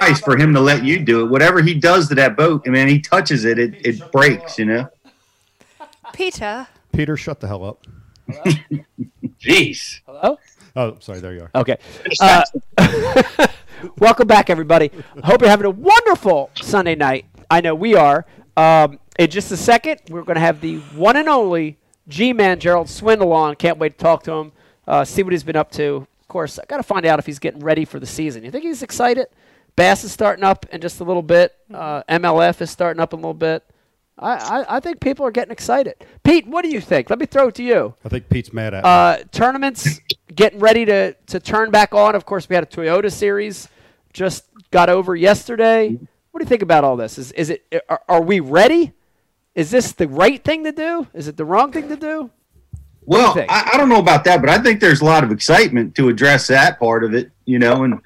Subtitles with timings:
[0.00, 1.30] Nice for him to let you do it.
[1.30, 4.58] Whatever he does to that boat, I mean, he touches it, it, it breaks.
[4.58, 4.88] You know.
[6.12, 6.66] Peter.
[6.92, 7.86] Peter, shut the hell up.
[9.40, 10.00] Jeez.
[10.06, 10.38] Hello?
[10.76, 11.20] Oh, sorry.
[11.20, 11.50] There you are.
[11.54, 11.76] Okay.
[12.20, 12.44] Uh,
[13.98, 14.90] welcome back, everybody.
[15.24, 17.26] Hope you're having a wonderful Sunday night.
[17.50, 18.26] I know we are.
[18.56, 22.88] Um, in just a second, we're going to have the one and only G-Man Gerald
[22.88, 23.56] Swindle on.
[23.56, 24.52] Can't wait to talk to him,
[24.86, 26.06] uh, see what he's been up to.
[26.20, 28.44] Of course, I got to find out if he's getting ready for the season.
[28.44, 29.26] You think he's excited?
[29.76, 31.54] Bass is starting up in just a little bit.
[31.72, 33.64] Uh, MLF is starting up a little bit.
[34.18, 35.94] I, I, I think people are getting excited.
[36.22, 37.08] Pete, what do you think?
[37.10, 37.94] Let me throw it to you.
[38.04, 38.90] I think Pete's mad at me.
[38.90, 40.00] Uh, tournaments
[40.34, 42.14] getting ready to, to turn back on.
[42.14, 43.68] Of course, we had a Toyota series
[44.12, 45.98] just got over yesterday.
[46.30, 47.18] What do you think about all this?
[47.18, 48.92] Is is it are, are we ready?
[49.54, 51.06] Is this the right thing to do?
[51.12, 52.30] Is it the wrong thing to do?
[53.04, 53.50] What do Well, think?
[53.50, 56.08] I, I don't know about that, but I think there's a lot of excitement to
[56.08, 57.30] address that part of it.
[57.44, 58.00] You know, and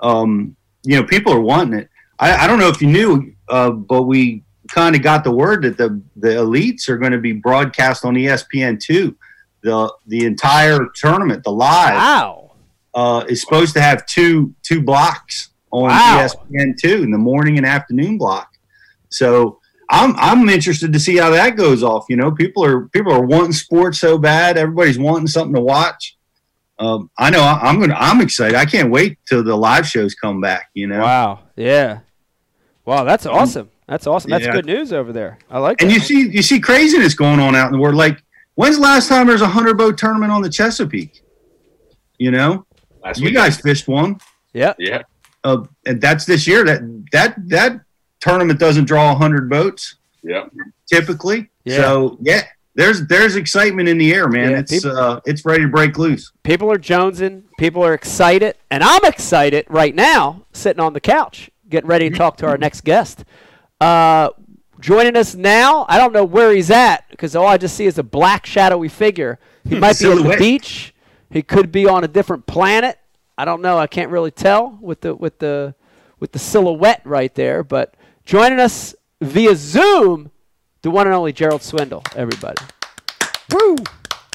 [0.00, 1.88] um, you know, people are wanting it.
[2.18, 5.62] I, I don't know if you knew, uh, but we kind of got the word
[5.62, 9.16] that the the elites are going to be broadcast on ESPN two.
[9.62, 12.52] The the entire tournament, the live, Wow.
[12.94, 16.18] uh, is supposed to have two two blocks on Wow.
[16.26, 18.50] ESPN two in the morning and afternoon block.
[19.10, 19.58] So
[19.90, 22.04] I'm I'm interested to see how that goes off.
[22.08, 24.58] You know, people are people are wanting sports so bad.
[24.58, 26.16] Everybody's wanting something to watch.
[26.78, 28.54] Um, I know I, I'm gonna I'm excited.
[28.56, 30.70] I can't wait till the live shows come back.
[30.74, 31.40] You know, Wow.
[31.56, 32.00] Yeah.
[32.84, 33.70] Wow, that's awesome.
[33.86, 34.30] That's awesome.
[34.30, 34.52] That's Yeah.
[34.52, 35.38] good news over there.
[35.50, 35.94] I like and that.
[35.94, 37.96] you see you see craziness going on out in the world.
[37.96, 38.22] Like
[38.54, 41.22] when's the last time there's a hundred boat tournament on the Chesapeake?
[42.18, 42.66] You know,
[43.04, 43.34] Last you week.
[43.34, 44.18] guys fished one.
[44.52, 44.74] yeah.
[44.78, 45.02] Yeah.
[45.44, 46.64] uh, and that's this year.
[46.64, 46.80] That
[47.12, 47.80] that that
[48.20, 50.46] tournament doesn't draw hundred boats Yeah.
[50.90, 51.50] typically.
[51.64, 51.76] Yeah.
[51.76, 52.42] So yeah,
[52.78, 54.52] there's there's excitement in the air, man.
[54.52, 56.30] Yeah, it's people- uh, it's ready to break loose.
[56.44, 57.42] People are jonesing.
[57.58, 58.54] People are excited.
[58.70, 62.56] And I'm excited right now, sitting on the couch, getting ready to talk to our
[62.56, 63.24] next guest.
[63.80, 64.30] Uh,
[64.78, 67.98] joining us now, I don't know where he's at because all I just see is
[67.98, 69.40] a black, shadowy figure.
[69.68, 70.94] He might be at the beach.
[71.30, 72.96] He could be on a different planet.
[73.36, 73.76] I don't know.
[73.76, 75.74] I can't really tell with the with the
[76.20, 77.64] with the silhouette right there.
[77.64, 80.30] But joining us via Zoom,
[80.82, 82.02] the one and only Gerald Swindle.
[82.16, 82.62] Everybody.
[83.52, 83.76] Woo!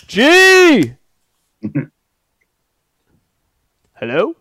[0.07, 0.93] G.
[3.93, 4.35] Hello.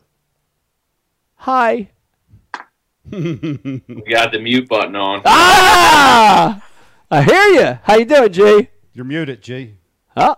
[1.36, 1.88] Hi.
[3.10, 5.22] We got the mute button on.
[5.26, 6.64] Ah!
[7.10, 7.78] I hear you.
[7.82, 8.68] How you doing, G?
[8.94, 9.74] You're muted, G.
[10.16, 10.36] Oh,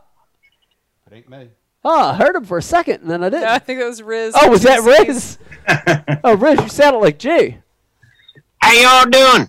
[1.07, 1.51] It ain't me.
[1.85, 3.43] oh, I heard him for a second, and then I didn't.
[3.45, 4.35] No, I think it was Riz.
[4.41, 5.39] oh, was that Riz?
[6.25, 7.59] oh, Riz, you sounded like G.
[8.61, 9.49] How y'all doing?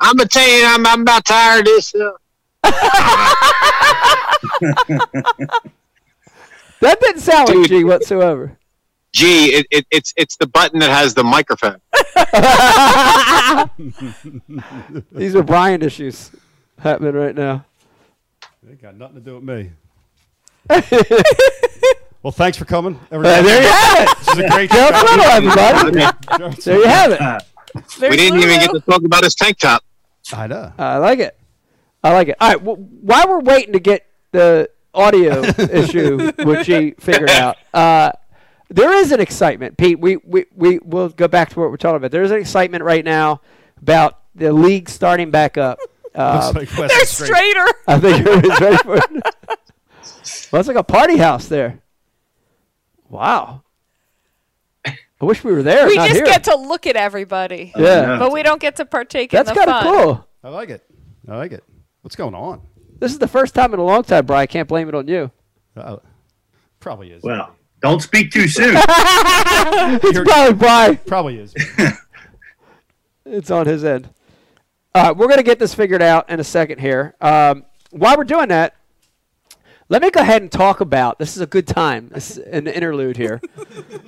[0.00, 1.92] I'm gonna tell you, I'm, I'm about tired of this.
[6.80, 8.56] That didn't sound like G whatsoever.
[9.12, 11.80] gee, it, it, it's it's the button that has the microphone.
[15.12, 16.30] These are Brian issues
[16.78, 17.66] happening right now.
[18.62, 19.72] It ain't got nothing to do with me.
[22.22, 22.94] well, thanks for coming.
[23.10, 23.42] Uh, everybody.
[23.46, 24.18] there you have it.
[24.18, 25.06] This is a great Gerald show.
[25.06, 26.60] Swindle, everybody.
[26.62, 28.10] There you have it.
[28.10, 29.82] we didn't even get to talk about his tank top.
[30.32, 30.72] I know.
[30.78, 31.36] I like it.
[32.02, 32.36] I like it.
[32.40, 32.62] All right.
[32.62, 38.12] Well, while we're waiting to get the audio issue with G figured out, uh,
[38.68, 39.98] there is an excitement, Pete.
[39.98, 42.10] We we we will go back to what we're talking about.
[42.10, 43.40] There's an excitement right now
[43.82, 45.78] about the league starting back up.
[46.14, 47.66] Uh, Looks like They're straighter.
[47.86, 49.34] I think everybody's ready for it.
[50.52, 51.80] Well, it's like a party house there.
[53.10, 53.62] Wow.
[54.86, 55.86] I wish we were there.
[55.86, 56.24] We not just here.
[56.24, 58.18] get to look at everybody, yeah.
[58.18, 60.28] but we don't get to partake That's in the kind of cool.
[60.42, 60.82] I like it.
[61.28, 61.62] I like it.
[62.00, 62.62] What's going on?
[62.98, 64.42] This is the first time in a long time, Brian.
[64.42, 65.30] I can't blame it on you.
[65.76, 65.98] Uh,
[66.78, 67.22] probably is.
[67.22, 68.76] Well, don't speak too soon.
[69.62, 70.96] It's probably Brian.
[71.06, 71.54] Probably is.
[73.26, 74.08] It's on his end.
[74.92, 77.14] All right, we're going to get this figured out in a second here.
[77.20, 78.74] Um, while we're doing that,
[79.90, 82.08] let me go ahead and talk about this is a good time.
[82.08, 83.40] This is an interlude here.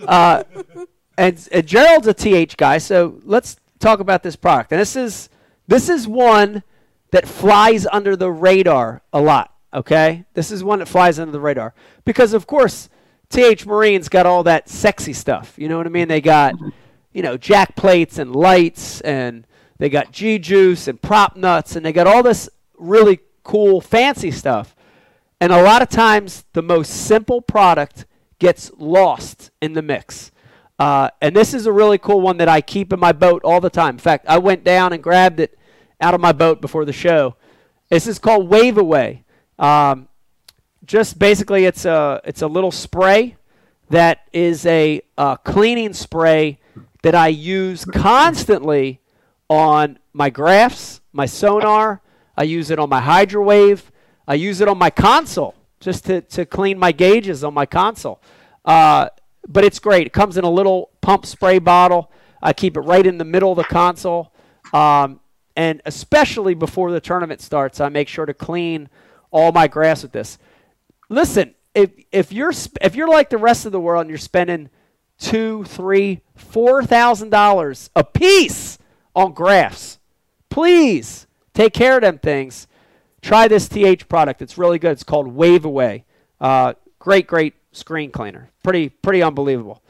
[0.06, 0.43] Uh,
[1.17, 4.73] and, and Gerald's a TH guy, so let's talk about this product.
[4.73, 5.29] And this is
[5.69, 6.64] this is one
[7.12, 9.55] that flies under the radar a lot.
[9.73, 11.73] Okay, this is one that flies under the radar
[12.05, 12.88] because, of course,
[13.29, 15.55] TH Marine's got all that sexy stuff.
[15.56, 16.08] You know what I mean?
[16.08, 16.55] They got
[17.12, 19.46] you know, jack plates and lights, and
[19.79, 22.49] they got G juice and prop nuts, and they got all this
[22.79, 24.75] really cool, fancy stuff.
[25.43, 28.06] And a lot of times, the most simple product
[28.39, 30.31] gets lost in the mix.
[30.79, 33.61] Uh, and this is a really cool one that I keep in my boat all
[33.61, 33.97] the time.
[33.97, 35.59] In fact, I went down and grabbed it
[36.00, 37.35] out of my boat before the show.
[37.91, 39.25] This is called Wave Away.
[39.59, 40.06] Um,
[40.85, 43.35] just basically, it's a it's a little spray
[43.91, 46.61] that is a uh, cleaning spray
[47.03, 49.00] that I use constantly
[49.50, 52.00] on my graphs, my sonar.
[52.37, 53.91] I use it on my hydrowave.
[54.26, 58.20] I use it on my console just to, to clean my gauges on my console.
[58.64, 59.08] Uh,
[59.48, 60.06] but it's great.
[60.06, 62.10] It comes in a little pump spray bottle.
[62.40, 64.32] I keep it right in the middle of the console.
[64.72, 65.20] Um,
[65.56, 68.88] and especially before the tournament starts, I make sure to clean
[69.30, 70.38] all my grass with this.
[71.08, 74.19] Listen, if if you're sp- if you're like the rest of the world and you're
[74.19, 74.70] spending
[75.19, 78.78] two, three, four thousand dollars a piece
[79.14, 79.98] on graphs,
[80.48, 82.66] please take care of them things.
[83.22, 84.42] Try this TH product.
[84.42, 84.92] It's really good.
[84.92, 86.04] It's called Wave Away.
[86.40, 88.50] Uh, great, great screen cleaner.
[88.62, 89.82] Pretty, pretty unbelievable.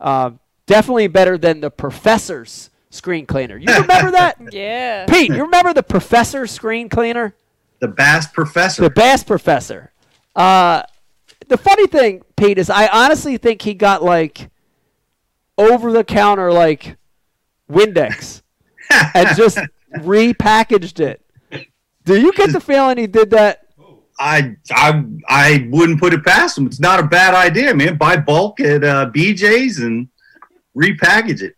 [0.00, 0.32] Uh,
[0.66, 3.56] definitely better than the Professor's screen cleaner.
[3.56, 4.38] You remember that?
[4.52, 5.06] Yeah.
[5.06, 7.34] Pete, you remember the Professor screen cleaner?
[7.80, 8.82] The Bass Professor.
[8.82, 9.92] The Bass Professor.
[10.34, 10.82] Uh,
[11.48, 14.50] the funny thing, Pete, is I honestly think he got like
[15.56, 16.96] over the counter like
[17.70, 18.42] Windex
[19.14, 19.58] and just
[19.96, 21.24] repackaged it.
[22.04, 23.66] Do you get the feeling he did that?
[24.18, 26.66] I I I wouldn't put it past them.
[26.66, 27.96] It's not a bad idea, man.
[27.96, 30.08] Buy bulk at uh, BJ's and
[30.76, 31.56] repackage it.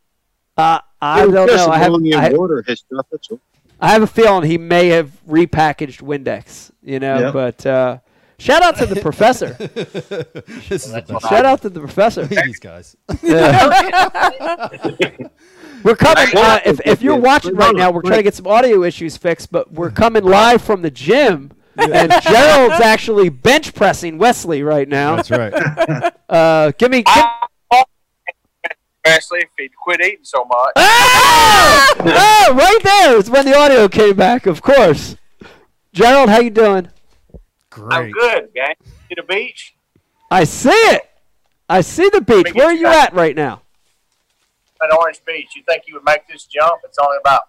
[0.56, 1.66] Uh, I don't know.
[1.68, 3.06] I have, I, water his stuff.
[3.10, 3.40] That's all.
[3.80, 7.32] I have a feeling he may have repackaged Windex, you know, Yep.
[7.32, 7.98] but uh,
[8.38, 9.54] shout out to the professor.
[10.68, 12.24] this is shout out to the professor.
[12.24, 12.96] These guys.
[13.22, 14.68] Yeah.
[15.84, 16.28] we're coming.
[16.36, 19.50] Uh, if, if you're watching right now, we're trying to get some audio issues fixed,
[19.52, 25.16] but we're coming live from the gym, and Gerald's actually bench pressing Wesley right now.
[25.16, 26.14] That's right.
[26.32, 27.02] Uh, give me.
[27.02, 27.24] Give,
[29.04, 30.72] Wesley, if he'd quit eating so much.
[30.76, 31.94] oh!
[31.98, 34.46] oh, right there is when the audio came back.
[34.46, 35.16] Of course.
[35.92, 36.88] Gerald, how you doing?
[37.68, 37.92] Great.
[37.92, 38.74] I'm good, gang.
[39.10, 39.74] To the beach.
[40.30, 41.02] I see it.
[41.68, 42.54] I see the beach.
[42.54, 43.62] Where are you you at right now?
[44.82, 45.48] At Orange Beach.
[45.56, 46.80] You think you would make this jump?
[46.84, 47.42] It's only about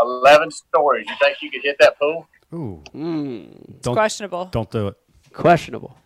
[0.00, 1.06] 11 stories.
[1.08, 2.28] You think you could hit that pool?
[2.52, 2.82] Ooh.
[2.94, 4.46] Mm, Don't Questionable.
[4.46, 4.96] don't do it.
[5.32, 5.96] questionable.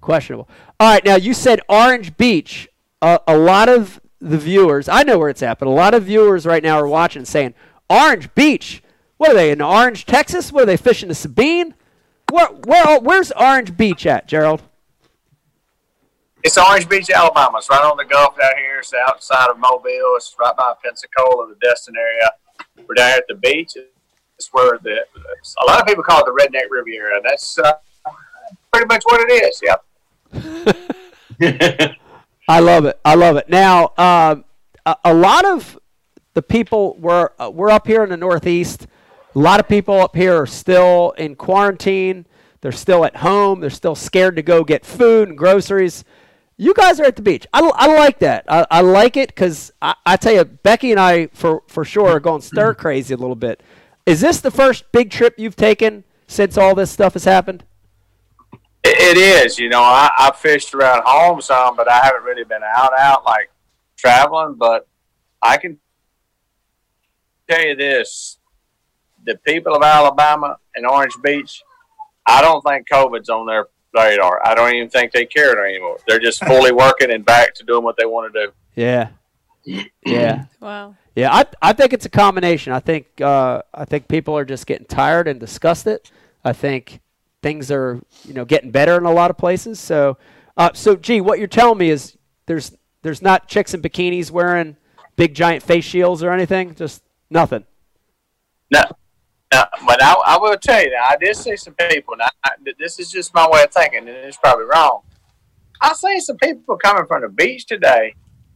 [0.00, 0.48] Questionable.
[0.80, 2.68] All right, now you said Orange Beach.
[3.00, 6.04] Uh, a lot of the viewers, I know where it's at, but a lot of
[6.04, 7.54] viewers right now are watching and saying,
[7.90, 8.82] Orange Beach.
[9.16, 10.52] What are they in Orange, Texas?
[10.52, 11.74] What are they fishing the Sabine?
[12.30, 14.62] Where, where, where's Orange Beach at, Gerald?
[16.44, 17.58] It's Orange Beach, Alabama.
[17.58, 18.80] It's right on the Gulf down here.
[18.80, 20.14] It's outside of Mobile.
[20.16, 22.30] It's right by Pensacola, the Destin area.
[22.88, 23.76] We're down here at the beach.
[24.36, 25.04] It's where the
[25.60, 27.20] a lot of people call it the Redneck Riviera.
[27.22, 27.74] That's uh,
[28.72, 29.62] pretty much what it is.
[31.40, 31.94] Yeah.
[32.48, 32.98] I love it.
[33.04, 33.48] I love it.
[33.48, 34.44] Now, um,
[34.84, 35.78] a, a lot of
[36.34, 38.88] the people we're uh, we're up here in the Northeast.
[39.36, 42.26] A lot of people up here are still in quarantine.
[42.62, 43.60] They're still at home.
[43.60, 46.04] They're still scared to go get food and groceries.
[46.56, 47.46] You guys are at the beach.
[47.52, 48.44] I, I like that.
[48.48, 52.08] I, I like it because I, I tell you, Becky and I for for sure
[52.10, 52.80] are going stir mm-hmm.
[52.80, 53.62] crazy a little bit.
[54.04, 57.64] Is this the first big trip you've taken since all this stuff has happened?
[58.84, 59.58] It, it is.
[59.58, 63.24] You know, I, I fished around home some, but I haven't really been out out
[63.24, 63.50] like
[63.96, 64.54] traveling.
[64.54, 64.86] But
[65.40, 65.78] I can
[67.48, 68.38] tell you this:
[69.24, 71.62] the people of Alabama and Orange Beach,
[72.26, 74.40] I don't think COVID's on their radar.
[74.44, 75.98] I don't even think they care anymore.
[76.06, 78.52] They're just fully working and back to doing what they want to do.
[78.74, 79.08] Yeah.
[80.04, 80.44] Yeah.
[80.60, 80.94] Wow.
[81.16, 82.72] Yeah, I I think it's a combination.
[82.72, 86.10] I think uh, I think people are just getting tired and disgusted.
[86.44, 87.00] I think
[87.42, 89.78] things are you know getting better in a lot of places.
[89.80, 90.16] So,
[90.56, 92.72] uh, so gee, what you're telling me is there's
[93.02, 94.76] there's not chicks in bikinis wearing
[95.16, 96.74] big giant face shields or anything.
[96.74, 97.64] Just nothing.
[98.70, 98.84] No,
[99.86, 102.16] but I, I will tell you that I did see some people.
[102.16, 105.02] Now, I, this is just my way of thinking, and it's probably wrong.
[105.80, 108.14] I seen some people coming from the beach today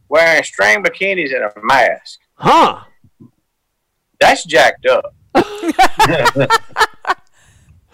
[0.09, 2.21] wearing string bikinis and a mask.
[2.35, 2.85] Huh?
[4.21, 5.15] That's jacked up.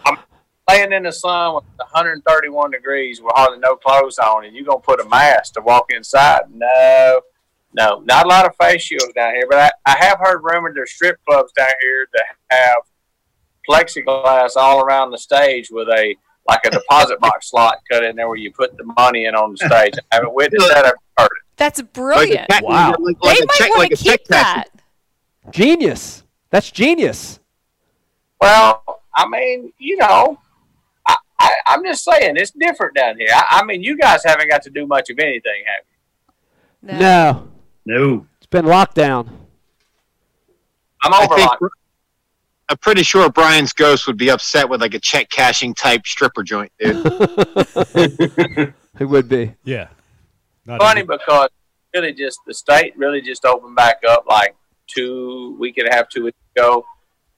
[0.06, 0.18] I'm
[0.68, 4.80] laying in the sun with 131 degrees with hardly no clothes on, and you're gonna
[4.80, 6.42] put a mask to walk inside?
[6.52, 7.20] No,
[7.74, 9.46] no, not a lot of face shields down here.
[9.48, 12.76] But I, I have heard rumored there's strip clubs down here that have
[13.68, 16.14] plexiglass all around the stage with a
[16.48, 19.52] like a deposit box slot cut in there where you put the money in on
[19.52, 19.94] the stage.
[20.10, 20.84] I haven't witnessed that.
[20.86, 21.42] I've heard it.
[21.56, 22.48] That's Like a brilliant.
[22.48, 22.94] cat- Wow.
[22.98, 24.64] like- they like a might check- want like to a keep cashing.
[25.44, 25.52] that.
[25.52, 26.24] Genius.
[26.50, 27.38] That's genius.
[28.40, 28.82] Well,
[29.16, 30.38] I mean, you know,
[31.06, 33.28] I, I, I'm just saying it's different down here.
[33.32, 36.98] I, I mean, you guys haven't got to do much of anything, have you?
[36.98, 36.98] No.
[36.98, 37.48] No.
[37.86, 38.26] No.
[38.38, 39.28] It's been locked down.
[41.04, 41.58] I'm I think like
[42.72, 46.42] I'm pretty sure Brian's ghost would be upset with like a check cashing type stripper
[46.42, 47.04] joint, dude.
[48.98, 49.54] It would be.
[49.64, 49.88] Yeah.
[50.64, 51.50] Not funny even- because
[51.94, 54.54] really just the state really just opened back up like
[54.86, 56.84] two week and a half, two weeks ago,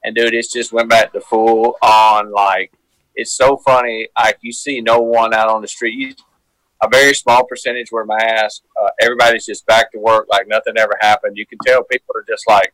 [0.04, 2.72] and dude, it's just went back to full on like
[3.16, 4.08] it's so funny.
[4.16, 5.94] Like you see no one out on the street.
[5.94, 6.14] You,
[6.80, 8.62] a very small percentage wear masks.
[8.80, 11.36] Uh, everybody's just back to work like nothing ever happened.
[11.36, 12.72] You can tell people are just like,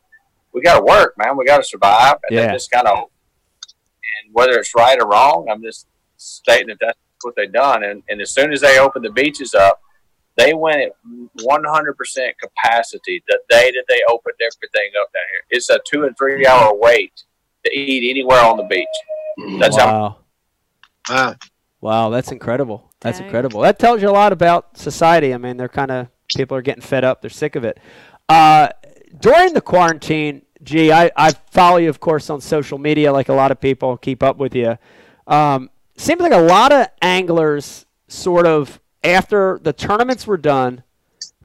[0.52, 1.37] we got to work, man.
[1.37, 2.47] We got to survive, and Yeah.
[2.49, 2.99] they just kind of.
[4.25, 7.85] And whether it's right or wrong, I'm just stating that that's what they've done.
[7.85, 9.80] And, and as soon as they opened the beaches up,
[10.37, 10.92] they went at
[11.38, 15.42] 100% capacity the day that they opened everything up down here.
[15.50, 17.12] It's a two and three hour wait
[17.64, 19.59] to eat anywhere on the beach.
[19.61, 20.19] That's how
[21.09, 21.37] wow.
[21.80, 22.90] Wow, that's incredible.
[23.00, 23.26] That's Dang.
[23.26, 23.61] incredible.
[23.62, 25.33] That tells you a lot about society.
[25.33, 27.21] I mean, they're kind of people are getting fed up.
[27.23, 27.78] They're sick of it.
[28.28, 28.69] Uh,
[29.19, 33.35] during the quarantine, gee, I, I follow you, of course, on social media, like a
[33.35, 34.79] lot of people keep up with you.
[35.26, 40.83] Um, seems like a lot of anglers sort of after the tournaments were done,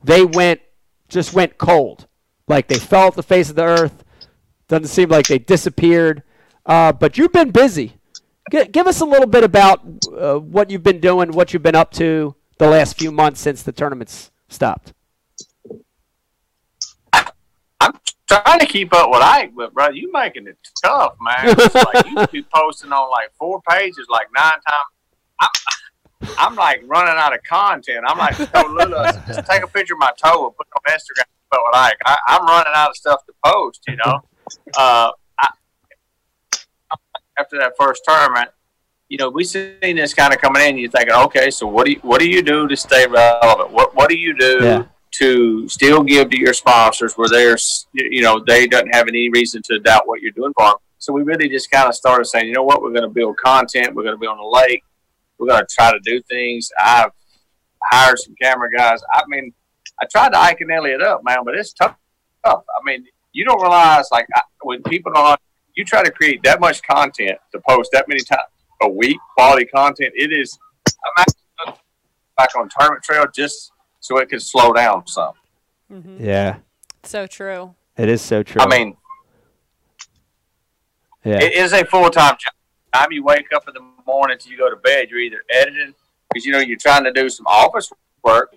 [0.03, 0.61] they went
[1.07, 2.07] just went cold,
[2.47, 4.03] like they fell off the face of the earth.
[4.67, 6.23] Doesn't seem like they disappeared.
[6.65, 7.97] Uh, but you've been busy.
[8.51, 9.81] G- give us a little bit about
[10.17, 13.61] uh, what you've been doing, what you've been up to the last few months since
[13.61, 14.93] the tournaments stopped.
[17.79, 17.93] I'm
[18.27, 21.55] trying to keep up with Ike, but brother, you making it tough, man.
[21.57, 24.91] It's like you be posting on like four pages, like nine times.
[25.41, 25.49] I'm,
[26.37, 28.05] I'm like running out of content.
[28.07, 31.25] I'm like, Lulu, just take a picture of my toe and put it on Instagram.
[31.51, 33.83] But with Ike, I, I'm running out of stuff to post.
[33.87, 34.21] You know,
[34.77, 35.49] uh, I,
[37.37, 38.49] after that first tournament,
[39.09, 40.77] you know, we seen this kind of coming in.
[40.77, 43.71] You're thinking, okay, so what do you, what do you do to stay relevant?
[43.71, 44.59] What what do you do?
[44.61, 44.83] Yeah.
[45.17, 47.57] To still give to your sponsors where they're,
[47.93, 50.75] you know they doesn't have any reason to doubt what you're doing for them.
[50.97, 53.37] So we really just kind of started saying, you know what, we're going to build
[53.37, 53.93] content.
[53.93, 54.83] We're going to be on the lake.
[55.37, 56.69] We're going to try to do things.
[56.79, 57.11] I've
[57.91, 59.01] hired some camera guys.
[59.13, 59.53] I mean,
[60.01, 61.95] I tried to Ike and Elliot up, man, but it's tough.
[62.43, 64.27] I mean, you don't realize like
[64.63, 65.39] when people don't.
[65.75, 68.43] You try to create that much content to post that many times
[68.81, 70.13] a week, quality content.
[70.15, 70.57] It is.
[70.87, 71.71] I'm actually uh,
[72.37, 73.71] back on tournament trail just
[74.05, 75.33] so it could slow down some.
[75.91, 76.23] Mm-hmm.
[76.23, 76.57] Yeah,
[77.03, 77.73] So true.
[77.97, 78.61] it is so true.
[78.61, 78.95] I mean,
[81.23, 82.53] yeah, it is a full time job.
[82.93, 85.93] Time you wake up in the morning till you go to bed, you're either editing
[86.31, 87.91] because you know you're trying to do some office
[88.23, 88.53] work.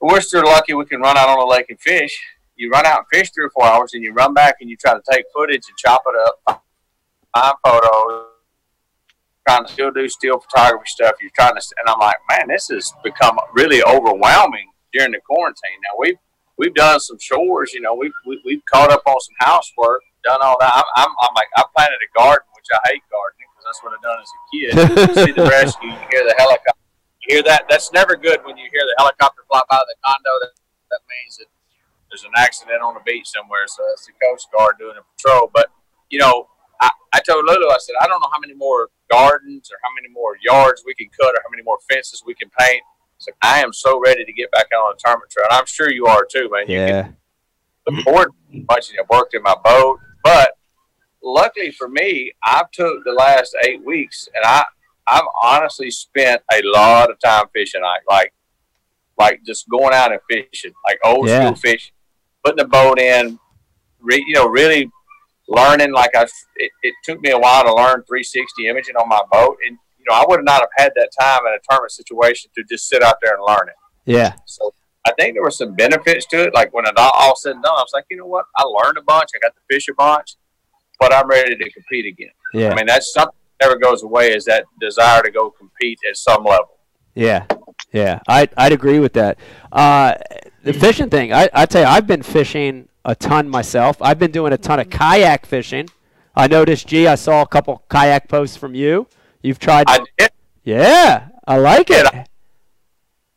[0.00, 2.20] We're still lucky we can run out on the lake and fish.
[2.56, 4.76] You run out and fish three or four hours, and you run back and you
[4.76, 6.64] try to take footage and chop it up,
[7.34, 8.26] find photos,
[9.50, 11.14] trying to still do still photography stuff.
[11.20, 15.78] You're trying to, and I'm like, man, this has become really overwhelming during the quarantine.
[15.82, 16.18] Now we've
[16.56, 20.38] we've done some shores, you know, we've we, we've caught up on some housework, done
[20.42, 20.72] all that.
[20.74, 23.92] I'm, I'm, I'm like, I planted a garden, which I hate gardening because that's what
[23.94, 24.72] I've done as a kid.
[25.26, 26.86] See the rescue, you hear the helicopter,
[27.22, 27.66] you hear that.
[27.68, 30.30] That's never good when you hear the helicopter fly by the condo.
[30.40, 30.54] That
[30.90, 31.46] that means that
[32.10, 33.66] there's an accident on the beach somewhere.
[33.66, 35.50] So that's the Coast Guard doing a patrol.
[35.52, 35.70] But
[36.10, 36.48] you know,
[36.80, 39.90] I, I told Lulu, I said, I don't know how many more gardens or how
[39.94, 42.82] many more yards we can cut or how many more fences we can paint.
[43.18, 45.46] So I am so ready to get back out on the tournament trail.
[45.50, 46.68] And I'm sure you are too, man.
[46.68, 47.02] You yeah,
[47.86, 49.98] can forward to watching it worked in my boat.
[50.24, 50.52] But
[51.22, 54.64] luckily for me, I've took the last eight weeks and I
[55.06, 57.82] I've honestly spent a lot of time fishing.
[57.82, 58.32] Like like
[59.18, 61.40] like just going out and fishing, like old Yeah.
[61.44, 61.92] school fishing,
[62.44, 63.38] putting the boat in,
[64.00, 64.90] re, you know, really
[65.50, 65.92] learning.
[65.92, 66.22] Like I,
[66.56, 70.04] it, it took me a while to learn 360 imaging on my boat, and you
[70.08, 73.02] know, I would not have had that time in a tournament situation to just sit
[73.02, 73.74] out there and learn it.
[74.06, 74.72] yeah, So
[75.06, 76.54] I think there were some benefits to it.
[76.54, 78.46] Like when it all, all said and done, I was like, you know what?
[78.56, 79.30] I learned a bunch.
[79.34, 80.36] I got to fish a bunch,
[80.98, 82.30] but I'm ready to compete again.
[82.54, 85.98] yeah, I mean, that's something that never goes away is that desire to go compete
[86.08, 86.78] at some level.
[87.14, 87.44] yeah,
[87.92, 88.20] yeah.
[88.28, 89.38] I I'd agree with that.
[89.72, 90.14] Uh,
[90.62, 93.96] the fishing thing, I I tell you, I've been fishing a ton myself.
[94.00, 95.88] I've been doing a ton of kayak fishing.
[96.34, 99.06] I noticed, gee, I saw a couple kayak posts from you.
[99.42, 100.30] You've tried, I did.
[100.64, 102.06] yeah, I like it.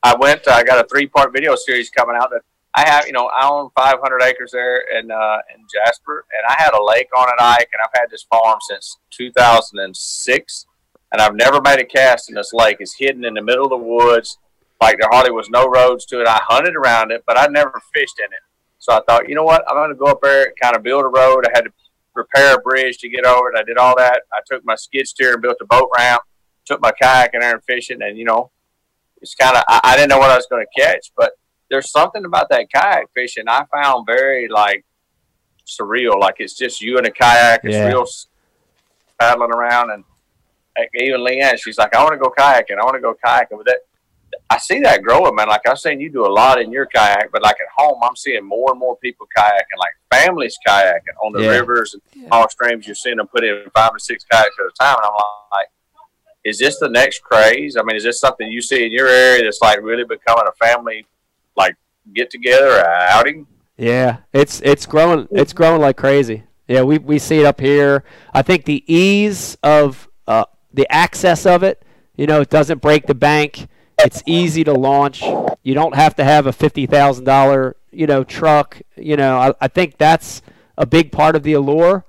[0.03, 0.47] I went.
[0.47, 2.41] I got a three-part video series coming out that
[2.75, 3.07] I have.
[3.07, 6.83] You know, I own 500 acres there in uh, in Jasper, and I had a
[6.83, 10.65] lake on it, Ike, and I've had this farm since 2006,
[11.13, 12.77] and I've never made a cast in this lake.
[12.81, 14.37] It's hidden in the middle of the woods,
[14.81, 16.27] like there hardly was no roads to it.
[16.27, 18.43] I hunted around it, but I never fished in it.
[18.83, 20.83] So I thought, you know what, I'm going to go up there and kind of
[20.83, 21.45] build a road.
[21.47, 21.71] I had to
[22.15, 23.57] repair a bridge to get over it.
[23.57, 24.23] I did all that.
[24.33, 26.21] I took my skid steer and built a boat ramp.
[26.65, 28.51] Took my kayak in there and fishing, and you know,
[29.21, 31.31] it's kind of I, I didn't know what I was going to catch, but
[31.69, 34.83] there's something about that kayak fishing I found very like
[35.65, 36.19] surreal.
[36.19, 37.61] Like it's just you in a kayak.
[37.63, 37.87] It's Yeah.
[37.87, 38.05] real
[39.17, 40.03] paddling around, and
[40.77, 42.79] like, even Leanne, she's like, I want to go kayaking.
[42.81, 43.57] I want to go kayaking.
[43.57, 43.79] But that
[44.49, 45.47] I see that growing, man.
[45.47, 48.15] Like I've seen you do a lot in your kayak, but like at home, I'm
[48.15, 51.49] seeing more and more people kayaking, like families kayaking on the Yeah.
[51.57, 52.85] rivers and small streams.
[52.87, 55.13] You're seeing them put in five or six kayaks at a time, and I'm
[55.51, 55.67] like,
[56.43, 57.77] is this the next craze?
[57.77, 60.65] I mean, is this something you see in your area that's like really becoming a
[60.65, 61.05] family,
[61.55, 61.75] like
[62.13, 63.47] get together, outing?
[63.77, 66.43] Yeah, it's it's growing it's growing like crazy.
[66.67, 68.03] Yeah, we we see it up here.
[68.33, 71.81] I think the ease of uh, the access of it,
[72.15, 73.67] you know, it doesn't break the bank.
[73.99, 75.23] It's easy to launch.
[75.63, 78.81] You don't have to have a fifty thousand dollar, you know, truck.
[78.95, 80.41] You know, I, I think that's
[80.77, 82.05] a big part of the allure,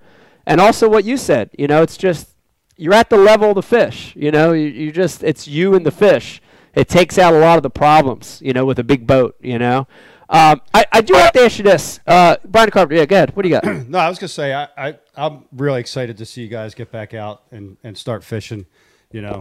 [0.47, 1.50] and also what you said.
[1.59, 2.31] You know, it's just
[2.76, 4.14] you're at the level of the fish.
[4.17, 6.41] You know, you, you just it's you and the fish.
[6.75, 8.41] It takes out a lot of the problems.
[8.43, 9.37] You know, with a big boat.
[9.41, 9.87] You know.
[10.29, 12.97] Um, I, I do have to ask you this, uh, Brian Carpenter.
[12.97, 13.37] Yeah, go ahead.
[13.37, 13.64] What do you got?
[13.88, 16.91] No, I was gonna say I, I I'm really excited to see you guys get
[16.91, 18.67] back out and, and start fishing.
[19.12, 19.41] You know,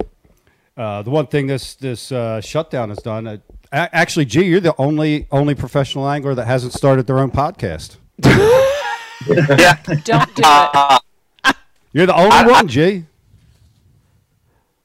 [0.77, 3.27] uh, the one thing this this uh, shutdown has done.
[3.27, 3.37] Uh,
[3.71, 7.97] actually, G, you're the only only professional angler that hasn't started their own podcast.
[8.23, 11.01] Yeah, Don't do it.
[11.93, 13.05] You're the only one, G.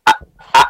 [0.07, 0.13] I,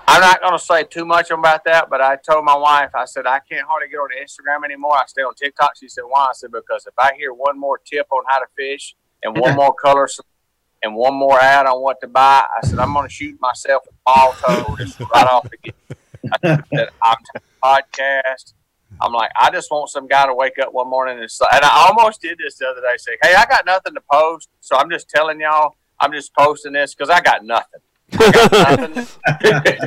[0.07, 3.05] I'm not going to say too much about that, but I told my wife, I
[3.07, 4.95] said, I can't hardly get on Instagram anymore.
[4.95, 5.73] I stay on TikTok.
[5.79, 6.27] She said, why?
[6.31, 9.57] I said, because if I hear one more tip on how to fish and one
[9.63, 10.21] more color s-
[10.83, 13.83] and one more ad on what to buy, I said, I'm going to shoot myself
[13.89, 15.75] a ball toe just right off the get.
[17.03, 17.17] I'm
[17.63, 18.55] podcast.
[19.01, 21.87] I'm like, I just want some guy to wake up one morning and and I
[21.89, 24.91] almost did this the other day, say, hey, I got nothing to post, so I'm
[24.91, 27.81] just telling y'all, I'm just posting this because I got nothing.
[28.13, 29.07] I got nothing.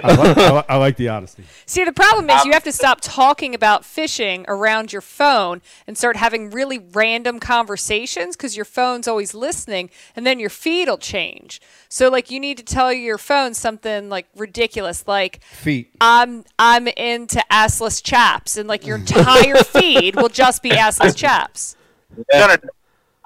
[0.03, 1.43] I like, I, like the honesty.
[1.65, 5.61] See, the problem is you um, have to stop talking about fishing around your phone
[5.87, 10.87] and start having really random conversations because your phone's always listening, and then your feed
[10.87, 11.59] will change.
[11.89, 15.91] So, like, you need to tell your phone something like ridiculous, like Feet.
[15.99, 21.75] "I'm I'm into assless chaps," and like your entire feed will just be assless chaps.
[22.31, 22.59] gonna.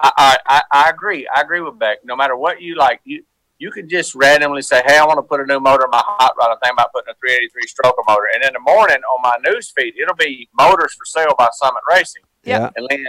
[0.00, 1.26] I, I I- I agree.
[1.34, 1.98] I agree with Beck.
[2.04, 3.24] No matter what you like, you
[3.58, 6.02] you could just randomly say, "Hey, I want to put a new motor in my
[6.04, 6.50] hot rod.
[6.50, 9.72] I'm thinking about putting a 383 stroker motor." And in the morning on my news
[9.74, 12.22] feed, it'll be motors for sale by Summit Racing.
[12.44, 12.70] Yeah.
[12.76, 13.06] And Lynn,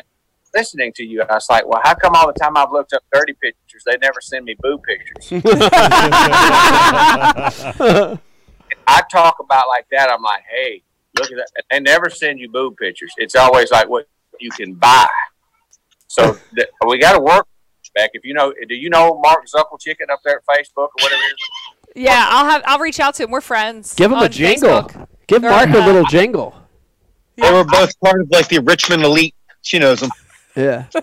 [0.53, 3.03] listening to you, I was like, "Well, how come all the time I've looked up
[3.11, 5.31] dirty pictures, they never send me boo pictures?"
[8.87, 10.09] I talk about like that.
[10.09, 10.83] I'm like, "Hey,
[11.19, 13.11] look at that." And they never send you boo pictures.
[13.17, 14.07] It's always like what
[14.39, 15.07] you can buy.
[16.07, 17.47] So th- we got to work
[17.97, 18.11] back.
[18.13, 21.21] If you know, do you know Mark Zuckel Chicken up there at Facebook or whatever?
[21.21, 22.03] It is?
[22.03, 23.31] Yeah, I'll have I'll reach out to him.
[23.31, 23.95] We're friends.
[23.95, 24.83] Give him a jingle.
[24.83, 25.07] Facebook.
[25.27, 26.55] Give They're, Mark a little jingle.
[27.35, 29.35] They were both part of like the Richmond elite.
[29.61, 30.11] She knows them.
[30.55, 30.85] Yeah.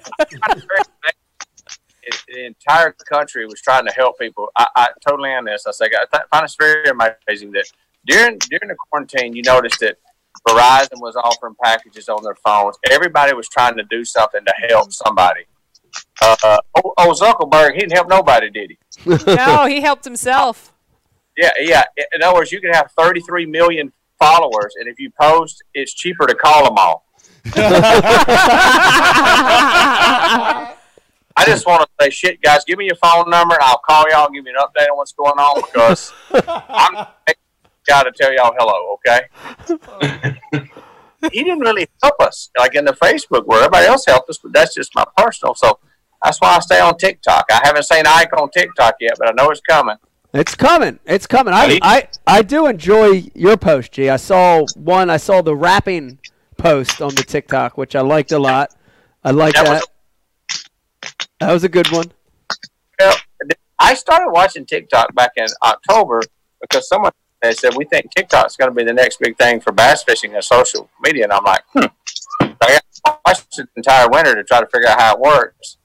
[2.29, 4.51] The entire country was trying to help people.
[4.57, 5.67] I, I totally am this.
[5.67, 7.65] I say, I th- find it very amazing that
[8.07, 9.97] during during the quarantine, you noticed that
[10.47, 12.77] Verizon was offering packages on their phones.
[12.91, 15.47] Everybody was trying to do something to help somebody.
[16.23, 18.79] Uh, uh, oh, oh, Zuckerberg, he didn't help nobody, did he?
[19.35, 20.73] No, he helped himself.
[21.37, 21.83] Yeah, yeah.
[22.15, 26.27] In other words, you can have 33 million followers, and if you post, it's cheaper
[26.27, 27.05] to call them all.
[31.37, 34.05] I just want to say, shit, guys, give me your phone number, and I'll call
[34.09, 37.07] y'all and give you an update on what's going on because I'm
[37.87, 40.69] got to tell y'all hello, okay?
[41.33, 44.53] he didn't really help us, like in the Facebook where everybody else helped us, but
[44.53, 45.55] that's just my personal.
[45.55, 45.79] So
[46.25, 47.47] that's why I stay on TikTok.
[47.51, 49.97] I haven't seen Ike on TikTok yet, but I know it's coming.
[50.33, 50.99] It's coming.
[51.05, 51.55] It's coming.
[51.55, 54.09] I, I, I do enjoy your post, G.
[54.11, 55.09] I saw one.
[55.11, 56.19] I saw the rapping
[56.57, 58.75] post on the TikTok, which I liked a lot.
[59.23, 59.73] I like That that.
[59.75, 59.89] was-
[61.41, 62.11] that was a good one.
[62.99, 63.17] Well,
[63.79, 66.23] I started watching TikTok back in October
[66.61, 69.73] because someone they said we think TikTok's going to be the next big thing for
[69.73, 71.85] bass fishing and social media, and I'm like, hmm.
[72.41, 72.49] So
[73.05, 75.77] I watched it the entire winter to try to figure out how it works.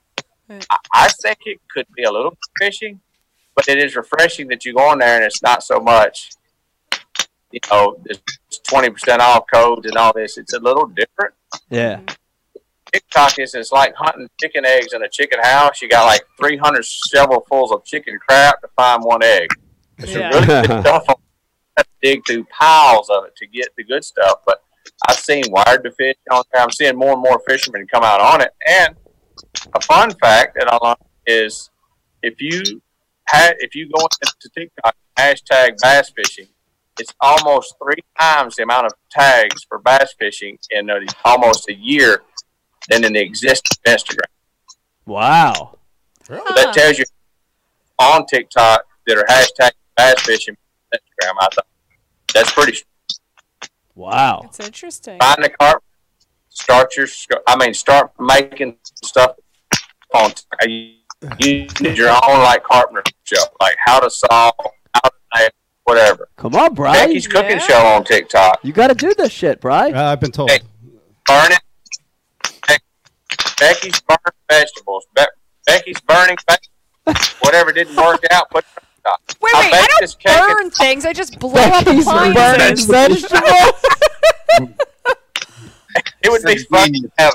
[0.50, 3.00] I, I think it could be a little fishing,
[3.54, 6.30] but it is refreshing that you go on there and it's not so much.
[7.52, 8.18] You know, this
[8.68, 10.38] twenty percent off codes and all this.
[10.38, 11.34] It's a little different.
[11.68, 11.96] Yeah.
[11.96, 12.14] Mm-hmm.
[12.92, 15.80] TikTok is it's like hunting chicken eggs in a chicken house.
[15.80, 19.48] You got like 300 shovelfuls of chicken crap to find one egg.
[19.98, 20.28] It's Yeah.
[20.30, 21.04] really good stuff.
[21.08, 21.14] on-
[22.02, 24.40] dig through piles of it to get the good stuff.
[24.46, 24.62] But
[25.08, 26.62] I've seen wired to fish on there.
[26.62, 28.50] I'm seeing more and more fishermen come out on it.
[28.66, 28.96] And
[29.74, 31.70] a fun fact that I learned is
[32.22, 32.80] if you
[33.24, 36.48] had if you go into TikTok hashtag bass fishing,
[36.98, 41.74] it's almost three times the amount of tags for bass fishing in a, almost a
[41.74, 42.22] year
[42.88, 44.30] than in the existing Instagram.
[45.06, 45.78] Wow.
[46.24, 47.04] So that tells you
[47.98, 50.56] on TikTok that are hashtag bass fishing
[50.94, 51.34] Instagram.
[51.40, 51.66] I thought
[52.32, 52.78] that's pretty.
[53.94, 54.42] Wow.
[54.44, 55.18] It's interesting.
[55.18, 55.82] Find the carp,
[56.60, 57.06] start your.
[57.46, 59.36] I mean, start making stuff
[60.14, 60.32] on.
[60.62, 60.94] You,
[61.38, 64.54] you need your own like carpenter show, like how to solve,
[64.94, 65.50] how to make,
[65.84, 66.28] whatever.
[66.36, 66.92] Come on, Bry.
[66.92, 68.60] Becky's cooking show on TikTok.
[68.62, 69.90] You got to do this shit, Bry.
[69.90, 70.50] Uh, I've been told.
[71.26, 71.60] Burn it.
[73.58, 74.18] Becky's burning
[74.50, 75.06] vegetables.
[75.14, 75.22] Be-
[75.66, 77.28] Becky's burning vegetables.
[77.40, 78.70] Whatever didn't work out, put it
[79.04, 79.42] on TikTok.
[79.42, 81.04] Wait, I wait, baked I this don't cake burn things.
[81.04, 82.86] I just blow up Becky's burning appliances.
[82.86, 84.74] vegetables.
[86.22, 87.34] It would be fun to have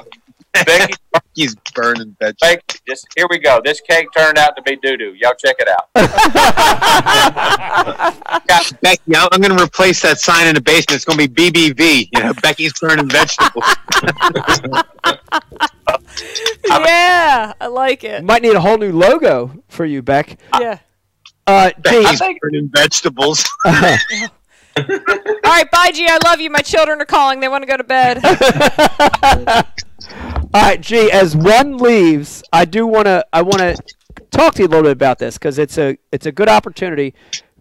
[0.65, 0.93] Becky
[1.35, 2.37] He's burning vegetables.
[2.41, 3.61] Becky, just here we go.
[3.63, 5.13] This cake turned out to be doo doo.
[5.19, 5.89] Y'all check it out.
[8.81, 10.95] Becky, I'm going to replace that sign in the basement.
[10.95, 12.07] It's going to be BBV.
[12.13, 13.65] You know, Becky's burning vegetables.
[16.69, 18.23] yeah, I like it.
[18.23, 20.39] Might need a whole new logo for you, Beck.
[20.59, 20.79] Yeah.
[21.47, 23.45] Uh, Becky's G, burning vegetables.
[24.77, 26.05] All right, bye, G.
[26.09, 26.49] I love you.
[26.49, 27.39] My children are calling.
[27.39, 28.19] They want to go to bed.
[30.53, 31.11] All right, G.
[31.11, 33.25] As one leaves, I do want to.
[33.33, 33.77] I want to
[34.31, 37.13] talk to you a little bit about this because it's a it's a good opportunity.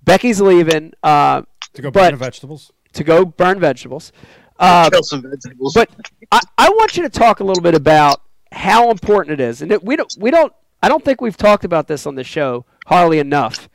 [0.05, 1.42] Becky's leaving uh,
[1.74, 2.72] To go burn vegetables.
[2.92, 4.12] to go burn vegetables.
[4.59, 5.74] Uh, Kill some vegetables.
[5.74, 5.88] but
[6.31, 8.20] I, I want you to talk a little bit about
[8.53, 11.64] how important it is, and it, we don't we don't I don't think we've talked
[11.64, 13.68] about this on the show hardly enough.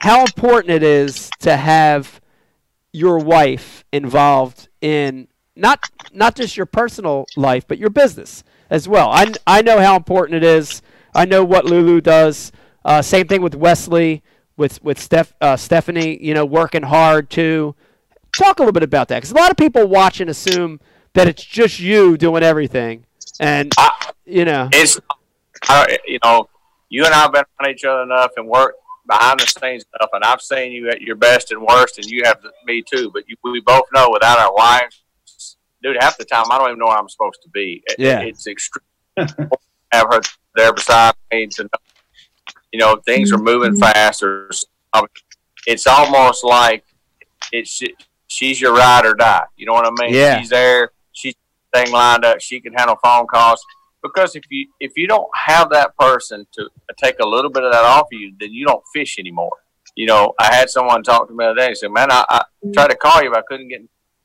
[0.00, 2.20] How important it is to have
[2.92, 9.10] your wife involved in not not just your personal life, but your business as well.
[9.10, 10.82] I I know how important it is.
[11.14, 12.52] I know what Lulu does.
[12.84, 14.22] Uh, same thing with Wesley,
[14.56, 16.22] with with Steph, uh, Stephanie.
[16.24, 17.74] You know, working hard too.
[18.36, 20.80] Talk a little bit about that, because a lot of people watch and assume
[21.12, 23.04] that it's just you doing everything,
[23.38, 23.72] and
[24.24, 24.70] you know.
[24.72, 24.98] It's,
[25.68, 26.48] I, you know,
[26.88, 30.10] you and I have been on each other enough and worked behind the scenes stuff,
[30.12, 33.10] and I've seen you at your best and worst, and you have me too.
[33.12, 35.02] But you, we both know without our wives,
[35.82, 37.82] dude, half the time I don't even know where I'm supposed to be.
[37.86, 38.20] It- Yeah.
[38.20, 38.84] it's extreme.
[39.92, 40.20] have her
[40.54, 41.68] there beside me to know,
[42.72, 44.48] you know, things are moving fast, or
[44.94, 45.06] um,
[45.66, 46.84] it's almost like
[47.52, 47.80] it's
[48.28, 49.44] she's your ride or die.
[49.56, 50.14] You know what I mean?
[50.14, 50.38] Yeah.
[50.40, 50.90] She's there.
[51.12, 51.34] She's
[51.74, 52.40] thing lined up.
[52.40, 53.62] She can handle phone calls.
[54.02, 56.68] Because if you if you don't have that person to
[57.02, 59.52] take a little bit of that off of you, then you don't fish anymore.
[59.94, 62.24] You know, I had someone talk to me the other day and said, "Man, I,
[62.28, 62.72] I mm-hmm.
[62.72, 63.82] tried to call you, but I couldn't get."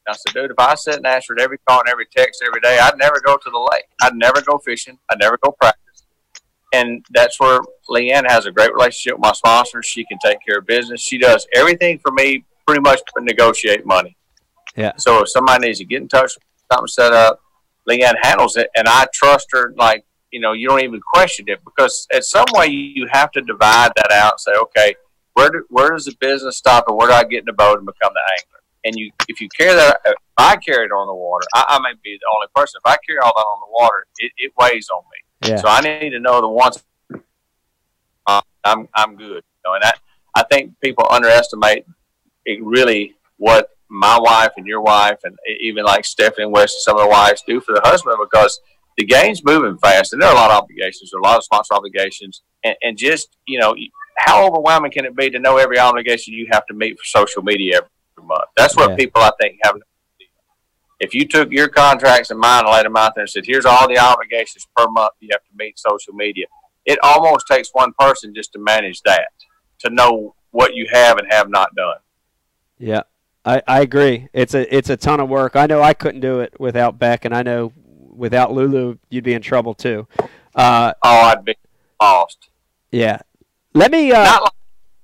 [0.08, 2.80] I said, "Dude, if I sit and answered every call and every text every day,
[2.82, 3.86] I'd never go to the lake.
[4.02, 4.98] I'd never go fishing.
[5.12, 5.84] I'd never go practice."
[6.74, 7.60] And that's where
[7.90, 9.84] Leanne has a great relationship with my sponsor.
[9.84, 11.02] She can take care of business.
[11.02, 14.18] She does everything for me, pretty much but negotiate money.
[14.76, 14.94] Yeah.
[14.98, 16.34] So if somebody needs to get in touch,
[16.72, 17.42] something set up,
[17.90, 19.74] Leanne handles it, and I trust her.
[19.78, 23.42] Like you know, you don't even question it because at some way you have to
[23.42, 24.34] divide that out.
[24.34, 24.96] and Say, okay,
[25.34, 27.78] where do, where does the business stop, and where do I get in the boat
[27.78, 28.62] and become the angler?
[28.86, 31.80] And you, if you carry that, if I carry it on the water, I, I
[31.80, 32.80] may be the only person.
[32.84, 35.50] If I carry all that on the water, it, it weighs on me.
[35.50, 35.58] Yeah.
[35.58, 36.84] So I need to know the ones
[38.28, 39.44] uh, I'm I'm good.
[39.44, 39.94] You know, and I
[40.36, 41.86] I think people underestimate
[42.46, 46.82] it really what my wife and your wife and even like Stephanie and West and
[46.82, 48.60] some of the wives do for the husband because
[48.98, 51.38] the game's moving fast and there are a lot of obligations, there are a lot
[51.38, 53.76] of sponsor obligations, and, and just you know
[54.18, 57.44] how overwhelming can it be to know every obligation you have to meet for social
[57.44, 58.50] media every month?
[58.58, 58.96] That's what Yeah.
[58.96, 59.76] people I think have.
[61.00, 63.66] If you took your contracts and mine and laid them out there and said, "Here's
[63.66, 66.48] all the obligations per month you have to meet social media,"
[66.86, 69.28] it almost takes one person just to manage that,
[69.80, 71.98] to know what you have and have not done.
[72.80, 73.04] Yeah,
[73.48, 74.28] I, I agree.
[74.34, 75.56] It's a it's a ton of work.
[75.56, 77.72] I know I couldn't do it without Beck, and I know
[78.12, 80.08] without Lulu you'd be in trouble too.
[80.54, 81.56] Uh, Oh, I'd be
[82.02, 82.50] lost.
[82.92, 83.20] yeah.
[83.74, 84.12] Let me.
[84.12, 84.52] Uh, Not like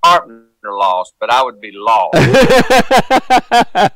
[0.03, 2.17] partner lost, but I would be lost.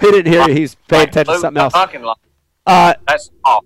[0.00, 0.54] he didn't hear you.
[0.54, 1.74] He's paying attention to something else.
[2.66, 3.64] Uh, That's off.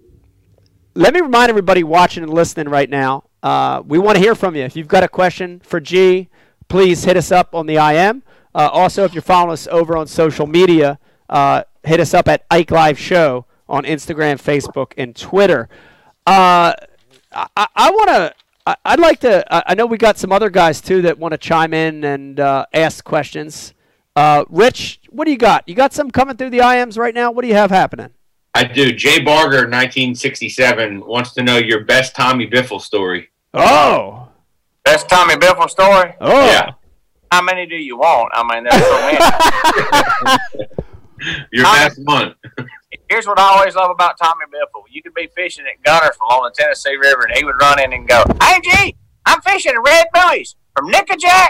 [0.95, 3.25] let me remind everybody watching and listening right now.
[3.43, 4.63] Uh, we want to hear from you.
[4.63, 6.29] If you've got a question for G,
[6.69, 8.23] please hit us up on the IM.
[8.55, 12.45] Uh, also, if you're following us over on social media, uh, hit us up at
[12.51, 15.69] Ike Live Show on Instagram, Facebook, and Twitter.
[16.27, 16.73] Uh,
[17.33, 18.35] I, I, I want to.
[18.67, 19.45] I- I'd like to.
[19.55, 22.41] I I know we got some other guys too that want to chime in and
[22.41, 23.75] uh, ask questions.
[24.17, 25.69] Uh, Rich, what do you got?
[25.69, 27.31] You got some coming through the IMs right now?
[27.33, 28.11] What do you have happening?
[28.55, 28.93] I do.
[28.93, 33.29] Jay Barger, 1967, wants to know your best Tommy Biffle story.
[33.53, 34.29] Oh.
[34.85, 36.15] Best Tommy Biffle story?
[36.21, 36.47] Oh.
[36.47, 36.71] Yeah.
[37.35, 38.31] How many do you want?
[38.33, 39.19] I mean, there's so many.
[41.53, 42.37] Your best one.
[43.11, 44.85] Here's what I always love about Tommy Biffle.
[44.89, 47.93] You could be fishing at Guntersville on the Tennessee River, and he would run in
[47.93, 48.95] and go, Hey, G,
[49.27, 51.49] I'm fishing at Red Buoys from Nickajack,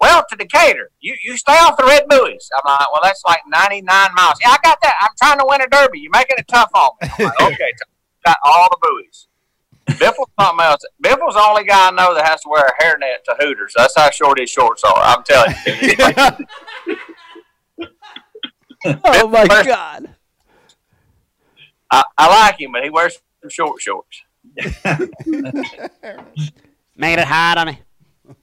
[0.00, 0.92] well, to Decatur.
[1.00, 2.48] You you stay off the Red Buoys.
[2.56, 4.38] I'm like, Well, that's like 99 miles.
[4.42, 4.94] Yeah, I got that.
[5.02, 6.00] I'm trying to win a derby.
[6.00, 7.08] You're making it tough on me.
[7.18, 7.70] I'm like, okay,
[8.24, 9.28] got all the buoys.
[9.98, 10.84] Biffle's something else.
[11.00, 13.74] Biffle's the only guy I know that has to wear a hairnet to Hooters.
[13.76, 14.96] That's how short his shorts are.
[14.96, 15.94] I'm telling you.
[18.84, 20.14] Oh my God.
[21.90, 24.22] I, I like him, but he wears some short shorts.
[26.96, 27.80] Made it hard on me.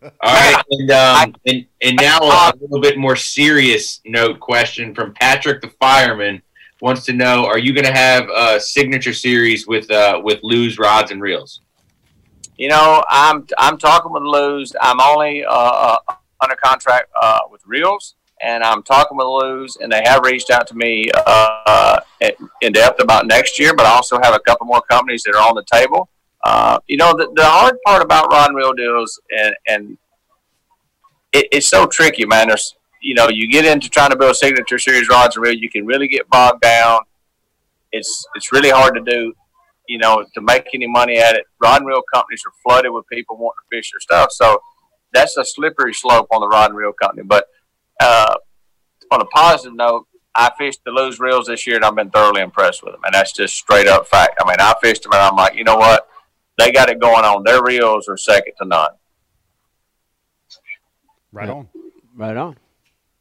[0.01, 5.13] All right, and, um, and and now a little bit more serious note question from
[5.13, 6.41] Patrick the fireman
[6.81, 10.77] wants to know: Are you going to have a signature series with uh, with Lew's
[10.77, 11.61] rods and reels?
[12.57, 14.73] You know, I'm I'm talking with Lew's.
[14.81, 15.97] I'm only uh, uh,
[16.41, 20.67] under contract uh, with Reels, and I'm talking with Lew's, and they have reached out
[20.67, 21.99] to me uh,
[22.61, 23.75] in depth about next year.
[23.75, 26.09] But I also have a couple more companies that are on the table.
[26.45, 29.97] Uh, you know, the, the hard part about rod and reel deals, and and
[31.33, 32.47] it, it's so tricky, man.
[32.47, 35.69] There's you know, you get into trying to build signature series rods and reel, you
[35.69, 36.99] can really get bogged down.
[37.91, 39.33] It's it's really hard to do
[39.87, 41.45] you know, to make any money at it.
[41.61, 44.31] Rod and reel companies are flooded with people wanting to fish their stuff.
[44.31, 44.59] So
[45.13, 47.23] that's a slippery slope on the rod and reel company.
[47.23, 47.47] But
[47.99, 48.35] uh,
[49.11, 52.41] on a positive note, I fished the Lew's reels this year and I've been thoroughly
[52.41, 53.01] impressed with them.
[53.05, 54.35] And that's just straight up fact.
[54.41, 56.07] I mean, I fished them and I'm like, you know what?
[56.57, 57.43] They got it going on.
[57.43, 58.91] Their reels are second to none.
[61.31, 61.69] Right on.
[62.15, 62.57] Right on.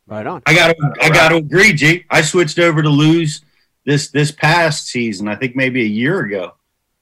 [0.07, 0.43] Right on.
[0.47, 2.05] I got to I got to agree, G.
[2.11, 3.41] I switched over to Lew's
[3.87, 5.29] this this past season.
[5.29, 6.55] I think maybe a year ago,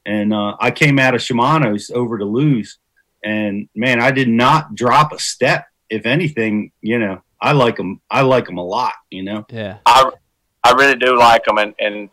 [0.06, 2.78] and uh, I came out of Shimano's over to Lew's,
[3.24, 5.66] and man, I did not drop a step.
[5.90, 8.00] If anything, you know, I like them.
[8.10, 8.94] I like them a lot.
[9.10, 9.46] You know.
[9.50, 9.78] Yeah.
[9.84, 10.10] I,
[10.64, 11.58] I really do like them.
[11.58, 12.08] And, and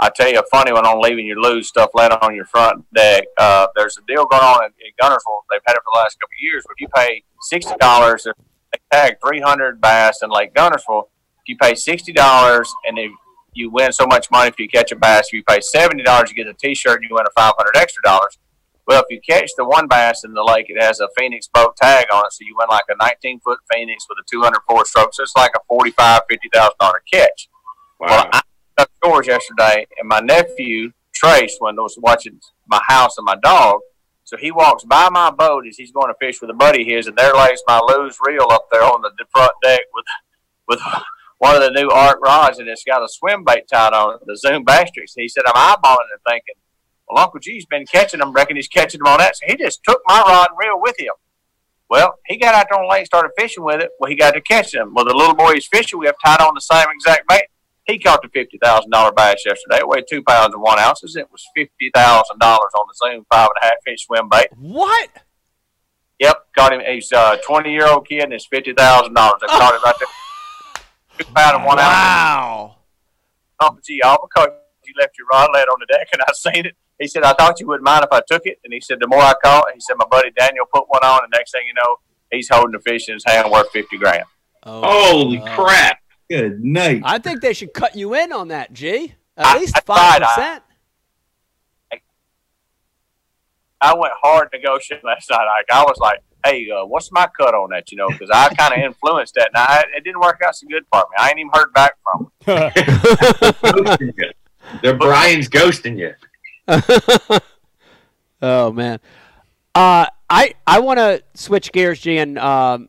[0.00, 2.84] I tell you a funny one on leaving your Lew's stuff laying on your front
[2.94, 3.24] deck.
[3.36, 5.42] Uh, there's a deal going on in, in Guntersville.
[5.50, 6.64] They've had it for the last couple of years.
[6.66, 8.26] But if you pay sixty dollars,
[8.72, 11.04] they tag three hundred bass in Lake Guntersville.
[11.38, 13.10] If you pay sixty dollars and if
[13.54, 16.30] you win so much money if you catch a bass, if you pay seventy dollars,
[16.30, 18.38] you get a T-shirt and you win a five hundred extra dollars.
[18.86, 21.76] Well, if you catch the one bass in the lake, it has a Phoenix boat
[21.76, 25.14] tag on it, so you win like a 19 foot Phoenix with a 204 stroke.
[25.14, 27.48] So it's like a 45, 50 thousand dollar catch.
[28.00, 28.40] Well, I
[28.76, 33.36] got scores yesterday, and my nephew Trace, when I was watching my house and my
[33.42, 33.80] dog,
[34.24, 36.88] so he walks by my boat as he's going to fish with a buddy of
[36.88, 40.04] his, and there lays my Lew's reel up there on the front deck with
[40.68, 40.80] with
[41.38, 44.20] one of the new art rods, and it's got a swim bait tied on it,
[44.26, 45.12] the Zoom Bastrix.
[45.16, 46.54] He said, I'm eyeballing it and thinking,
[47.08, 49.36] well, Uncle G's been catching them, reckon he's catching them on that.
[49.36, 51.12] So he just took my rod and reel with him.
[51.90, 53.90] Well, he got out there on the lake, started fishing with it.
[53.98, 54.94] Well, he got to catch them.
[54.94, 57.42] Well, the little boy he's fishing with tied on the same exact bait.
[57.86, 59.78] He caught the fifty thousand dollar bass yesterday.
[59.78, 61.16] It weighed two pounds and one ounces.
[61.16, 64.48] It was fifty thousand dollars on the Zoom five and a half inch swim bait.
[64.56, 65.10] What?
[66.20, 66.82] Yep, caught him.
[66.86, 69.40] He's uh, a twenty year old kid and it's fifty thousand dollars.
[69.40, 69.58] They oh.
[69.58, 70.08] caught him right there.
[71.18, 71.88] Two pound and one ounce.
[71.88, 72.76] Wow.
[73.60, 74.48] Oh, gee, all because
[74.86, 76.76] you left your rod laid on the deck and I seen it.
[76.98, 78.58] He said, I thought you wouldn't mind if I took it.
[78.64, 81.20] And he said, the more I caught, he said, my buddy Daniel put one on.
[81.24, 81.96] And next thing you know,
[82.30, 84.24] he's holding the fish in his hand worth 50 grand.
[84.64, 85.98] Oh, Holy crap.
[86.30, 87.02] Good night.
[87.04, 89.14] I think they should cut you in on that, G.
[89.36, 90.62] At least five tried, I- percent.
[93.80, 95.38] I went hard negotiating last night.
[95.44, 97.90] Like, I was like, hey, uh, what's my cut on that?
[97.90, 99.48] You know, because I kind of influenced that.
[99.52, 101.16] And I, it didn't work out so good for me.
[101.18, 102.70] I ain't even heard back from them.
[102.70, 104.32] Ghosting.
[104.82, 106.14] They're Brian's ghosting you.
[108.44, 108.98] Oh man.
[109.72, 112.88] Uh, I I want to switch gears, G, and um,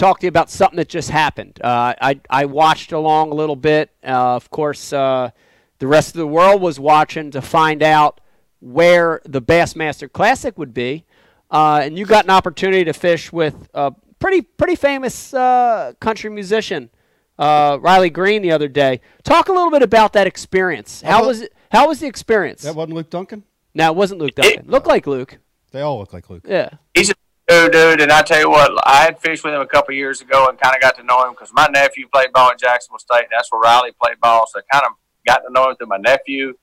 [0.00, 1.60] talk to you about something that just happened.
[1.62, 3.90] Uh, I I watched along a little bit.
[4.02, 5.30] Uh, of course, uh,
[5.78, 8.20] the rest of the world was watching to find out
[8.60, 11.04] where the Bassmaster Classic would be,
[11.50, 16.30] uh, and you got an opportunity to fish with a pretty pretty famous uh, country
[16.30, 16.90] musician.
[17.38, 19.00] Uh, Riley Green the other day.
[19.22, 21.02] Talk a little bit about that experience.
[21.02, 21.52] How thought- was it?
[21.70, 22.62] How was the experience?
[22.62, 23.44] That wasn't Luke Duncan.
[23.74, 24.66] No, it wasn't Luke Duncan.
[24.66, 25.38] Looked like Luke.
[25.70, 26.44] They all look like Luke.
[26.48, 26.70] Yeah.
[26.94, 27.14] He's a
[27.50, 30.20] good dude, and I tell you what, I had fished with him a couple years
[30.20, 33.00] ago and kind of got to know him because my nephew played ball at Jacksonville
[33.00, 33.24] State.
[33.24, 34.92] And that's where Riley played ball, so I kind of
[35.26, 36.54] got to know him through my nephew.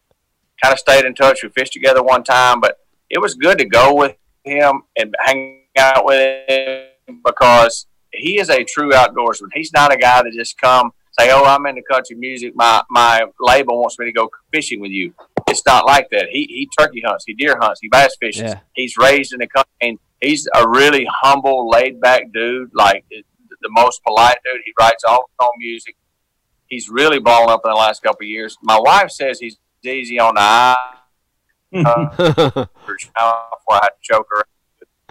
[0.63, 1.43] Kind of stayed in touch.
[1.43, 2.78] We fished together one time, but
[3.10, 8.50] it was good to go with him and hang out with him because he is
[8.50, 9.50] a true outdoorsman.
[9.54, 12.54] He's not a guy that just come say, "Oh, I'm into country music.
[12.56, 15.13] My my label wants me to go fishing with you."
[15.47, 16.30] It's not like that.
[16.32, 18.41] He he turkey hunts, he deer hunts, he bass fishes.
[18.41, 18.60] Yeah.
[18.73, 19.71] He's raised in the country.
[19.82, 22.71] And he's a really humble, laid back dude.
[22.73, 24.62] Like the most polite dude.
[24.65, 25.95] He writes all his own music.
[26.67, 28.58] He's really blown up in the last couple of years.
[28.62, 30.93] My wife says he's easy on the eye.
[31.73, 34.45] Uh, before I had to choke her.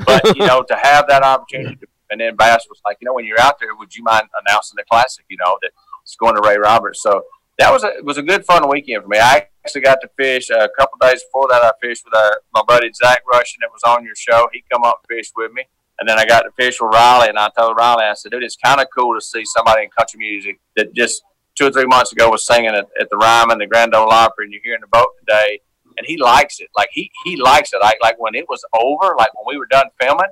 [0.04, 3.12] But you know, to have that opportunity, to, and then Bass was like, you know,
[3.12, 5.26] when you're out there, would you mind announcing the classic?
[5.28, 5.70] You know, that
[6.02, 7.02] it's going to Ray Roberts.
[7.02, 7.24] So
[7.58, 9.18] that was a was a good fun weekend for me.
[9.18, 11.62] I actually got to fish uh, a couple days before that.
[11.62, 14.48] I fished with our, my buddy Zach Russian that was on your show.
[14.52, 15.64] He come up and fished with me,
[15.98, 17.28] and then I got to fish with Riley.
[17.28, 19.90] And I told Riley, I said, dude, it's kind of cool to see somebody in
[19.90, 21.22] country music that just
[21.54, 24.44] two or three months ago was singing at, at the Ryman, the Grand Ole Opry,
[24.44, 25.60] and you're here in the boat today,
[25.96, 26.68] and he likes it.
[26.76, 27.80] Like he he likes it.
[27.80, 30.28] Like like when it was over, like when we were done filming,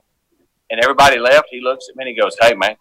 [0.70, 2.76] and everybody left, he looks at me and he goes, "Hey man,"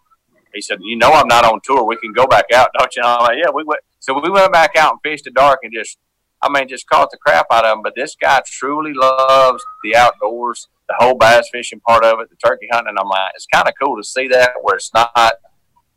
[0.52, 1.84] he said, "You know I'm not on tour.
[1.84, 4.28] We can go back out, don't you?" And I'm like, "Yeah, we went." So we
[4.28, 5.98] went back out and fished the dark and just,
[6.42, 7.82] I mean, just caught the crap out of him.
[7.82, 12.36] But this guy truly loves the outdoors, the whole bass fishing part of it, the
[12.36, 12.90] turkey hunting.
[12.90, 15.10] And I'm like, it's kind of cool to see that where it's not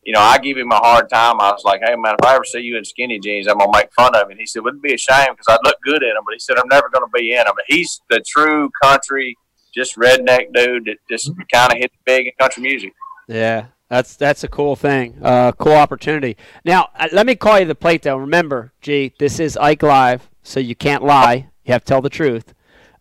[0.08, 1.41] you know, I give him a hard time.
[1.41, 3.70] I was like, hey, man, if I ever see you in skinny jeans, I'm going
[3.70, 4.32] to make fun of him.
[4.32, 6.24] And he said, wouldn't be a shame because I'd look good in them.
[6.26, 7.56] But he said, I'm never going to be in them.
[7.67, 9.38] He's the true country,
[9.76, 11.41] just redneck dude that just mm-hmm.
[11.54, 12.93] kind of hit big in country music.
[13.28, 16.38] Yeah, that's that's a cool thing, uh, cool opportunity.
[16.65, 18.17] Now, uh, let me call you the plate though.
[18.17, 21.50] Remember, G, this is Ike Live, so you can't lie.
[21.65, 22.54] You have to tell the truth.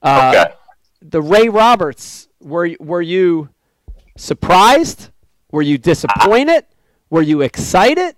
[0.02, 0.54] Uh, Okay.
[1.02, 3.50] The Ray Roberts, were were you
[4.16, 5.10] surprised?
[5.52, 6.64] Were you disappointed?
[7.10, 8.16] Were you excited?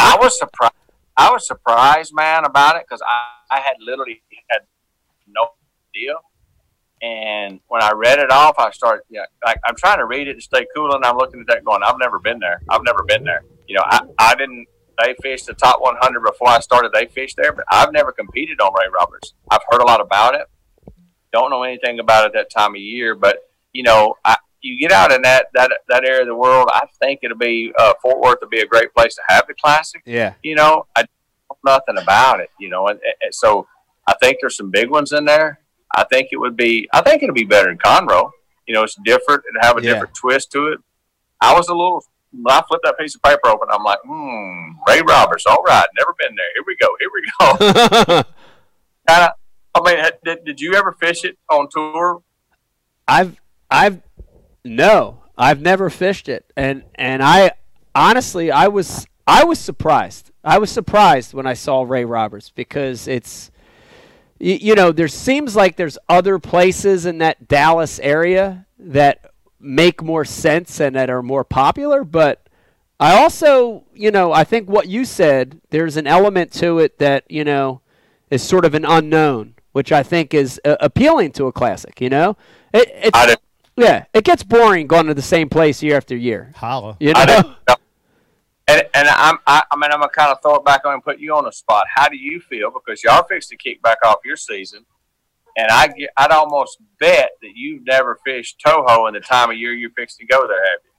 [0.00, 0.74] I was surprised.
[1.16, 4.60] I was surprised, man, about it because I, I had literally had
[5.28, 5.50] no
[5.94, 6.14] idea.
[7.00, 10.34] And when I read it off, I started, yeah, like I'm trying to read it
[10.34, 12.60] to stay cool, and I'm looking at that going, I've never been there.
[12.68, 13.44] I've never been there.
[13.66, 14.66] You know, I, I didn't.
[15.04, 16.90] They fished the top 100 before I started.
[16.92, 19.34] They fished there, but I've never competed on Ray Roberts.
[19.48, 20.48] I've heard a lot about it.
[21.32, 23.38] Don't know anything about it that time of year, but
[23.72, 26.68] you know, I, you get out in that that that area of the world.
[26.72, 29.54] I think it'll be uh, Fort Worth will be a great place to have the
[29.54, 30.34] classic Yeah.
[30.42, 33.68] you know, I know nothing about it, you know, and, and so
[34.06, 35.60] I think there's some big ones in there.
[35.96, 38.30] I think it would be, I think it'll be better than Conroe.
[38.66, 39.92] You know, it's different and have a Yeah.
[39.94, 40.78] different twist to it.
[41.40, 44.72] I was a little, when I flipped that piece of paper open, I'm like, hmm,
[44.86, 46.46] Ray Roberts, all right, never been there.
[46.54, 48.22] Here we go, here we go.
[49.08, 49.30] kind of,
[49.74, 52.22] I mean, did, did you ever fish it on tour?
[53.06, 53.36] I've
[53.70, 54.02] I've
[54.64, 57.52] no, I've never fished it, and and I
[57.94, 60.30] honestly I was I was surprised.
[60.44, 63.50] I was surprised when I saw Ray Roberts because it's
[64.38, 70.02] you, you know there seems like there's other places in that Dallas area that make
[70.02, 72.48] more sense and that are more popular, but
[73.00, 77.24] I also you know I think what you said there's an element to it that
[77.28, 77.80] you know
[78.30, 82.00] is sort of an unknown, which I think is uh, appealing to a classic.
[82.00, 82.36] You know,
[82.72, 83.42] it, it's I didn't,
[83.76, 86.52] yeah, it gets boring going to the same place year after year.
[86.56, 86.96] Holla.
[87.00, 87.76] You I didn't know.
[88.68, 91.02] And, and I'm, I, I mean, I'm gonna kind of throw it back on and
[91.02, 91.86] put you on the spot.
[91.92, 92.70] How do you feel?
[92.70, 94.84] Because y'all fixed to kick back off your season,
[95.56, 99.72] and I, I'd almost bet that you've never fished Toho in the time of year
[99.72, 100.90] you're fixed to go there, have you?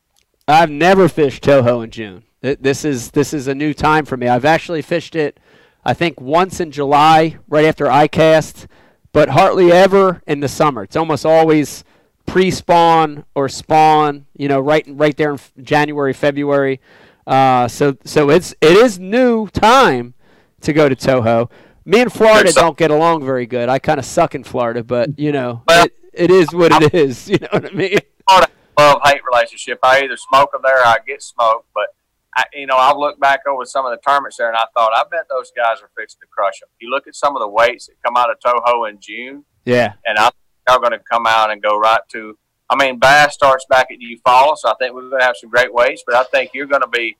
[0.47, 2.23] I've never fished Toho in June.
[2.41, 4.27] This is this is a new time for me.
[4.27, 5.39] I've actually fished it,
[5.85, 8.65] I think once in July, right after ICAST,
[9.11, 10.83] but hardly ever in the summer.
[10.83, 11.83] It's almost always
[12.25, 14.25] pre-spawn or spawn.
[14.35, 16.79] You know, right right there in January, February.
[17.29, 20.15] Uh, so so it's it is new time
[20.61, 21.49] to go to Toho.
[21.85, 23.69] Me and Florida don't get along very good.
[23.69, 26.93] I kind of suck in Florida, but you know, Well- it, it is what it
[26.93, 27.29] is.
[27.29, 27.99] You know what I mean?
[28.77, 29.77] Love hate relationship.
[29.83, 31.67] I either smoke them there or I get smoked.
[31.73, 31.87] But
[32.35, 34.91] I, you know, I've looked back over some of the tournaments there, and I thought,
[34.95, 36.69] I bet those guys are fixing to crush them.
[36.79, 39.43] You look at some of the weights that come out of Toho in June.
[39.65, 39.93] Yeah.
[40.05, 40.33] and I think
[40.65, 42.37] they're going to come out and go right to.
[42.69, 45.49] I mean, Bass starts back at Eufaula, so I think we're going to have some
[45.49, 46.03] great weights.
[46.05, 47.17] But I think you're going to be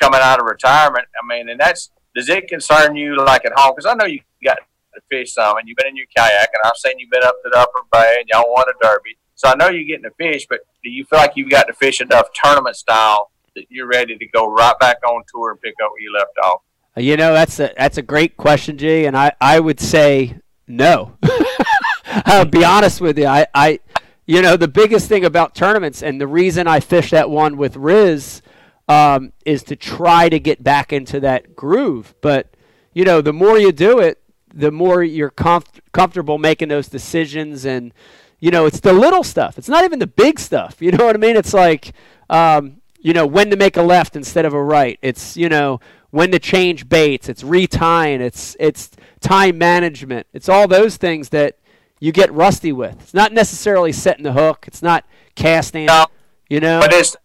[0.00, 1.06] coming out of retirement.
[1.20, 3.74] I mean, and that's does it concern you like at home?
[3.76, 4.58] Because I know you got
[4.94, 7.36] to fish some, and you've been in your kayak, and I've seen you've been up
[7.42, 9.18] to the Upper Bay, and y'all won a derby.
[9.34, 11.72] So I know you're getting to fish, but do you feel like you've got to
[11.72, 15.74] fish enough tournament style that you're ready to go right back on tour and pick
[15.82, 16.60] up where you left off?
[16.96, 20.38] You know, that's a that's a great question, G, and I, I would say
[20.68, 21.16] no.
[22.04, 23.26] I'll be honest with you.
[23.26, 23.80] I, I
[24.26, 27.76] you know, the biggest thing about tournaments and the reason I fished that one with
[27.76, 28.42] Riz
[28.88, 32.14] um, is to try to get back into that groove.
[32.20, 32.54] But,
[32.92, 34.22] you know, the more you do it,
[34.52, 37.92] the more you're comf- comfortable making those decisions and
[38.40, 39.56] you know, it's the little stuff.
[39.56, 40.82] It's not even the big stuff.
[40.82, 41.36] You know what I mean?
[41.36, 41.92] It's like
[42.28, 44.98] um, you know when to make a left instead of a right.
[45.02, 47.28] It's you know when to change baits.
[47.28, 48.20] It's retying.
[48.20, 50.26] It's it's time management.
[50.32, 51.58] It's all those things that
[52.04, 53.00] you get rusty with.
[53.00, 54.66] It's not necessarily setting the hook.
[54.68, 55.86] It's not casting.
[55.86, 56.04] No.
[56.50, 56.78] You know.
[56.78, 57.16] But it's,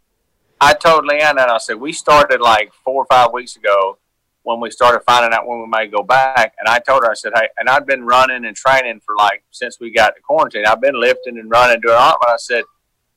[0.61, 3.97] I told Leanne that I said we started like four or five weeks ago
[4.43, 6.53] when we started finding out when we may go back.
[6.57, 9.43] And I told her, I said, hey, and I've been running and training for like
[9.51, 10.65] since we got to quarantine.
[10.65, 12.17] I've been lifting and running, doing all.
[12.21, 12.63] But I said,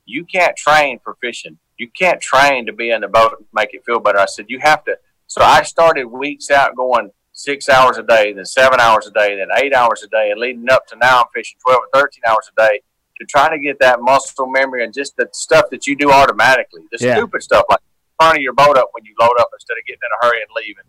[0.05, 1.59] you can't train for fishing.
[1.79, 4.19] You can't train to be in the boat and make it feel better.
[4.19, 4.99] I said, you have to.
[5.29, 9.37] So I started weeks out going six hours a day, then seven hours a day,
[9.37, 12.23] then eight hours a day, and leading up to now I'm fishing 12 or 13
[12.29, 12.81] hours a day
[13.19, 16.83] to try to get that muscle memory and just the stuff that you do automatically.
[16.93, 17.17] The Yeah.
[17.17, 17.81] stupid stuff like
[18.21, 20.51] turning your boat up when you load up instead of getting in a hurry and
[20.57, 20.85] leaving.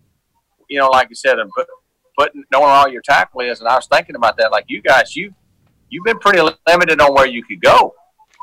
[0.69, 1.67] You know, like you said, and put,
[2.17, 3.59] putting knowing all your tackle is.
[3.59, 4.51] And I was thinking about that.
[4.51, 5.33] Like you guys, you
[5.89, 7.93] you've been pretty limited on where you could go.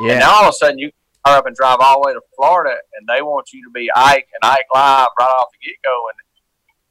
[0.00, 0.12] Yeah.
[0.12, 0.90] And now all of a sudden you
[1.24, 3.88] hurry up and drive all the way to Florida, and they want you to be
[3.94, 6.08] Ike and Ike Live right off the get go.
[6.08, 6.16] And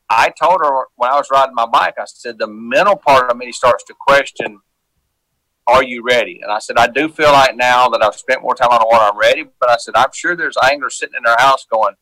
[0.10, 3.38] I told her when I was riding my bike, I said the mental part of
[3.38, 4.60] me starts to question,
[5.68, 8.55] "Are you ready?" And I said I do feel like now that I've spent more
[8.55, 9.45] time on the water, I'm ready.
[9.60, 11.95] But I said I'm sure there's anglers sitting in their house going,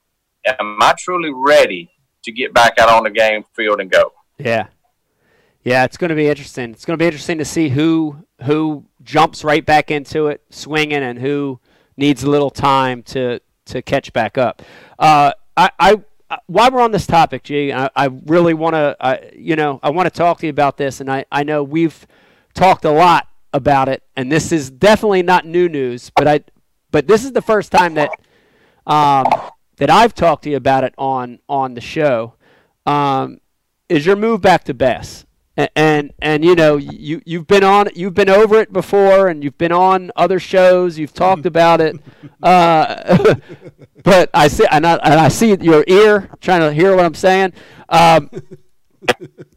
[0.46, 1.92] "Am I truly ready
[2.24, 4.68] to get back out on the game field and go?" Yeah.
[5.64, 6.72] Yeah, it's going to be interesting.
[6.72, 11.04] It's going to be interesting to see who who jumps right back into it swinging
[11.04, 11.60] and who
[11.98, 14.62] needs a little time to to catch back up.
[14.98, 16.02] Uh, I, I
[16.48, 20.08] While we're on this topic, G, I, I really want to, you know, I want
[20.08, 22.06] to talk to you about this, and I, I know we've
[22.54, 26.42] talked a lot about it, and this is definitely not new news, but I,
[26.92, 28.10] but this is the first time that,
[28.86, 29.26] um,
[29.78, 32.34] that I've talked to you about it on on the show.
[32.86, 33.40] Um,
[33.88, 35.26] is your move back to Bass?
[35.58, 39.44] And, and and you know you you've been on you've been over it before and
[39.44, 41.00] you've been on other shows.
[41.00, 41.98] You've talked about it.
[42.42, 43.36] Uh,
[44.04, 47.16] but I see and I, and I see your ear trying to hear what I'm
[47.16, 47.54] saying.
[47.90, 48.30] Um,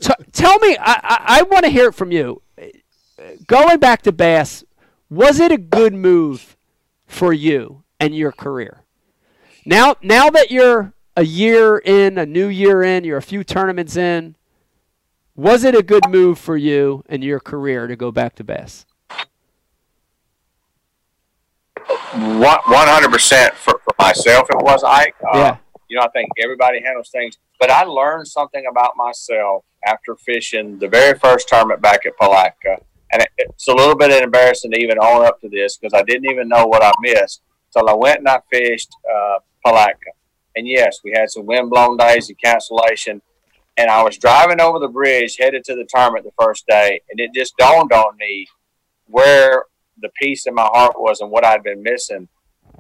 [0.01, 2.43] t- tell me I, I, I want to hear it from you.
[3.47, 4.65] Going back to Bass
[5.11, 6.57] was it a good move
[7.07, 8.85] for you and your career?
[9.67, 13.97] Now now that you're a year in a new year in you're a few tournaments
[13.97, 14.37] in
[15.41, 18.85] was it a good move for you and your career to go back to Bass?
[22.13, 24.49] One hundred percent for for myself.
[24.51, 25.15] It was Ike.
[25.33, 25.57] Uh, Yeah.
[25.89, 30.79] You know, I think everybody handles things, but I learned something about myself after fishing
[30.79, 32.77] the very first tournament back at Palatka,
[33.13, 36.05] and it, it's a little bit embarrassing to even own up to this because I
[36.05, 37.43] didn't even know what I missed.
[37.71, 40.11] So I went and I fished uh, Palatka,
[40.55, 43.21] and yes, we had some wind blown days and cancellation.
[43.81, 47.19] And I was driving over the bridge headed to the tournament the first day, and
[47.19, 48.47] it just dawned on me
[49.07, 49.65] where
[50.03, 52.29] the peace in my heart was and what I'd been missing.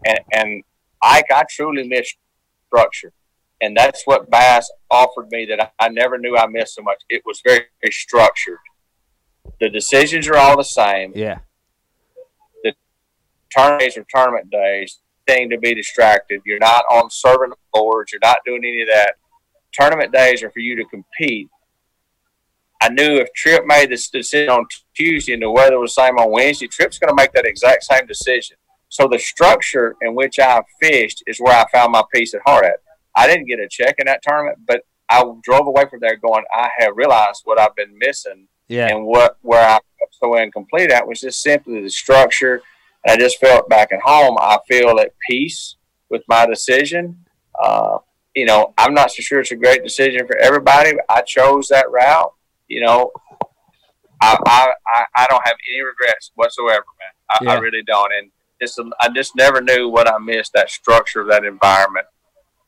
[0.04, 0.62] And, and
[1.02, 2.16] I, I truly missed
[2.66, 3.14] structure.
[3.62, 7.02] And that's what Bass offered me that I, never knew I missed so much.
[7.08, 8.58] It was very, very structured.
[9.58, 11.12] The decisions are all the same.
[11.14, 11.38] Yeah.
[12.62, 12.74] The
[13.50, 15.00] tournament days are tournament days.
[15.26, 16.42] Thing to be distracted.
[16.44, 18.12] You're not on serving boards.
[18.12, 19.14] You're not doing any of that.
[19.72, 21.48] Tournament days are for you to compete.
[22.82, 24.64] I knew if Trip made this decision on
[24.94, 27.84] Tuesday and the weather was the same on Wednesday, Trip's going to make that exact
[27.84, 28.56] same decision.
[28.88, 32.64] So the structure in which I fished is where I found my peace at heart
[32.64, 32.76] at.
[33.14, 36.44] I didn't get a check in that tournament, but I drove away from there going,
[36.54, 38.88] I have realized what I've been missing Yeah.
[38.88, 42.62] and what where I was so incomplete at was just simply the structure.
[43.04, 44.36] And I just felt back at home.
[44.40, 45.76] I feel at peace
[46.08, 47.24] with my decision.
[47.62, 47.98] Uh,
[48.34, 51.68] you know, I'm not so sure it's a great decision for everybody, but I chose
[51.68, 52.32] that route.
[52.68, 53.10] You know,
[54.22, 57.48] I I, I, I don't have any regrets whatsoever, man.
[57.48, 58.12] I, I really don't.
[58.12, 62.06] And just I just never knew what I missed that structure of that environment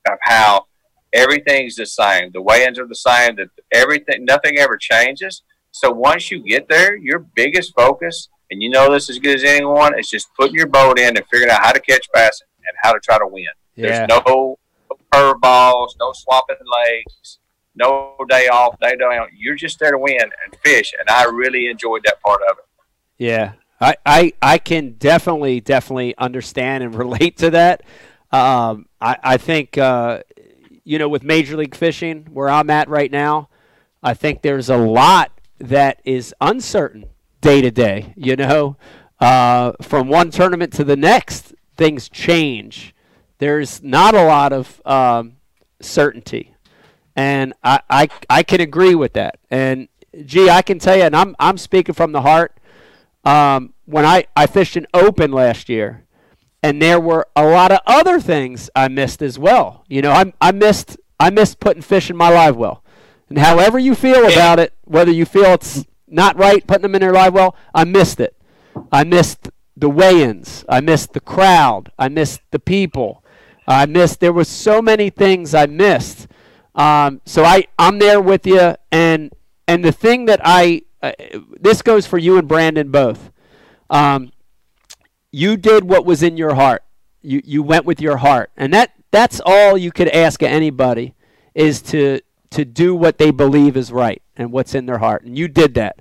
[0.08, 0.66] of how
[1.12, 2.30] everything's the same.
[2.32, 3.36] The weigh-ins are the same.
[3.36, 5.42] That everything, nothing ever changes.
[5.70, 9.44] So once you get there, your biggest focus, and you know this as good as
[9.44, 12.76] anyone, is just putting your boat in and figuring out how to catch bass and
[12.82, 13.46] how to try to win.
[13.76, 14.06] Yeah.
[14.06, 14.58] There's no
[15.12, 17.38] curveballs, no swapping legs,
[17.74, 19.28] no day off, day down.
[19.36, 22.64] You're just there to win and fish, and I really enjoyed that part of it.
[23.18, 27.82] Yeah, I, I, I can definitely, definitely understand and relate to that.
[28.30, 30.22] Um, I, I think, uh,
[30.84, 33.48] you know, with Major League Fishing, where I'm at right now,
[34.02, 37.04] I think there's a lot that is uncertain
[37.40, 38.14] day to day.
[38.16, 38.76] You know,
[39.20, 42.94] uh, from one tournament to the next, things change.
[43.42, 45.38] There's not a lot of um,
[45.80, 46.54] certainty,
[47.16, 49.40] and I, I, I can agree with that.
[49.50, 49.88] And
[50.26, 52.56] gee, I can tell you, and I'm, I'm speaking from the heart
[53.24, 56.04] um, when I, I fished an open last year,
[56.62, 59.84] and there were a lot of other things I missed as well.
[59.88, 62.84] You know, I I missed I missed putting fish in my live well,
[63.28, 67.00] and however you feel about it, whether you feel it's not right putting them in
[67.00, 68.36] their live well, I missed it.
[68.92, 70.64] I missed the weigh-ins.
[70.68, 71.90] I missed the crowd.
[71.98, 73.18] I missed the people.
[73.66, 74.20] I missed.
[74.20, 76.26] There was so many things I missed.
[76.74, 79.32] Um, so I I'm there with you, and
[79.68, 81.12] and the thing that I uh,
[81.60, 83.30] this goes for you and Brandon both.
[83.90, 84.32] Um,
[85.30, 86.82] you did what was in your heart.
[87.22, 91.14] You you went with your heart, and that that's all you could ask of anybody
[91.54, 95.36] is to to do what they believe is right and what's in their heart, and
[95.36, 95.98] you did that.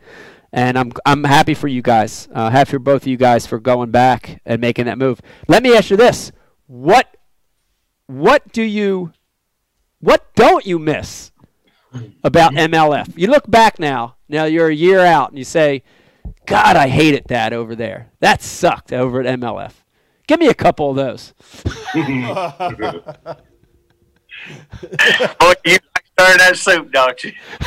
[0.54, 2.28] And I'm I'm happy for you guys.
[2.34, 5.22] Uh, happy for both of you guys for going back and making that move.
[5.48, 6.32] Let me ask you this:
[6.68, 7.16] what
[8.12, 9.14] what do you
[10.00, 11.32] what don't you miss
[12.24, 13.18] about MLF?
[13.18, 14.16] You look back now.
[14.28, 15.84] Now you're a year out, and you say,
[16.46, 18.12] God, I hated that over there.
[18.20, 19.74] That sucked over at MLF.
[20.28, 21.34] Give me a couple of those.
[21.94, 22.04] Boy,
[25.66, 27.34] you like stirring that soup, don't you?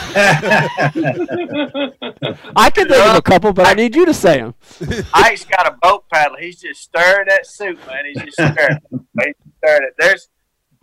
[2.57, 4.55] I can think of a couple, but I need you to say them.
[5.15, 6.37] Ike's got a boat paddle.
[6.39, 8.05] He's just stirring that soup, man.
[8.07, 8.79] He's just stirring.
[8.93, 9.03] it.
[9.21, 9.95] He's stirring it.
[9.99, 10.29] There's,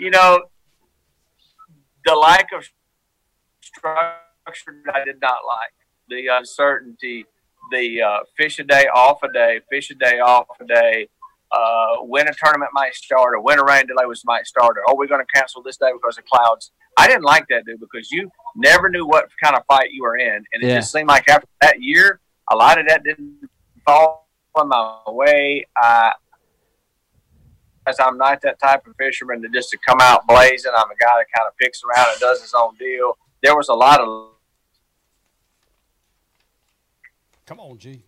[0.01, 0.41] you know,
[2.05, 2.67] the lack of
[3.63, 5.73] structure I did not like.
[6.09, 7.25] The uncertainty,
[7.71, 11.07] the uh, fish a day, off a day, fish a day, off a day.
[11.51, 14.83] Uh, when a tournament might start, or when a rain delay was might start, or
[14.87, 16.71] oh, we're going to cancel this day because of clouds.
[16.97, 20.17] I didn't like that, dude, because you never knew what kind of fight you were
[20.17, 20.75] in, and it Yeah.
[20.77, 22.19] just seemed like after that year,
[22.51, 23.37] a lot of that didn't
[23.85, 24.29] fall
[24.59, 25.67] in my way.
[25.77, 26.13] I,
[27.87, 30.71] as I'm not that type of fisherman that just to come out blazing.
[30.75, 33.17] I'm a guy that kind of picks around and does his own deal.
[33.41, 34.31] There was a lot of
[37.45, 38.03] Come on, G.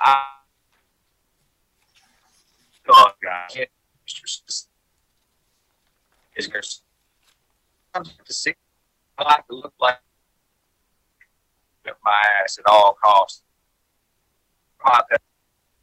[0.00, 0.22] I,
[2.88, 3.66] oh, God.
[6.34, 6.62] Is there
[8.24, 8.54] to see?
[9.18, 9.96] I like to look like
[12.02, 13.42] my ass at all costs.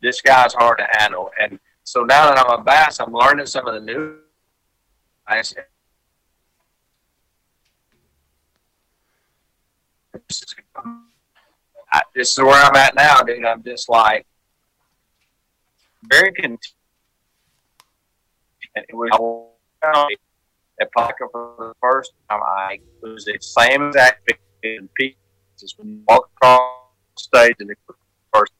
[0.02, 3.68] This guy's hard to handle, and so now that I'm a bass, I'm learning some
[3.68, 4.18] of the new.
[5.26, 5.66] I said,
[10.28, 10.43] this
[12.16, 13.45] is, where I'm at now, dude.
[13.45, 14.26] I'm just like
[16.04, 16.60] very content.
[18.76, 19.10] It was
[20.80, 22.41] at Paca for the first time.
[22.43, 24.32] I was the same exact
[24.64, 26.72] in pieces when across
[27.16, 27.98] the stage and it was
[28.34, 28.54] first.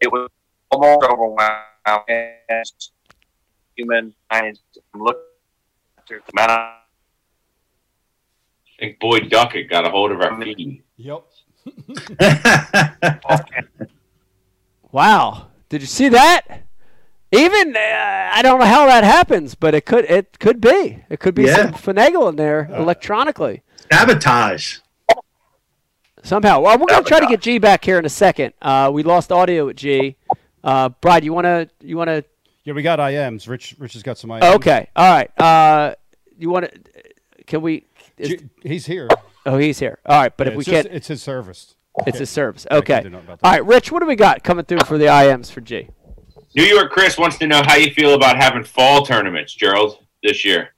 [0.00, 0.28] It was
[0.72, 2.64] almost overwhelming.
[3.76, 4.60] Human minds
[4.94, 5.18] look
[6.08, 6.76] to the amount I
[8.78, 10.82] think Boyd Duckett got a hold of our feed.
[10.96, 11.24] Yep.
[14.90, 15.46] Wow.
[15.70, 16.64] Did you see that?
[17.32, 21.02] Even uh, I don't know how that happens, but it could it could be.
[21.08, 21.56] It could be Yeah.
[21.56, 24.80] some finagle in there electronically Sabotage.
[26.22, 26.60] somehow.
[26.60, 28.52] Well, we're gonna try to get G back here in a second.
[28.60, 30.16] Uh, we lost audio with G.
[30.64, 32.24] Uh, Brad, you wanna you wanna?
[32.64, 33.48] Yeah, we got IMs.
[33.48, 34.54] Rich, Rich has got some IMs.
[34.56, 35.40] Okay, all right.
[35.40, 35.94] Uh,
[36.38, 36.68] you wanna?
[37.46, 37.86] Can we?
[38.18, 39.08] Is, G- he's here.
[39.46, 39.98] oh, he's here.
[40.06, 41.74] All right, but Yeah, if we just- can't, it's his service.
[42.06, 42.66] it's his service.
[42.70, 42.94] Okay.
[42.94, 43.46] can't do nothing about that.
[43.46, 43.90] All right, Rich.
[43.90, 45.88] What do we got coming through for the IMs for G?
[46.54, 50.44] New York Chris wants to know how you feel about having fall tournaments, Gerald, this
[50.44, 50.74] year.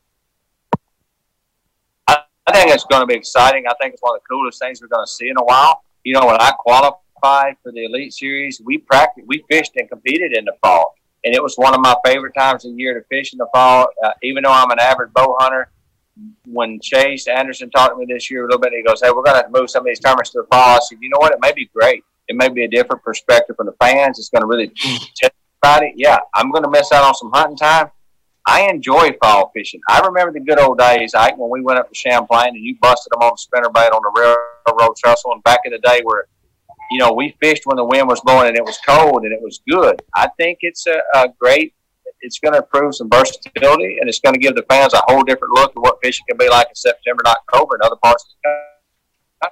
[2.09, 3.65] I think it's going to be exciting.
[3.67, 5.83] I think it's one of the coolest things we're going to see in a while.
[6.05, 10.37] You know, when I qualified for the Elite Series, we practiced, we fished and competed
[10.37, 10.95] in the fall,
[11.25, 13.47] and it was one of my favorite times of the year to fish in the
[13.55, 13.89] fall.
[14.05, 15.71] Uh, even though I'm an avid bow hunter,
[16.45, 19.23] when Chase Anderson talked to me this year a little bit, he goes, "Hey, we're
[19.23, 21.09] going to have to move some of these tournaments to the fall." I said, "You
[21.09, 21.33] know what?
[21.33, 22.05] It may be great.
[22.29, 24.19] It may be a different perspective from the fans.
[24.19, 24.69] It's going to really
[25.17, 25.31] tell
[25.63, 25.95] everybody.
[25.97, 27.91] Yeah, I'm going to miss out on some hunting time."
[28.47, 29.81] I enjoy fall fishing.
[29.89, 32.77] I remember the good old days, Ike, when we went up to Champlain and you
[32.79, 34.37] busted them on the spinnerbait on the
[34.69, 35.33] railroad trestle.
[35.33, 36.27] And back in the day, where
[36.91, 39.41] you know we fished when the wind was blowing and it was cold and it
[39.43, 40.01] was good.
[40.15, 41.75] I think it's a, a great.
[42.21, 45.23] It's going to improve some versatility and it's going to give the fans a whole
[45.25, 48.25] different look at what fishing can be like in September and October in other parts
[48.25, 48.31] of
[49.43, 49.51] the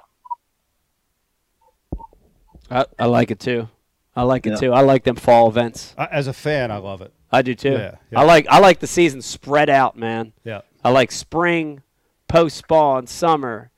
[2.71, 2.87] country.
[2.99, 3.69] I, I like it too.
[4.15, 4.55] I like it Yeah.
[4.57, 4.73] too.
[4.73, 5.93] I like them fall events.
[5.97, 7.13] As a fan, I love it.
[7.31, 7.71] I do too.
[7.73, 8.19] Yeah, yeah.
[8.19, 10.33] I like I like the season spread out, man.
[10.43, 10.61] Yeah.
[10.83, 11.81] I like spring,
[12.27, 13.71] post spawn, summer,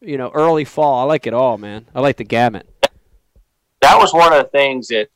[0.00, 1.00] you know, early fall.
[1.00, 1.86] I like it all, man.
[1.94, 2.66] I like the gamut.
[3.80, 5.08] That was one of the things that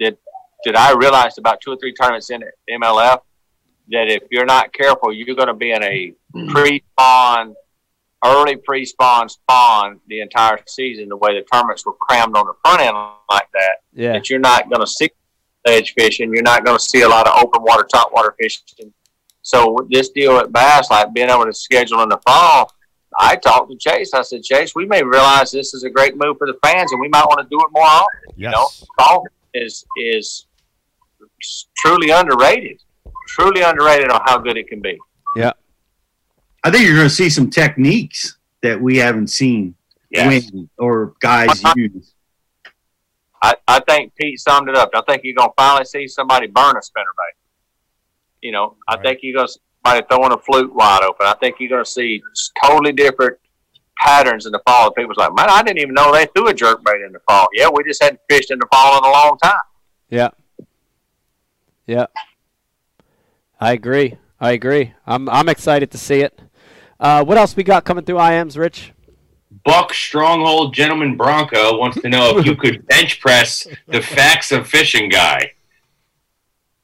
[0.00, 0.16] that
[0.64, 3.20] that I realized about two or three tournaments in MLF
[3.90, 6.48] that if you're not careful, you're going to be in a hmm.
[6.48, 7.54] pre-spawn,
[8.24, 11.08] early pre-spawn spawn the entire season.
[11.08, 12.96] The way the tournaments were crammed on the front end
[13.30, 14.12] like that, Yeah.
[14.12, 15.10] that you're not going to see
[15.66, 16.32] edge fishing.
[16.32, 18.92] You're not going to see a lot of open water, top water fishing.
[19.42, 22.72] So this deal at Bass, like being able to schedule in the fall,
[23.18, 24.14] I talked to Chase.
[24.14, 27.00] I said, Chase, we may realize this is a great move for the fans, and
[27.00, 28.20] we might want to do it more often.
[28.36, 30.46] You know, fall is is
[31.76, 32.80] truly underrated,
[33.28, 34.98] truly underrated on how good it can be.
[35.36, 35.52] Yeah.
[36.62, 39.74] I think you're going to see some techniques that we haven't seen
[40.10, 40.50] Yes.
[40.52, 42.14] win or guys use.
[43.42, 44.90] I, I think Pete summed it up.
[44.92, 47.36] I think you're gonna finally see somebody burn a spinnerbait.
[48.42, 51.26] You know, I think you're gonna see somebody throwing a flute wide open.
[51.26, 52.22] I think you're gonna see
[52.62, 53.38] totally different
[53.98, 54.90] patterns in the fall.
[54.92, 57.48] People's like, man, I didn't even know they threw a jerk bait in the fall.
[57.54, 59.52] Yeah, we just hadn't fished in the fall in a long time.
[60.08, 60.30] Yeah.
[61.86, 62.06] Yeah.
[63.60, 64.16] I agree.
[64.40, 64.94] I agree.
[65.06, 66.40] I'm I'm excited to see it.
[66.98, 68.92] Uh, what else we got coming through IMs, Rich?
[69.64, 74.66] Buck Stronghold Gentleman Bronco wants to know if you could bench press the facts of
[74.66, 75.52] fishing guy.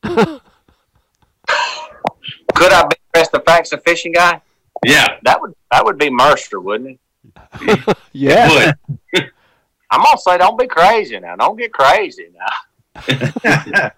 [2.56, 4.40] Could I best the facts of fishing guy?
[4.84, 6.98] Yeah, That would that would be Mercer, wouldn't
[7.62, 7.96] it?
[8.12, 8.74] Yeah.
[9.14, 9.30] would.
[9.90, 11.36] I'm gonna say, don't be crazy now.
[11.36, 13.10] Don't get crazy now.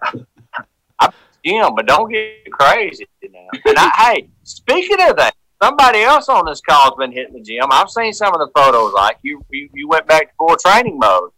[0.99, 1.11] I'm
[1.45, 3.47] Jim, but don't get crazy now.
[3.65, 7.41] And I, hey, speaking of that, somebody else on this call has been hitting the
[7.41, 7.65] gym.
[7.71, 8.93] I've seen some of the photos.
[8.93, 11.31] Like you, you, you went back to full training mode.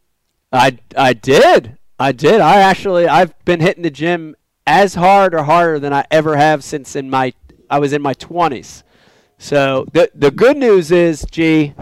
[0.52, 1.78] I I did.
[2.00, 2.42] I did.
[2.42, 4.36] I actually I've been hitting the gym
[4.66, 7.34] as hard or harder than I ever have since in my
[7.70, 8.84] I was in my 20s.
[9.38, 11.74] So the the good news is, gee,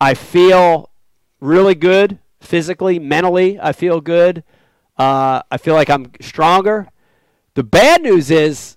[0.00, 0.90] I feel
[1.40, 3.58] really good physically, mentally.
[3.60, 4.44] I feel good.
[4.98, 6.88] Uh, I feel like I'm stronger.
[7.54, 8.76] The bad news is,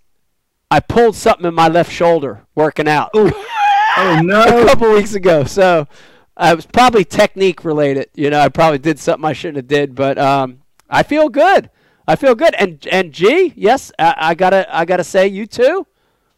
[0.72, 3.12] I pulled something in my left shoulder working out.
[4.02, 5.44] Oh a couple weeks ago.
[5.44, 5.88] So
[6.40, 8.10] it was probably technique related.
[8.14, 11.70] You know, I probably did something I shouldn't have did, but um, I feel good.
[12.10, 12.56] I feel good.
[12.56, 15.86] And and G, yes, I, I gotta I gotta say you too.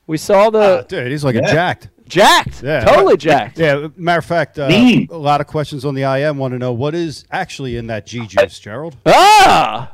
[0.05, 1.88] We saw the Uh, dude, he's like a jacked.
[2.09, 2.84] jacked, Yeah.
[2.84, 3.57] totally jacked.
[3.57, 6.74] Yeah, matter of fact, uh, a lot of questions on the IM want to know
[6.74, 8.97] what is actually in that G juice, Gerald.
[9.05, 9.93] Ah,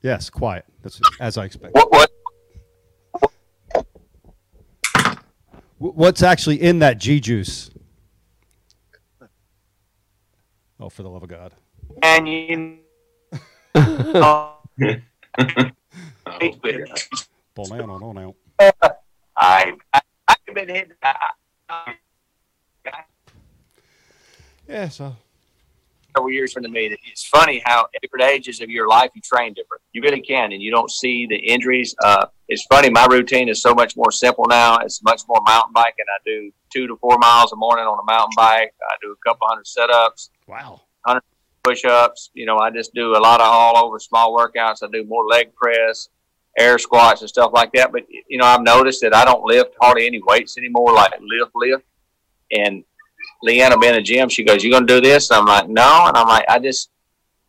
[0.00, 0.64] Yes, quiet.
[0.82, 1.74] That's as I expected.
[1.74, 1.92] What?
[1.92, 2.10] What?
[5.78, 7.70] What's actually in that G juice?
[10.80, 11.52] Oh, for the love of God!
[12.02, 12.78] And you.
[17.54, 18.34] Pull down, on, on out.
[19.36, 21.94] I, I, I've been I,
[24.68, 25.16] Yeah, so
[26.16, 29.54] several years from me that it's funny how different ages of your life you train
[29.54, 29.82] different.
[29.92, 31.94] You really can, and you don't see the injuries.
[32.02, 32.90] Uh, it's funny.
[32.90, 34.78] My routine is so much more simple now.
[34.78, 36.04] It's much more mountain biking.
[36.08, 38.74] I do two to four miles a morning on a mountain bike.
[38.82, 40.82] I do a couple hundred setups, wow.
[41.64, 42.30] Push-ups.
[42.34, 44.82] You know, I just do a lot of all over small workouts.
[44.82, 46.08] I do more leg press,
[46.58, 47.92] air squats, and stuff like that.
[47.92, 51.52] But you know, I've noticed that I don't lift hardly any weights anymore, like lift
[51.54, 51.84] lift.
[52.50, 52.84] And
[53.42, 54.28] Leanna in the gym.
[54.28, 56.90] She goes, "You gonna do this?" And I'm like, "No." And I'm like, "I just,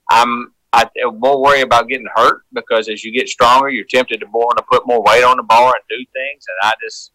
[0.10, 4.26] I'm, I won't worry about getting hurt because as you get stronger, you're tempted to
[4.28, 7.12] want to put more weight on the bar and do things, and I just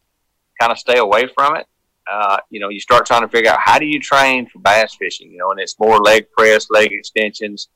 [0.60, 1.66] kind of stay away from it.
[2.10, 4.94] Uh, you know, you start trying to figure out how do you train for bass
[4.94, 5.30] fishing.
[5.30, 7.68] You know, and it's more leg press, leg extensions.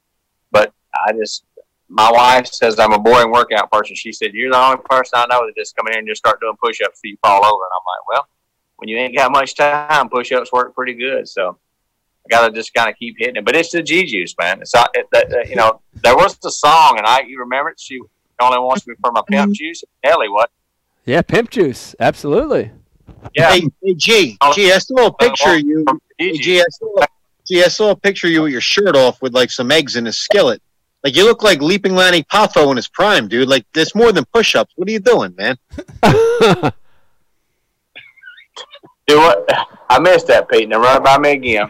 [0.51, 0.73] But
[1.07, 1.45] I just,
[1.89, 3.97] my wife says I'm a boring workout person.
[3.97, 6.19] She said, "You're the only person I know that just come in here and just
[6.21, 8.29] start doing push-ups till you fall over." And I'm like, "Well."
[8.83, 11.29] when you ain't got much time, push ups work pretty good.
[11.29, 11.57] So
[12.27, 13.45] I got to just kind of keep hitting it.
[13.45, 14.61] But it's the G juice, man.
[14.61, 17.71] It's not, it, that, that, you know, there was the song, and I, you remember
[17.71, 17.79] it?
[17.79, 18.01] She
[18.41, 19.85] only wants me for my pimp juice.
[20.03, 20.51] Ellie, what?
[21.05, 22.73] yeah, pimp juice, absolutely.
[23.35, 23.53] Yeah.
[23.53, 24.53] Hey, hey, G, oh.
[24.55, 25.85] G, I saw a oh, picture of you.
[25.89, 27.07] Oh, hey, G, I saw,
[27.47, 29.97] G, I saw a picture of you with your shirt off with like some eggs
[29.97, 30.63] in a skillet.
[31.03, 33.49] Like you look like Leaping Lanny Poffo in his prime, dude.
[33.49, 34.73] Like there's more than push-ups.
[34.77, 35.57] What are you doing, man?
[39.09, 39.51] Do what?
[39.91, 40.69] I missed that, Pete.
[40.69, 41.69] Now run it by me again.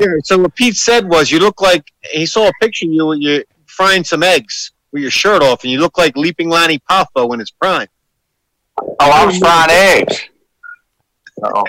[0.00, 3.06] Yeah, so what Pete said was you look like he saw a picture of you
[3.06, 6.80] when you're frying some eggs with your shirt off, and you look like Leaping Lanny
[6.90, 7.86] Poffo in his prime.
[8.78, 10.29] Oh, I was frying eggs.
[11.42, 11.64] Oh,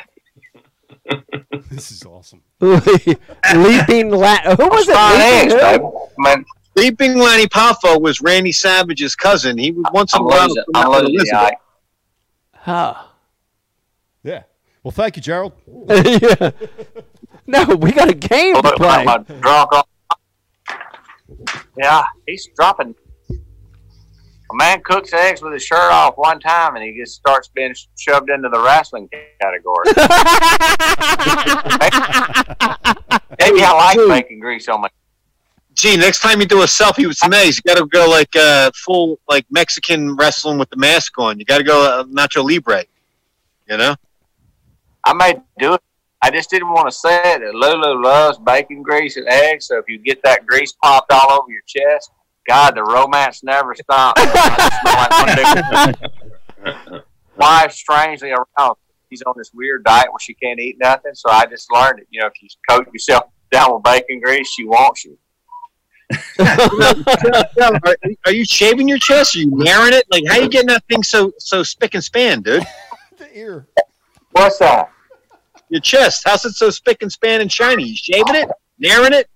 [1.69, 2.41] This is awesome.
[2.59, 4.93] Leaping la- Who was it?
[4.93, 6.07] frying eggs, Leaping who?
[6.23, 6.43] baby.
[6.75, 9.57] Leaping Lanny Poffo was Randy Savage's cousin.
[9.57, 10.47] He was once in a I'm while.
[10.47, 11.41] losing, come I'm with losing the Elizabeth.
[11.43, 11.55] eye.
[12.53, 12.93] Huh.
[14.23, 14.43] Yeah.
[14.83, 15.53] Well, thank you, Gerald.
[15.89, 16.51] yeah.
[17.47, 18.87] No, we got a game to play.
[18.87, 19.71] like my drunk.
[19.73, 19.87] off-
[21.77, 22.95] Yeah, he's dropping.
[24.51, 27.73] A man cooks eggs with his shirt off one time, and he just starts being
[27.97, 29.07] shoved into the wrestling
[29.39, 29.85] category.
[33.39, 34.89] Maybe I like bacon grease on my.
[35.73, 38.35] Gee, next time you do a selfie with some eggs, you got to go like
[38.35, 41.39] uh, full like Mexican wrestling with the mask on.
[41.39, 42.83] You got to go uh, Nacho Libre.
[43.69, 43.95] You know.
[45.05, 45.81] I may do it.
[46.21, 47.55] I just didn't want to say it.
[47.55, 51.49] Lulu loves bacon grease and eggs, so if you get that grease popped all over
[51.49, 52.11] your chest,
[52.47, 54.21] God, the romance never stops.
[54.21, 55.99] I just smell like
[56.61, 57.01] one big-
[57.37, 58.75] Wife strangely around.
[59.09, 62.07] She's on this weird diet where she can't eat nothing, so I just learned it.
[62.11, 65.17] You know, if you coat yourself down with bacon grease, she wants you.
[66.39, 69.35] are, are you shaving your chest?
[69.35, 70.05] Are you wearing it?
[70.11, 72.63] Like, how you getting that thing so so spick and span, dude?
[73.17, 73.67] the ear.
[74.31, 74.91] What's that?
[75.69, 76.23] Your chest.
[76.25, 77.83] How's it so spick and span and shiny?
[77.83, 78.49] You shaving it?
[78.81, 79.29] Naring it?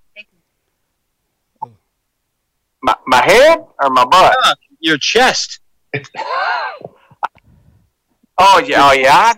[2.86, 4.36] My, my head or my butt?
[4.44, 5.60] Ah, your chest.
[8.38, 9.16] Oh yeah, oh yeah.
[9.16, 9.34] I,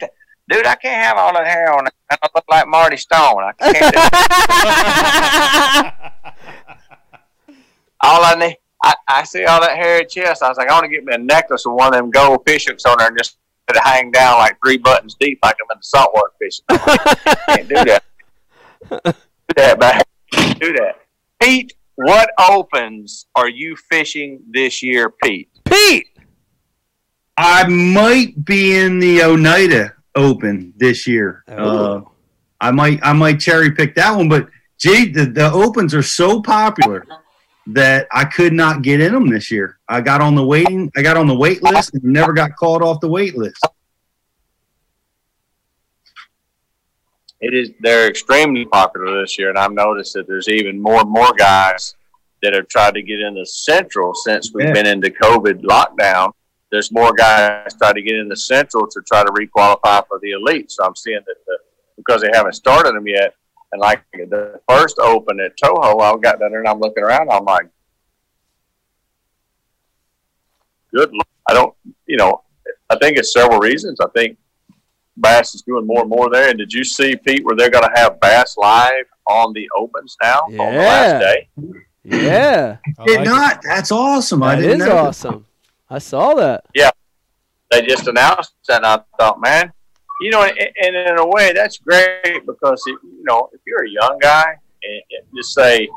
[0.50, 1.88] dude, I can't have all that hair on.
[2.10, 3.43] I look like Marty Stone.
[3.43, 3.93] I can't.
[3.93, 4.00] do
[8.02, 10.41] all I need, I, I see all that hairy chest.
[10.41, 12.41] I was like, I want to get me a necklace with one of them gold
[12.48, 13.38] fish hooks on there and just
[13.70, 16.66] it hang down like three buttons deep, like I'm in the saltwater fishing.
[17.45, 18.04] can't do that.
[18.89, 20.02] Do that, man.
[20.60, 21.02] Do that.
[21.39, 25.50] Pete, what opens are you fishing this year, Pete?
[25.66, 26.08] Pete.
[27.38, 31.43] I might be in the Oneida Open this year.
[31.48, 32.02] Uh,
[32.60, 34.48] I might I might cherry pick that one, but
[34.80, 37.06] gee, the, the opens are so popular
[37.68, 39.78] that I could not get in them this year.
[39.88, 42.82] I got on the waiting, I got on the wait list and never got called
[42.82, 43.64] off the wait list.
[47.41, 51.09] It is they're extremely popular this year, and I've noticed that there's even more and
[51.09, 51.95] more guys
[52.43, 54.73] that have tried to get into Central since we've Yeah.
[54.73, 56.31] been into COVID lockdown.
[56.71, 60.71] There's more guys trying to get into Central to try to requalify for the elite.
[60.71, 61.57] So I'm seeing that the,
[61.95, 63.33] because they haven't started them yet,
[63.71, 67.29] and like the first Open at Toho, I got down there and I'm looking around.
[67.31, 67.67] I'm like,
[70.93, 71.11] good.
[71.11, 71.27] Lord.
[71.49, 71.73] I don't,
[72.05, 72.43] you know,
[72.89, 73.99] I think it's several reasons.
[74.01, 74.38] I think
[75.18, 76.49] Bass is doing more and more there.
[76.49, 80.15] And did you see Pete where they're going to have Bass live on the opens
[80.22, 81.49] now on the last day?
[82.03, 83.61] Yeah, Did not.
[83.63, 84.41] That's awesome.
[84.41, 84.97] I didn't is know.
[84.97, 85.45] awesome.
[85.89, 86.65] I saw that.
[86.74, 86.91] Yeah,
[87.72, 89.72] they just announced that, and I thought, man,
[90.22, 93.86] you know, and, and in a way that's great because if, you know if you're
[93.86, 95.88] a young guy and, and just say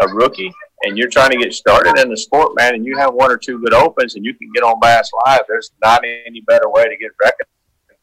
[0.00, 0.52] a rookie
[0.82, 3.36] and you're trying to get started in the sport, man, and you have one or
[3.36, 6.84] two good opens and you can get on Bass Live, there's not any better way
[6.84, 7.53] to get recognized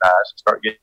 [0.04, 0.80] and start getting.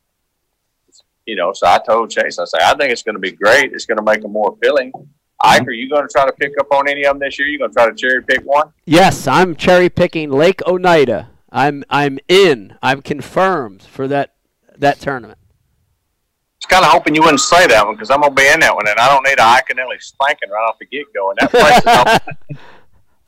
[1.26, 3.72] You know, so I told Chase, I say, I think it's going to be great.
[3.74, 4.92] It's going to make them more appealing.
[5.40, 7.46] Ike, are you going to try to pick up on any of them this year?
[7.48, 8.72] You going to try to cherry pick one?
[8.86, 11.28] Yes, I'm cherry picking Lake Oneida.
[11.50, 12.76] I'm I'm in.
[12.82, 14.34] I'm confirmed for that
[14.76, 15.38] that tournament.
[15.40, 18.60] I was kind of hoping you wouldn't say that one because I'm gonna be in
[18.60, 21.30] that one, and I don't need a Iaconelli spanking right off the get go.
[21.30, 22.58] And that place is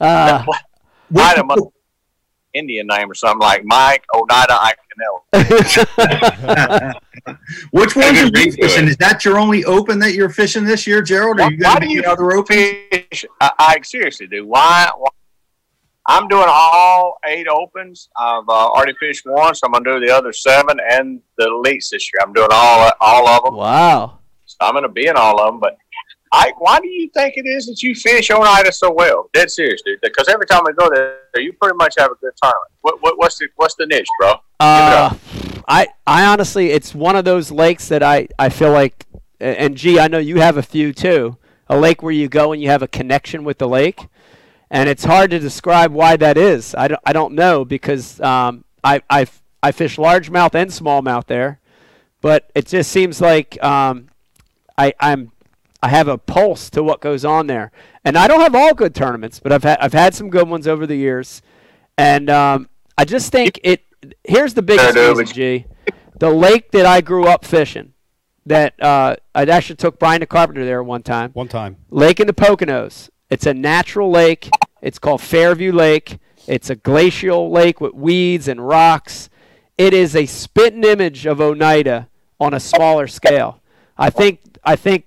[0.01, 0.43] Uh,
[1.14, 1.64] Oneida must
[2.55, 5.20] Indian name or something like Mike Oneida Iaconelli.
[7.70, 8.84] Which ones are you Read to fishing?
[8.84, 8.90] it.
[8.90, 11.38] Is that your only open that you're fishing this year, Gerald?
[11.38, 12.59] Or Why, you why got do any you other opens?
[12.90, 13.24] fish?
[13.40, 14.46] I, I seriously do.
[14.46, 15.09] Why, why?
[16.07, 18.09] I'm doing all eight opens.
[18.16, 21.90] I've uh, already fished one, so I'm gonna do the other seven and the elites
[21.90, 22.20] this year.
[22.22, 23.55] I'm doing all all of them.
[23.55, 24.18] wow.
[24.46, 25.61] So I'm going to be in all of them.
[25.61, 25.76] But
[26.33, 29.28] I, why do you think it is that you fish Oneida so well?
[29.33, 30.01] Dead serious, dude.
[30.01, 32.70] Because every time we go there, you pretty much have a good tournament.
[32.83, 34.35] What, what, what's the what's the niche, bro?
[34.61, 35.14] Uh,
[35.66, 39.07] I I honestly, it's one of those lakes that I I feel like,
[39.41, 41.37] and gee, I know you have a few too.
[41.68, 44.07] A lake where you go and you have a connection with the lake,
[44.70, 46.74] and it's hard to describe why that is.
[46.76, 49.26] I don't I don't know because um I I
[49.62, 51.61] I fish largemouth and smallmouth there,
[52.20, 54.09] but it just seems like um
[54.78, 55.33] I I'm
[55.83, 57.72] I have a pulse to what goes on there,
[58.05, 60.68] and I don't have all good tournaments, but I've had I've had some good ones
[60.68, 61.43] over the years,
[61.97, 62.68] and um,
[62.99, 63.85] I just think it.
[64.24, 65.35] Here's the biggest Fair reason.
[65.35, 65.66] G.
[66.18, 67.95] The lake that I grew up fishing,
[68.47, 71.31] that uh, I actually took Brian the Carpenter there one time.
[71.33, 71.76] One time.
[71.91, 73.09] Lake in the Poconos.
[73.31, 74.51] It's a natural lake.
[74.83, 76.18] It's called Fairview Lake.
[76.47, 79.31] It's a glacial lake with weeds and rocks.
[79.78, 82.09] It is a spitting image of Oneida
[82.39, 83.61] on a smaller scale.
[83.97, 85.07] I think I think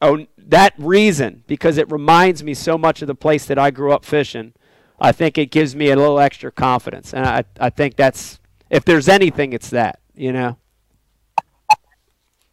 [0.00, 3.92] oh, that reason because it reminds me so much of the place that I grew
[3.92, 4.52] up fishing.
[5.00, 8.38] I think it gives me a little extra confidence, and I I think that's
[8.68, 10.58] if there's anything, it's that you know.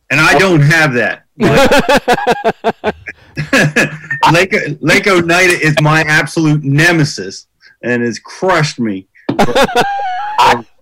[0.09, 1.25] and I don't have that.
[4.31, 7.47] Lake Lake Oneida is my absolute nemesis
[7.83, 9.07] and has crushed me.
[9.29, 10.65] I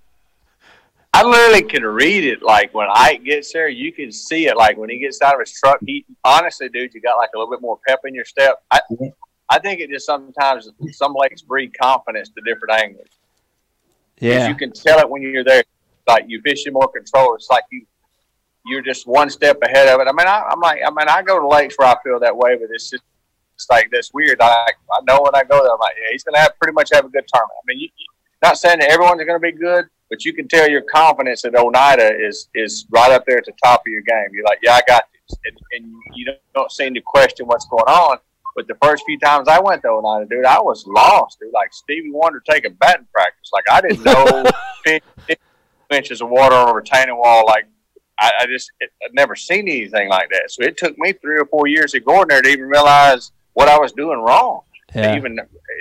[1.16, 2.42] I literally can read it.
[2.44, 4.58] Like when Ike gets there, you can see it.
[4.58, 7.38] Like when he gets out of his truck, he honestly, dude, you got like a
[7.38, 8.62] little bit more pep in your step.
[8.70, 8.82] I,
[9.50, 13.08] I think it just sometimes some lakes breed confidence to different anglers.
[14.20, 14.48] Yeah.
[14.50, 15.64] you can tell it when you're there.
[16.08, 17.34] Like you fishing more control.
[17.36, 17.86] It's like you
[18.66, 20.08] you're just one step ahead of it.
[20.10, 22.36] I mean, I, I'm like, I mean, I go to lakes where I feel that
[22.36, 23.04] way, but it's just
[23.56, 24.42] it's like this weird.
[24.42, 26.90] I I know when I go there, I'm like, yeah, he's gonna have pretty much
[26.94, 27.54] have a good tournament.
[27.58, 28.06] I mean, you, you-
[28.44, 29.86] not saying that everyone's gonna be good,
[30.16, 33.52] but you can tell your confidence at Oneida is is right up there at the
[33.62, 34.28] top of your game.
[34.32, 37.68] You're like, yeah, I got this, and, and you don't, don't seem to question what's
[37.68, 38.18] going on.
[38.56, 41.52] But the first few times I went to Oneida, dude, I was lost, dude.
[41.54, 43.50] Like Stevie Wonder taking batting practice.
[43.52, 44.50] Like I didn't know
[44.86, 45.36] 50
[45.92, 47.46] inches of water on a retaining wall.
[47.46, 47.66] Like
[48.18, 50.46] I, I just it, I'd never seen anything like that.
[50.48, 53.68] So it took me three or four years of going there to even realize what
[53.68, 54.62] I was doing wrong.
[54.94, 55.18] Yeah.
[55.18, 55.38] Even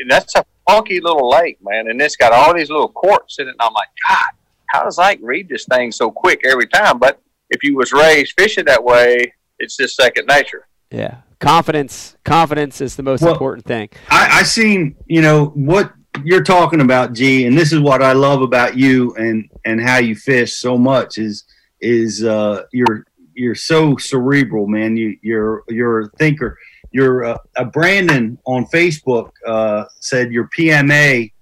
[0.09, 3.51] that's a funky little lake, man, and it's got all these little courts in it.
[3.51, 4.27] And I'm like, God,
[4.69, 6.99] how does Ike read this thing so quick every time?
[6.99, 10.67] But if you was raised fishing that way, it's just second nature.
[10.91, 11.19] Yeah.
[11.41, 12.17] Confidence.
[12.25, 13.89] Confidence is the most Well- important thing.
[14.11, 15.93] I, I seen, you know, what
[16.25, 19.99] you're talking about, G, and this is what I love about you and and how
[19.99, 21.45] you fish so much is
[21.81, 23.05] is uh, you're
[23.35, 24.97] you're so cerebral, man.
[24.97, 26.57] You you're you're a thinker.
[26.95, 31.33] You're uh, uh, Brandon on Facebook uh, said your PMA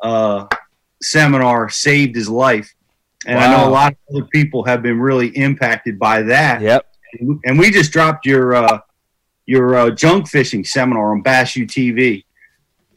[0.00, 0.46] uh,
[1.02, 2.74] seminar saved his life,
[3.26, 6.62] and I know a lot of other people have been really impacted by that.
[6.62, 6.86] Yep.
[7.44, 8.78] and we just dropped your uh,
[9.44, 12.24] your uh, junk fishing seminar on Bass U TV,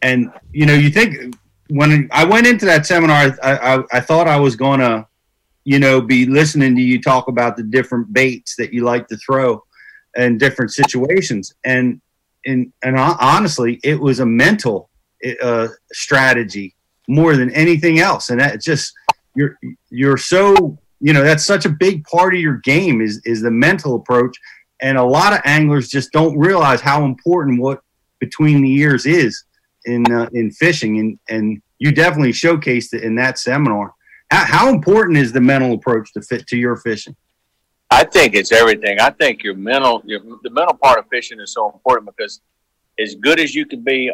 [0.01, 1.36] and you know you think
[1.70, 5.10] when I went into that seminar, I, I, I thought I was gonna,
[5.66, 9.18] you know, be listening to you talk about the different baits that you like to
[9.18, 9.62] throw,
[10.18, 12.01] in different situations, and
[12.45, 14.89] and and honestly, it was a mental
[15.41, 16.76] uh, strategy
[17.07, 18.93] more than anything else, and that just
[19.36, 19.57] you're
[19.89, 23.51] you're so you know that's such a big part of your game is is the
[23.51, 24.36] mental approach.
[24.80, 27.82] And a lot of anglers just don't realize how important what
[28.20, 29.43] between the ears is
[29.86, 30.99] in uh, in fishing.
[30.99, 33.93] And and you definitely showcased it in that seminar.
[34.30, 37.15] How, how important is the mental approach to fit to your fishing
[37.89, 38.99] I think it's everything.
[38.99, 42.41] I think your mental, your, the mental part of fishing is so important because
[42.99, 44.11] as good as you can be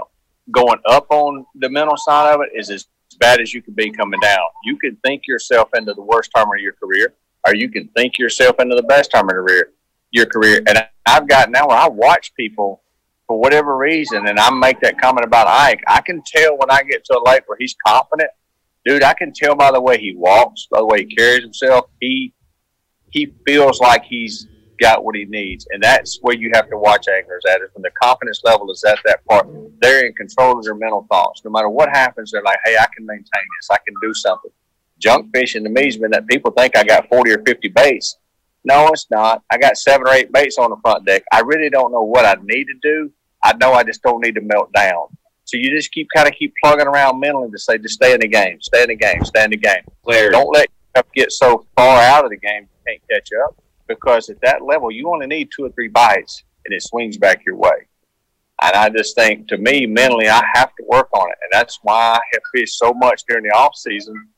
[0.51, 2.88] going up on the mental side of it is as
[3.19, 4.43] bad as you can be coming down.
[4.63, 7.13] You can think yourself into the worst time of your career,
[7.47, 9.71] or you can think yourself into the best time of your career.
[10.11, 12.84] Your career, and I've gotten now where I watch people
[13.26, 15.82] for whatever reason, and I make that comment about Ike.
[15.88, 18.30] I can tell when I get to a lake where he's confident,
[18.86, 19.01] dude.
[19.01, 21.89] I can tell by the way he walks, by the way he carries himself.
[21.99, 22.32] He
[23.14, 24.47] he feels like he's
[24.82, 27.61] got what he needs, and that's where you have to watch anglers at.
[27.61, 29.47] Is when the confidence level is at that part,
[29.82, 31.41] they're in control of their mental thoughts.
[31.45, 33.70] No matter what happens, they're like, "Hey, I can maintain this.
[33.72, 34.51] I can do something."
[34.97, 38.18] Junk fishing to me has been that people think I got forty or fifty baits.
[38.66, 39.43] No, it's not.
[39.51, 41.24] I got seven or eight baits on the front deck.
[41.32, 43.11] I really don't know what I need to do.
[43.43, 45.07] I know I just don't need to melt down.
[45.45, 48.22] So you just keep kind of keep plugging around mentally to say, just stay in
[48.22, 49.84] the game, stay in the game, stay in the game.
[50.03, 50.32] Clarity.
[50.32, 53.56] Don't let yourself get so far out of the game you can't catch up.
[53.88, 57.46] Because at that level, you only need two or three bites, and it swings back
[57.46, 57.88] your way.
[58.62, 61.80] And I just think, to me, mentally, I have to work on it, and that's
[61.84, 64.30] why I have fished so much during the off season,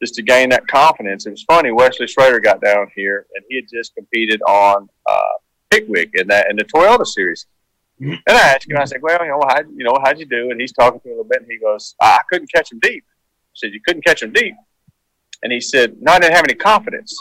[0.00, 1.26] just to gain that confidence.
[1.26, 1.72] It was funny.
[1.72, 5.20] Wesley Strader got down here, and he had just competed on uh,
[5.70, 7.46] Pickwick in that in the Toyota series.
[7.98, 10.50] And I asked him, I said, "Well, you know, how you know how'd you do?"
[10.50, 12.78] And he's talking to me a little bit, and he goes, "I couldn't catch him
[12.80, 14.54] deep." I said, "You couldn't catch him deep?"
[15.42, 17.16] And he said, "No, I didn't have any confidence."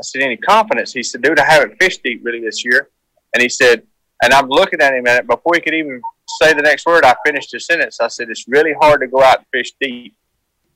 [0.00, 2.90] I said, "Any confidence?" He said, "Dude, I haven't fished deep really this year."
[3.32, 3.86] And he said,
[4.22, 6.00] and I'm looking at him, and before he could even
[6.40, 8.00] say the next word, I finished his sentence.
[8.00, 10.14] I said, "It's really hard to go out and fish deep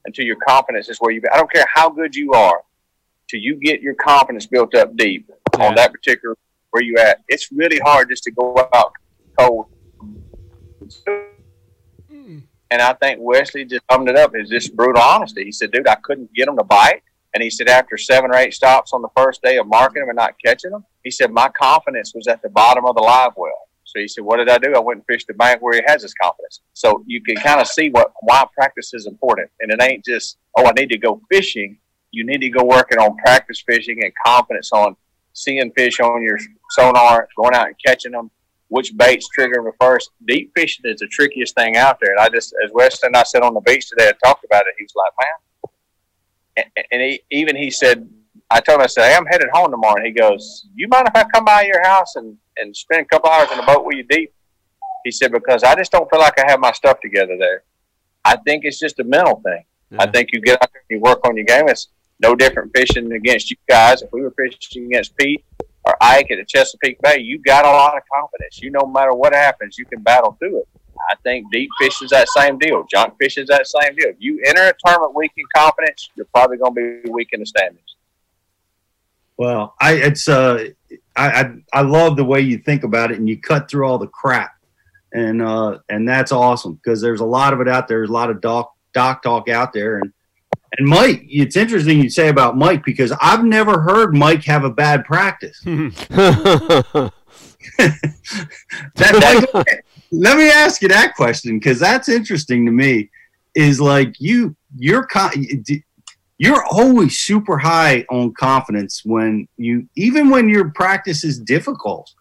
[0.04, 1.22] until your confidence is where you.
[1.32, 2.60] I don't care how good you are,
[3.28, 6.36] till you get your confidence built up deep on that particular
[6.70, 7.22] where you at.
[7.28, 8.92] It's really hard just to go out
[9.38, 9.66] cold.
[12.70, 15.44] And I think Wesley just summed it up as just brutal honesty.
[15.44, 17.02] He said, "Dude, I couldn't get them to bite."
[17.34, 20.08] And he said, after seven or eight stops on the first day of marking them
[20.08, 23.32] and not catching them, he said, my confidence was at the bottom of the live
[23.36, 23.68] well.
[23.84, 24.74] So he said, what did I do?
[24.74, 26.60] I went and fished the bank where he has his confidence.
[26.74, 29.50] So you can kind of see what why practice is important.
[29.60, 31.78] And it ain't just, oh, I need to go fishing.
[32.10, 34.96] You need to go working on practice fishing and confidence on
[35.32, 36.38] seeing fish on your
[36.70, 38.30] sonar, going out and catching them,
[38.68, 40.10] which baits trigger them first.
[40.26, 42.12] Deep fishing is the trickiest thing out there.
[42.12, 44.66] And I just, as Weston and I said on the beach today, I talked about
[44.66, 44.74] it.
[44.78, 48.08] He's like, man, and, and he, even he said,
[48.50, 49.96] I told him, I said, hey, I'm headed home tomorrow.
[49.96, 53.04] And he goes, you mind if I come by your house and, and spend a
[53.04, 54.32] couple hours in the boat with you deep?
[55.04, 57.62] He said, because I just don't feel like I have my stuff together there.
[58.24, 59.64] I think it's just a mental thing.
[59.98, 61.68] I think you get out there and you work on your game.
[61.68, 61.88] It's
[62.20, 64.02] no different fishing against you guys.
[64.02, 65.44] If we were fishing against Pete
[65.84, 68.60] or Ike at the Chesapeake Bay, you got a lot of confidence.
[68.60, 70.68] You no matter what happens, you can battle through it.
[71.10, 72.84] I think deep fishing's that same deal.
[72.90, 74.08] Junk fishing's that same deal.
[74.08, 77.40] If you enter a tournament weak in confidence, you're probably going to be weak in
[77.40, 77.94] the standings.
[79.36, 80.70] Well, I it's uh
[81.16, 83.98] I, I I love the way you think about it and you cut through all
[83.98, 84.56] the crap.
[85.12, 87.98] And uh and that's awesome because there's a lot of it out there.
[87.98, 90.12] There's a lot of doc doc talk out there and
[90.76, 94.70] and Mike, it's interesting you say about Mike because I've never heard Mike have a
[94.70, 95.60] bad practice.
[95.64, 95.88] Hmm.
[97.78, 97.90] that,
[98.96, 103.10] that- let me ask you that question because that's interesting to me.
[103.54, 105.06] Is like you, you're
[106.38, 112.12] you're always super high on confidence when you, even when your practice is difficult.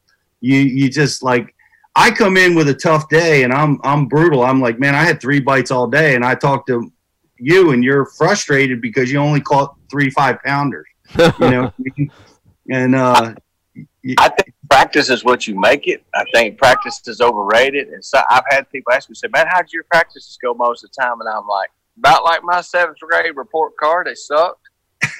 [0.41, 1.53] You you just like
[1.95, 4.43] I come in with a tough day and I'm I'm brutal.
[4.43, 6.91] I'm like, man, I had three bites all day, and I talked to
[7.39, 10.88] you and you're frustrated because you only caught three five pounders.
[11.17, 11.73] You know,
[12.71, 13.33] and uh,
[14.17, 16.03] I think practice is what you make it.
[16.13, 17.89] I think practice is overrated.
[17.89, 20.83] And so I've had people ask me, say, man, how did your practices go most
[20.83, 21.19] of the time?
[21.19, 24.69] And I'm like, about like my seventh grade report card, they sucked.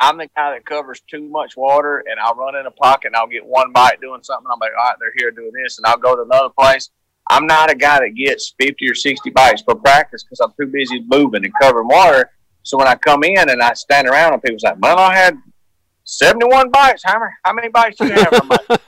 [0.00, 3.16] I'm the guy that covers too much water, and I'll run in a pocket and
[3.16, 4.46] I'll get one bite doing something.
[4.52, 6.90] I'm like, all right, they're here doing this, and I'll go to another place.
[7.30, 10.70] I'm not a guy that gets 50 or 60 bites per practice because I'm too
[10.70, 12.30] busy moving and covering water.
[12.62, 15.36] So when I come in and I stand around and people's like, man, I had
[16.04, 17.02] 71 bites.
[17.04, 18.48] How, many- how many bites do you have?
[18.48, 18.80] Like,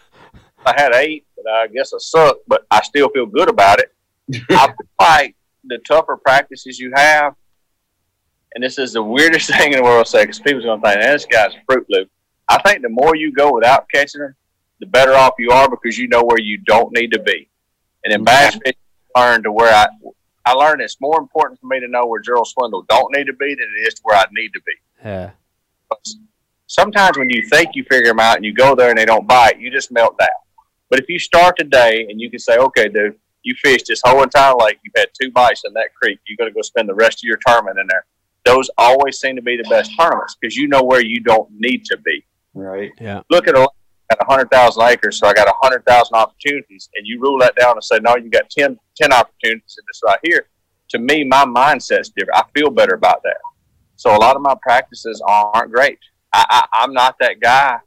[0.67, 3.93] I had eight, but I guess I suck, but I still feel good about it.
[4.51, 7.35] I feel like the tougher practices you have,
[8.55, 11.01] and this is the weirdest thing in the world say because people's going to think,
[11.01, 12.11] "Man, this guy's a Fruit Loop.
[12.49, 14.35] I think the more you go without catching them,
[14.81, 17.49] the better off you are because you know where you don't need to be.
[18.07, 18.79] And in bass fishing,
[19.17, 19.89] I learned to where I,
[20.45, 23.33] I learned it's more important for me to know where Gerald Swindle don't need to
[23.33, 24.73] be than it is to where I need to be
[25.05, 25.31] Yeah.
[26.67, 29.27] sometimes when you think you figure them out and you go there and they don't
[29.27, 30.29] bite, you just melt down.
[30.89, 34.23] But if you start today and you can say, okay, dude, you fished this whole
[34.23, 36.95] entire lake, you've had two bites in that creek, you're going to go spend the
[36.95, 38.05] rest of your tournament in there.
[38.45, 41.85] Those always seem to be the best tournaments because you know where you don't need
[41.87, 42.25] to be.
[42.55, 42.93] right.
[43.01, 43.23] Yeah.
[43.31, 43.69] Look at a
[44.11, 47.99] at 100,000 acres, so I got 100,000 opportunities, and you rule that down and say,
[48.01, 50.47] no, you got 10, 10 opportunities in this right here.
[50.91, 52.39] To me, my mindset's different.
[52.39, 53.39] I feel better about that.
[53.97, 55.99] So a lot of my practices aren't great.
[56.33, 57.79] I, I, I'm not that guy.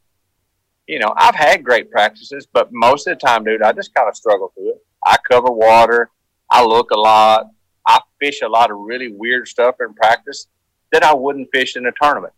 [0.88, 4.10] You know, I've had great practices, but most of the time, dude, I just kind
[4.10, 4.86] of struggle through it.
[5.06, 6.10] I cover water.
[6.50, 7.46] I look a lot.
[7.88, 10.48] I fish a lot of really weird stuff in practice
[10.92, 12.34] that I wouldn't fish in a tournament.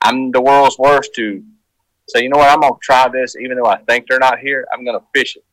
[0.00, 1.42] I'm the world's worst to
[2.08, 4.66] say, you know what, I'm to try this, even though I think they're not here.
[4.72, 5.44] I'm to fish it.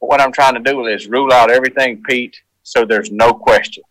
[0.00, 3.84] But what I'm trying to do is rule out everything, Pete, so there's no question.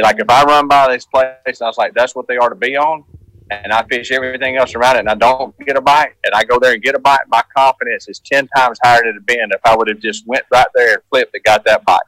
[0.00, 2.48] Like if I run by this place and I was like, that's what they are
[2.48, 3.04] to be on,
[3.50, 6.44] and I fish everything else around it and I don't get a bite, and I
[6.44, 9.52] go there and get a bite, my confidence is 10 times higher than it'd been
[9.52, 12.00] if I would have just went right there and flipped and got that bite.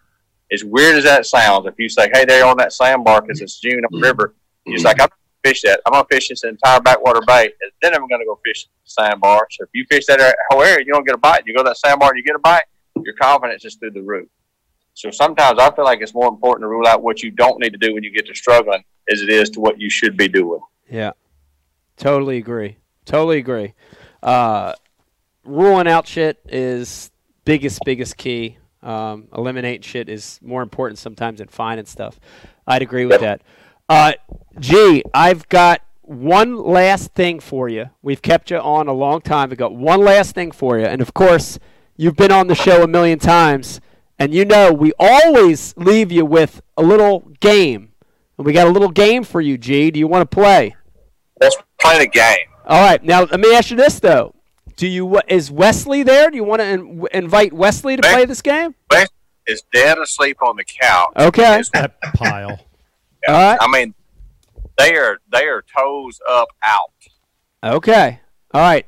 [0.52, 3.60] As weird as that sounds, if you say, hey, they're on that sandbar because it's
[3.60, 4.34] June up the river,
[4.66, 5.80] you're like, I'm gonna fish that.
[5.86, 8.64] I'm going to fish this entire backwater bay, and then I'm going to go fish
[8.64, 9.46] the sandbar.
[9.50, 11.42] So if you fish that whole area, you don't get a bite.
[11.46, 12.64] You go to that sandbar and you get a bite,
[13.04, 14.28] your confidence is through the roof.
[14.94, 17.70] So sometimes I feel like it's more important to rule out what you don't need
[17.70, 20.28] to do when you get to struggling as it is to what you should be
[20.28, 20.60] doing.
[20.88, 21.12] Yeah.
[21.96, 22.78] Totally agree.
[23.04, 23.74] Totally agree.
[24.22, 24.74] Uh,
[25.44, 27.10] ruling out shit is
[27.44, 28.58] biggest, biggest key.
[28.82, 32.20] Um, eliminating shit is more important sometimes than finding stuff.
[32.66, 33.42] I'd agree with that.
[33.88, 34.12] Uh,
[34.58, 37.90] gee, I've got one last thing for you.
[38.02, 39.50] We've kept you on a long time.
[39.50, 40.86] We've got one last thing for you.
[40.86, 41.58] And of course,
[41.96, 43.80] you've been on the show a million times,
[44.18, 47.92] and you know we always leave you with a little game.
[48.36, 49.90] And we got a little game for you, G.
[49.90, 50.74] Do you want to play?
[51.40, 52.46] Let's play the game.
[52.66, 53.02] All right.
[53.02, 54.34] Now let me ask you this though:
[54.76, 56.30] Do you is Wesley there?
[56.30, 58.74] Do you want to in, invite Wesley to Ben- play this game?
[58.88, 59.06] Ben
[59.46, 61.12] is dead asleep on the couch.
[61.16, 61.62] Okay.
[61.74, 62.58] That pile.
[63.28, 63.58] All right.
[63.60, 63.94] I mean,
[64.78, 66.90] they are they are toes up out.
[67.62, 68.20] Okay.
[68.52, 68.86] All right.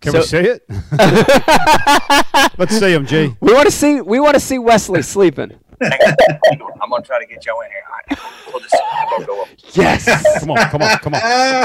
[0.00, 0.64] Can So- we see it?
[2.58, 3.34] Let's see him, G.
[3.40, 4.00] We want to see.
[4.00, 5.52] We want to see Wesley sleeping.
[5.80, 7.82] I'm gonna try to get Joe in here.
[7.88, 8.18] All right,
[8.50, 9.48] pull this I'm go up.
[9.74, 10.40] Yes.
[10.40, 11.20] Come on, come on, come on.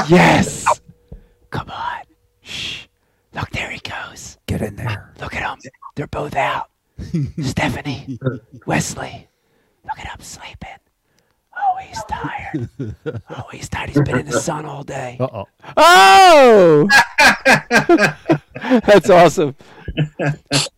[0.08, 0.64] yes.
[1.50, 2.02] Come on.
[2.42, 2.86] Shh.
[3.32, 4.38] Look, there he goes.
[4.46, 5.12] Get in there.
[5.20, 5.58] Look at them.
[5.96, 6.70] They're both out.
[7.42, 8.18] Stephanie,
[8.66, 9.28] Wesley.
[9.84, 10.68] Look at him sleeping.
[11.74, 12.68] Oh, he's tired.
[13.30, 13.90] Oh, he's tired.
[13.90, 15.18] He's been in the sun all day.
[15.24, 15.46] Uh oh.
[15.76, 16.88] Oh!
[18.86, 19.56] That's awesome.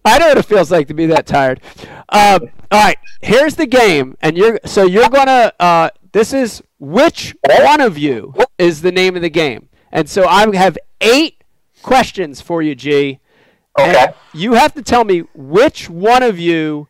[0.05, 1.61] I know what it feels like to be that tired.
[2.09, 5.53] Um, all right, here's the game, and you're so you're gonna.
[5.59, 10.27] Uh, this is which one of you is the name of the game, and so
[10.27, 11.43] I have eight
[11.83, 13.21] questions for you, G.
[13.79, 14.09] Okay.
[14.33, 16.89] You have to tell me which one of you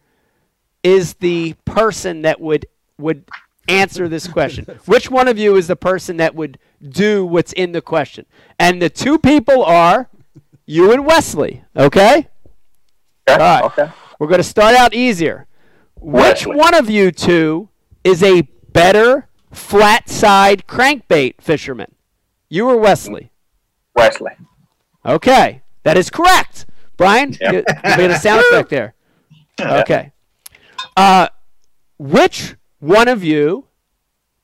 [0.83, 2.67] is the person that would
[2.99, 3.25] would
[3.69, 4.65] answer this question.
[4.87, 6.59] which one of you is the person that would
[6.89, 8.27] do what's in the question?
[8.59, 10.09] And the two people are
[10.67, 11.63] you and Wesley.
[11.77, 12.29] Okay.
[13.29, 13.65] All right.
[13.65, 13.91] Okay.
[14.19, 15.47] We're going to start out easier.
[16.01, 16.57] Which Wesley.
[16.57, 17.69] one of you two
[18.05, 18.43] is a
[18.73, 21.95] better flat side crankbait fisherman?
[22.49, 23.31] You or Wesley?
[23.95, 24.33] Wesley.
[25.05, 25.63] Okay.
[25.85, 26.67] That is correct.
[26.97, 27.53] Brian, Yep.
[27.53, 27.59] you,
[27.91, 28.95] you made a sound effect there.
[29.61, 30.13] Okay.
[30.99, 31.29] Uh,
[31.99, 32.57] which
[32.87, 33.67] one of you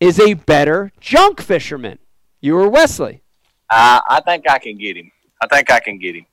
[0.01, 1.99] is a better junk fisherman?
[2.41, 3.23] You or Wesley?
[3.71, 5.11] Uh, I think I can get him.
[5.41, 6.27] I think I can get him.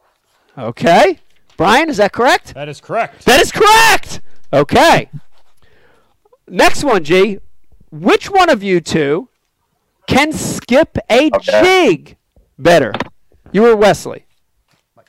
[0.57, 1.19] Okay.
[1.55, 2.53] Brian, is that correct?
[2.55, 3.25] That is correct.
[3.25, 4.21] That is correct.
[4.51, 5.09] Okay.
[6.47, 7.39] Next one, G.
[7.91, 9.29] Which one of you two
[10.07, 12.17] can skip a jig
[12.57, 12.93] better?
[13.51, 14.25] You or Wesley?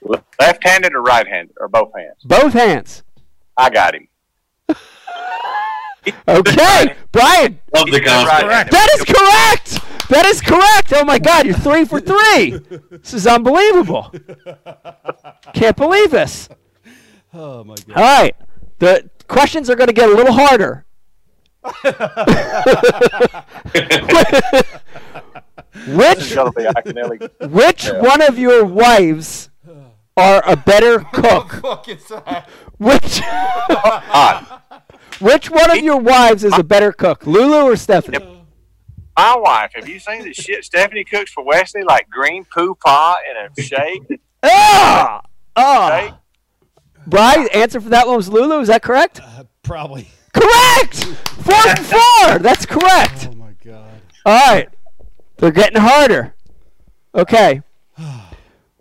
[0.02, 2.22] Left-handed or right-handed or both hands?
[2.24, 3.02] Both hands.
[3.56, 4.08] I got him.
[6.28, 6.94] Okay.
[7.12, 8.70] Brian, Love the confidence.
[8.70, 10.08] that is correct.
[10.08, 10.92] That is correct.
[10.94, 12.58] Oh my God, you're three for three.
[12.90, 14.12] This is unbelievable.
[15.54, 16.48] Can't believe this.
[17.34, 17.96] Oh my god.
[17.96, 18.34] All right.
[18.78, 20.84] The questions are going to get a little harder.
[25.86, 27.50] Which It's gonna be Iaconelli.
[27.50, 29.50] which one of your wives
[30.16, 31.52] are a better cook?
[32.78, 33.20] Which
[35.20, 38.18] which one of your wives is a better cook, Lulu or Stephanie?
[39.16, 39.72] My wife.
[39.74, 41.82] Have you seen the shit Stephanie cooks for Wesley?
[41.82, 44.20] Like green poo pie in a shake.
[44.42, 45.20] Ah,
[45.54, 46.00] ah.
[46.00, 46.14] shake.
[47.06, 48.60] Brian, answer for that one was Lulu.
[48.60, 49.20] Is that correct?
[49.62, 50.08] Probably.
[50.32, 51.04] Correct.
[51.04, 52.38] Four and four.
[52.38, 53.28] That's correct.
[53.30, 54.00] Oh my god.
[54.24, 54.70] All right.
[55.36, 56.34] They're getting harder.
[57.14, 57.62] Okay.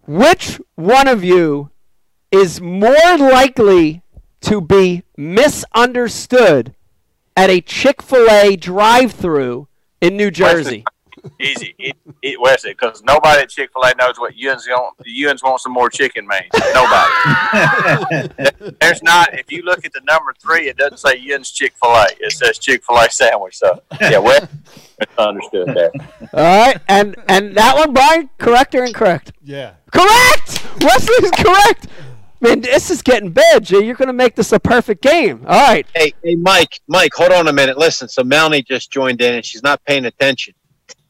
[0.08, 1.72] Which one of you
[2.32, 4.02] is more likely
[4.42, 6.76] to be misunderstood
[7.36, 9.68] at a Chick fil A drive through
[10.02, 10.84] in New Jersey?
[11.40, 11.76] Easy.
[11.80, 14.96] Eat, eat Wesley because nobody at Chick Fil A knows what Ewan's want.
[15.06, 16.44] Ewan's want some more chicken man.
[16.74, 18.30] Nobody.
[18.80, 19.34] There's not.
[19.34, 22.08] If you look at the number three, it doesn't say Ewan's Chick Fil A.
[22.20, 23.58] It says Chick Fil A sandwich.
[23.58, 24.48] So yeah, Wes
[25.18, 25.92] understood there.
[26.34, 26.78] All right.
[26.88, 29.32] And and that one, Brian, correct or incorrect?
[29.44, 29.74] Yeah.
[29.92, 30.66] Correct!
[30.82, 31.88] Wesley's correct!
[32.42, 33.84] Man, this is getting bad, G.
[33.84, 35.44] You're going to make this a perfect game.
[35.46, 35.86] All right.
[35.94, 37.78] Hey, hey, Mike, Mike, hold on a minute.
[37.78, 40.54] Listen, so Melanie just joined in and she's not paying attention,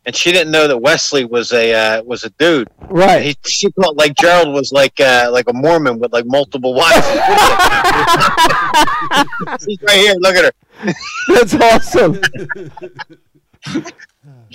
[0.07, 2.67] and she didn't know that Wesley was a uh, was a dude.
[2.89, 3.21] Right.
[3.21, 6.95] He, she thought like Gerald was like uh, like a Mormon with like multiple wives.
[9.63, 10.15] She's right here.
[10.17, 10.51] Look at her.
[11.27, 12.19] That's awesome.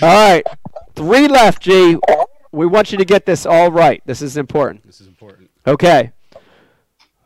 [0.03, 0.45] all right.
[0.97, 1.99] Three left, G.
[2.51, 4.03] We want you to get this all right.
[4.07, 4.83] This is important.
[4.85, 5.51] This is important.
[5.67, 6.11] Okay.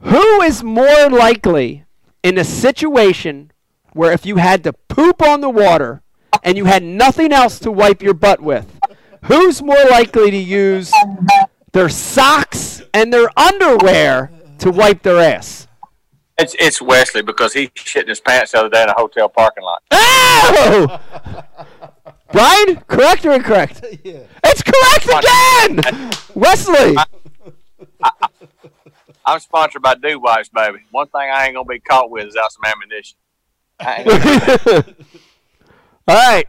[0.01, 1.84] Who is more likely
[2.22, 3.53] in a situation
[3.92, 6.03] where if you had to poop on the water
[6.42, 8.78] and you had nothing else to wipe your butt with,
[9.24, 10.92] who's more likely to use
[11.72, 15.66] their socks and their underwear to wipe their ass?
[16.38, 19.28] It's it's Wesley because he shit in his pants the other day in a hotel
[19.28, 19.82] parking lot.
[20.40, 21.01] Oh!
[22.30, 23.84] Brian, correct or incorrect?
[24.05, 24.20] Yeah.
[24.44, 26.12] It's correct again!
[26.34, 26.96] Wesley!
[29.29, 30.79] I'm sponsored by Dude Wipes, baby.
[30.90, 33.19] One thing I ain't gonna be caught with is out some ammunition.
[33.78, 34.85] I ain't gonna-
[36.09, 36.47] All right.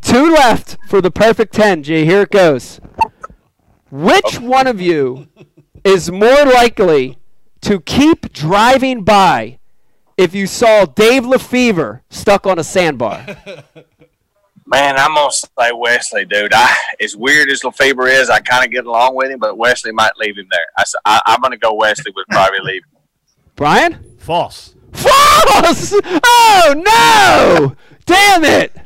[0.00, 2.04] Two left for the perfect 10, G.
[2.06, 2.80] Here it goes.
[3.90, 5.28] Which one of you
[5.84, 7.18] is more likely
[7.60, 9.58] to keep driving by
[10.16, 13.26] if you saw Dave Lefebre stuck on a sandbar?
[14.66, 16.52] Man, I'm gonna say Wesley, dude.
[16.54, 19.92] I as weird as Lefebre is, I kind of get along with him, but Wesley
[19.92, 20.84] might leave him there.
[21.04, 22.82] I'm gonna go Wesley would probably leave.
[23.56, 24.16] Brian?
[24.18, 24.74] False.
[24.92, 25.92] False!
[26.04, 27.76] Oh, no!
[28.06, 28.76] Damn it!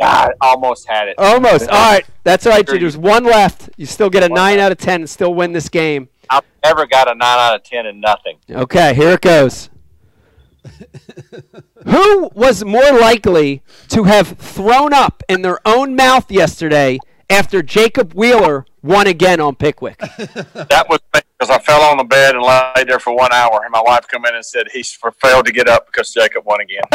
[0.00, 1.16] God, almost had it.
[1.18, 1.68] Almost.
[1.68, 2.04] All right.
[2.24, 2.78] That's all right, G.
[2.78, 3.70] There's one left.
[3.76, 6.08] You still get a 9 out of 10 and still win this game.
[6.30, 8.38] I've never got a nine out of ten and nothing.
[8.50, 9.70] Okay, here it goes.
[11.84, 16.98] Who was more likely to have thrown up in their own mouth yesterday
[17.28, 19.98] after Jacob Wheeler won again on Pickwick?
[20.68, 23.60] That was me because I fell on the bed and laid there for one hour,
[23.64, 26.60] and my wife come in and said he failed to get up because Jacob won
[26.60, 26.80] again.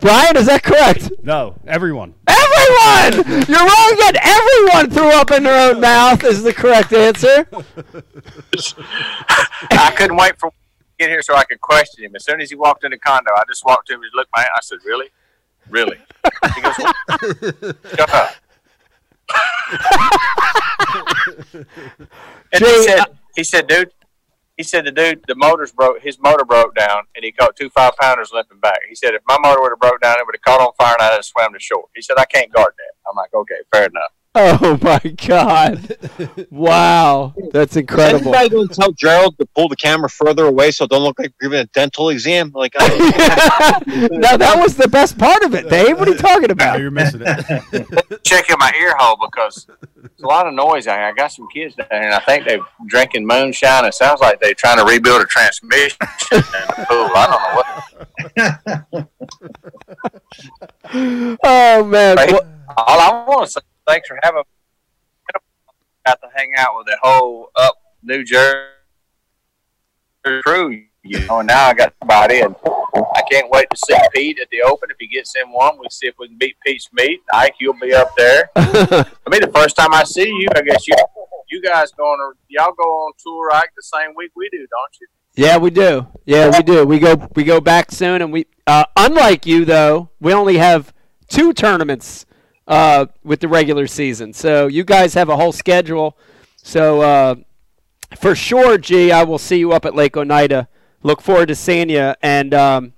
[0.00, 1.10] Brian, is that correct?
[1.22, 2.14] No, everyone.
[2.26, 3.42] Everyone!
[3.48, 4.14] You're wrong again.
[4.22, 7.46] Everyone threw up in their own mouth is the correct answer.
[9.70, 10.56] I couldn't wait for him to
[10.98, 12.14] get here so I could question him.
[12.14, 14.30] As soon as he walked in the condo, I just walked to him and looked
[14.34, 15.08] my I said, "Really,
[15.68, 15.98] really?"
[16.54, 16.76] He goes,
[17.96, 18.34] "Shut up."
[22.52, 23.04] and Jay, he said,
[23.36, 23.92] "He said, dude."
[24.58, 26.02] He said the dude, the motor's broke.
[26.02, 28.78] His motor broke down, and he caught two five pounders limping back.
[28.86, 30.94] He said if my motor would have broke down, it would have caught on fire,
[30.98, 31.86] and I'd have swam to shore.
[31.96, 33.10] He said I can't guard that.
[33.10, 34.12] I'm like, okay, fair enough.
[34.34, 35.98] Oh my God!
[36.50, 38.34] Wow, that's Is incredible.
[38.34, 41.18] anybody going to tell Gerald to pull the camera further away so it don't look
[41.18, 42.50] like we're giving a dental exam?
[42.54, 45.98] Like, I, no, that was the best part of it, Dave.
[45.98, 46.64] What are you talking about?
[46.64, 46.80] No, about?
[46.80, 48.20] you're missing it.
[48.24, 51.04] Checking my ear hole because there's a lot of noise out here.
[51.08, 53.84] I got some kids down here, and I think they're drinking moonshine.
[53.84, 55.98] It sounds like they're trying to rebuild a transmission
[56.32, 57.10] in the pool.
[57.14, 59.08] I don't know what.
[61.44, 62.42] Oh man, Hey, Well,
[62.76, 64.42] all I want to say thanks for having
[66.06, 68.66] got to hang out with the whole up New Jersey
[70.44, 71.40] crew, you know.
[71.40, 74.90] And now I got somebody, and I can't wait to see Pete at the Open.
[74.90, 77.20] If he gets in one, we'll see if we can beat Pete's meet.
[77.32, 78.50] Ike, you'll be up there.
[78.56, 80.96] I mean, the first time I see you, I guess you
[81.50, 85.00] you guys going to y'all go on tour Ike the same week we do, don't
[85.00, 85.06] you?
[85.34, 86.06] Yeah, we do.
[86.24, 86.84] Yeah, we do.
[86.84, 90.92] We go we go back soon, and we uh, unlike you though, we only have
[91.28, 92.26] two tournaments
[92.66, 94.32] uh, with the regular season.
[94.32, 96.16] So you guys have a whole schedule.
[96.56, 97.34] So uh,
[98.16, 100.68] for sure, G, I will see you up at Lake Oneida.
[101.02, 102.92] Look forward to seeing you, and um,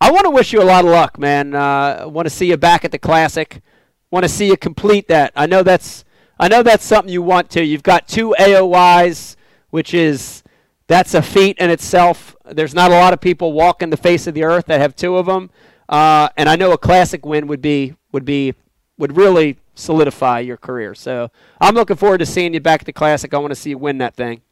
[0.00, 1.54] I want to wish you a lot of luck, man.
[1.54, 3.62] Uh, I want to see you back at the Classic.
[4.10, 5.32] Want to see you complete that.
[5.36, 6.04] I know that's
[6.38, 7.64] I know that's something you want to.
[7.64, 9.36] You've got two AOYs,
[9.70, 10.42] which is
[10.88, 12.34] that's a feat in itself.
[12.44, 15.16] There's not a lot of people walking the face of the earth that have two
[15.16, 15.50] of them,
[15.88, 18.54] uh, and I know a classic win would be would be
[18.98, 20.94] would really solidify your career.
[20.94, 21.30] So
[21.60, 23.34] I'm looking forward to seeing you back at the classic.
[23.34, 24.42] I want to see you win that thing.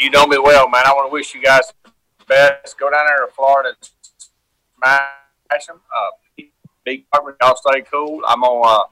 [0.00, 0.84] You know me well, man.
[0.86, 1.90] I want to wish you guys the
[2.26, 2.78] best.
[2.78, 3.90] Go down there to Florida and
[4.78, 5.80] smash them.
[5.90, 6.44] Uh,
[6.84, 8.22] big apartment, y'all stay cool.
[8.26, 8.84] I'm gonna uh,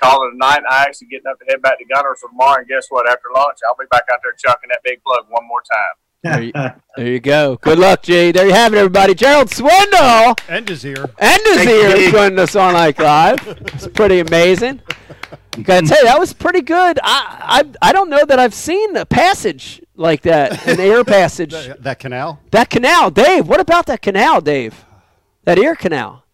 [0.00, 0.62] call it a night.
[0.68, 3.08] I actually getting up to head back to Gunners tomorrow, and guess what?
[3.08, 5.96] After lunch, I'll be back out there chucking that big plug one more time.
[6.22, 6.52] There you,
[6.96, 7.56] there you go.
[7.56, 8.30] Good luck, G.
[8.32, 9.14] There you have it, everybody.
[9.14, 11.08] Gerald Swindle End is here.
[11.18, 13.46] and is here joining us on Ike Live.
[13.74, 14.82] It's pretty amazing.
[15.62, 16.98] Gotta tell you, that was pretty good.
[17.02, 21.52] I, I I don't know that I've seen a passage like that, an air passage.
[21.52, 22.38] That, that canal.
[22.50, 23.48] That canal, Dave.
[23.48, 24.84] What about that canal, Dave?
[25.44, 26.24] That ear canal.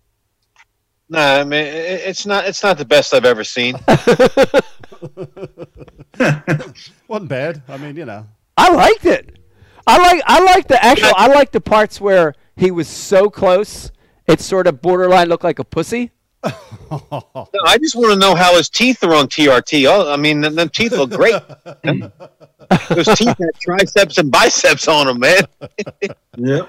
[1.08, 2.46] no, I mean it's not.
[2.46, 3.76] It's not the best I've ever seen.
[7.08, 7.62] Wasn't bad.
[7.68, 8.26] I mean, you know.
[8.56, 9.38] I liked it.
[9.86, 13.92] I like I like the actual I like the parts where he was so close
[14.26, 16.10] it sort of borderline looked like a pussy.
[16.88, 19.88] No, I just want to know how his teeth are on TRT.
[19.88, 21.34] Oh, I mean, them, them teeth look great.
[22.88, 25.42] Those teeth have triceps and biceps on them, man.
[26.36, 26.68] Yep.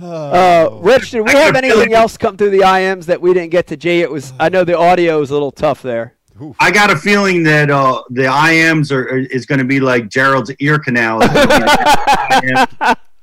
[0.00, 3.68] Uh, Rich, did we have anything else come through the IMs that we didn't get
[3.68, 3.76] to?
[3.76, 6.16] Jay, it was I know the audio was a little tough there.
[6.58, 10.08] I got a feeling that uh, the IMs are are- is going to be like
[10.08, 11.20] Gerald's ear canal.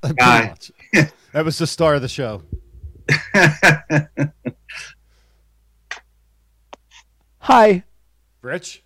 [0.01, 0.47] Pretty Guy.
[0.47, 0.71] much.
[1.33, 2.43] that was the star of the show.
[7.39, 7.83] Hi.
[8.41, 8.83] Rich?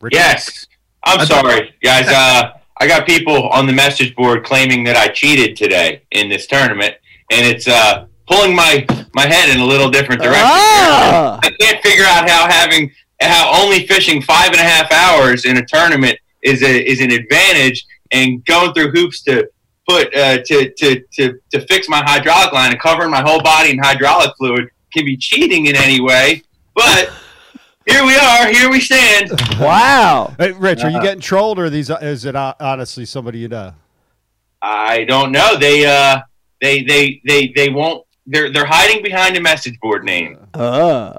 [0.00, 0.14] Rich?
[0.14, 0.66] Yes.
[1.04, 2.08] I'm sorry, guys.
[2.08, 6.46] Uh, I got people on the message board claiming that I cheated today in this
[6.46, 6.94] tournament,
[7.30, 10.42] and it's uh, pulling my my head in a little different direction.
[10.46, 11.38] Ah.
[11.42, 12.90] I can't figure out how having
[13.24, 17.10] how only fishing five and a half hours in a tournament is a is an
[17.10, 19.48] advantage, and going through hoops to
[19.88, 23.70] put uh, to, to to to fix my hydraulic line and covering my whole body
[23.70, 26.42] in hydraulic fluid can be cheating in any way,
[26.74, 27.12] but.
[27.86, 28.50] Here we are.
[28.50, 29.30] Here we stand.
[29.60, 30.34] Wow.
[30.38, 33.48] Hey, Rich, are you Uh, getting trolled, or these is it uh, honestly somebody you
[33.48, 33.74] know?
[34.62, 35.58] I don't know.
[35.58, 36.22] They uh
[36.62, 40.38] they they they they won't they're they're hiding behind a message board name.
[40.54, 41.12] Uh,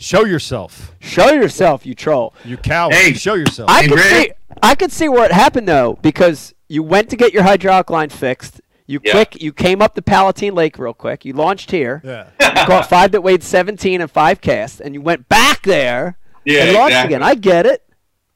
[0.00, 2.32] Show yourself, show yourself, you troll.
[2.44, 2.94] you coward.
[2.94, 3.14] Hey.
[3.14, 3.68] Show yourself.
[3.68, 4.30] I Hey, could see
[4.62, 8.08] I could see where it happened though, because you went to get your hydraulic line
[8.10, 8.60] fixed.
[8.86, 9.12] You Yeah.
[9.12, 11.24] quick you came up the Palatine Lake real quick.
[11.24, 12.00] You launched here.
[12.04, 12.26] yeah.
[12.40, 16.62] You caught five that weighed seventeen and five cast, and you went back there Yeah,
[16.64, 17.14] and launched exactly.
[17.16, 17.22] again.
[17.24, 17.82] I get it.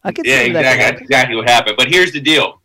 [0.02, 0.84] I can Yeah, see where that exactly.
[0.90, 1.76] That's exactly what happened.
[1.78, 2.60] But here's the deal.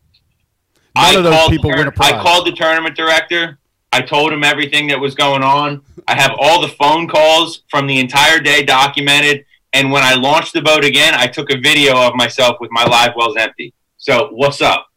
[0.95, 3.59] None I of those people the win a tourna- I called the tournament director.
[3.91, 5.81] I told him everything that was going on.
[6.07, 10.53] I have all the phone calls from the entire day documented, and when I launched
[10.53, 13.73] the boat again, I took a video of myself with my live wells empty.
[13.97, 14.87] So what's up?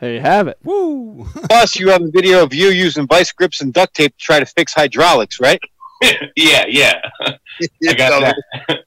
[0.00, 0.58] There you have it.
[0.62, 1.26] Woo!
[1.48, 4.40] Plus, you have a video of you using vice grips and duct tape to try
[4.40, 5.60] to fix hydraulics, right?
[6.36, 7.00] yeah, yeah.
[7.88, 8.84] I got that.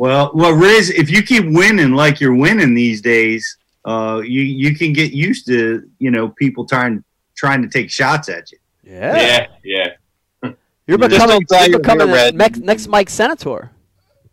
[0.00, 4.74] Well, well, Riz, if you keep winning like you're winning these days, uh, you you
[4.74, 7.04] can get used to you know people trying
[7.40, 8.58] trying to take shots at you.
[8.84, 9.16] Yeah.
[9.16, 10.52] Yeah, yeah.
[10.86, 12.34] You're Just becoming, don't you're becoming the red.
[12.34, 13.70] next, next Mike Senator.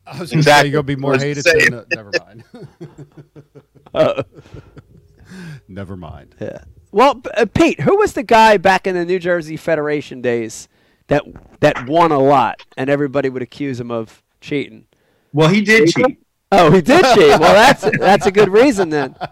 [0.06, 0.70] I was going to Exactly.
[0.70, 1.74] say you're going to be more hated than.
[1.74, 2.44] Uh, never mind.
[3.94, 4.24] Uh,
[5.68, 6.36] never mind.
[6.40, 6.64] yeah.
[6.92, 10.68] Well, uh, Pete, who was the guy back in the New Jersey Federation days
[11.08, 11.24] that
[11.60, 14.86] that won a lot, and everybody would accuse him of cheating?
[15.34, 16.20] Well, he did cheat.
[16.52, 17.40] Oh, he did cheat.
[17.40, 19.16] Well, that's that's a good reason then.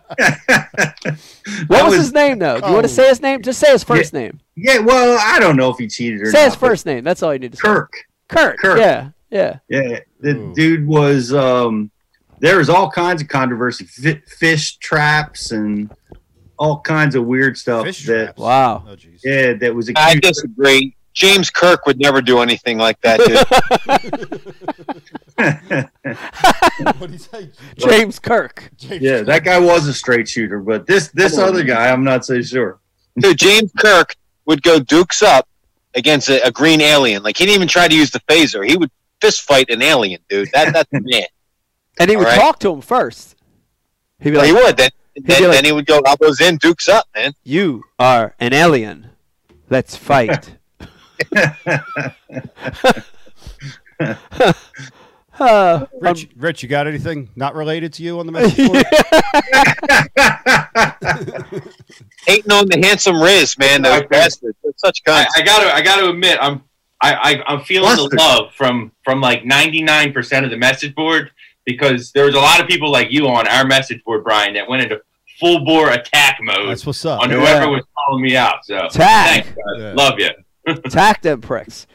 [1.68, 2.60] What was, his name though?
[2.60, 2.96] Do you want to Oh.
[2.96, 3.42] say his name?
[3.44, 4.40] Just say his first name.
[4.56, 6.32] Yeah, well, I don't know if he cheated or not.
[6.32, 6.46] Say not.
[6.46, 7.04] his first name.
[7.04, 7.62] That's all you need to say.
[7.62, 7.94] Kirk.
[8.28, 8.58] Kirk.
[8.58, 8.80] Kirk.
[8.80, 9.10] Yeah.
[9.30, 9.60] Yeah.
[9.70, 10.54] Yeah, the Ooh.
[10.56, 11.34] dude was.
[11.34, 11.92] Um,
[12.40, 15.92] there was all kinds of controversy, Fi fish traps, and
[16.58, 17.86] all kinds of weird stuff.
[17.86, 18.40] Fish that traps.
[18.40, 18.84] Wow.
[18.88, 20.24] Oh, yeah, that was I accused.
[20.24, 20.96] disagree.
[21.16, 23.40] James Kirk would never do anything like that, dude.
[27.00, 27.50] what did he say?
[27.78, 28.70] James Kirk.
[28.78, 31.68] James yeah, that guy was a straight shooter, but this this other man.
[31.68, 32.80] guy, I'm not so sure.
[33.18, 34.16] dude, James Kirk
[34.46, 35.48] would go dukes up
[35.96, 37.24] against a, a green alien.
[37.24, 38.68] Like he didn't even try to use the phaser.
[38.68, 40.50] He would fist fight an alien, dude.
[40.54, 41.24] That that's the man.
[41.98, 42.42] And he would All right.
[42.42, 43.38] talk to him first.
[44.20, 44.76] He'd be Well, like, he would.
[44.76, 47.32] Then then, like- then he would go elbows in, dukes up, man.
[47.46, 49.12] "You are an alien.
[49.70, 50.58] Let's fight."
[55.40, 58.78] uh, Rich, Rich, you got anything not related to you on the message board?
[62.28, 63.82] Hating on the handsome Riz, man.
[63.82, 64.08] Those Okay.
[64.08, 64.58] bastards.
[64.64, 65.26] They're such I.
[65.36, 66.64] I gotta I gotta admit I'm
[67.02, 68.12] I, I I'm feeling Flustered.
[68.12, 71.32] the love from from like 99 percent of the message board
[71.66, 74.68] because there was a lot of people like you on our message board, Brian, that
[74.70, 75.02] went into
[75.40, 77.22] full bore attack mode That's what's up.
[77.22, 77.38] on Yeah.
[77.40, 78.64] whoever was calling me out.
[78.66, 79.46] So Attack.
[79.46, 79.56] thanks, guys.
[79.80, 79.94] Yeah.
[79.94, 80.30] Love you.
[80.68, 81.88] Attack them pricks.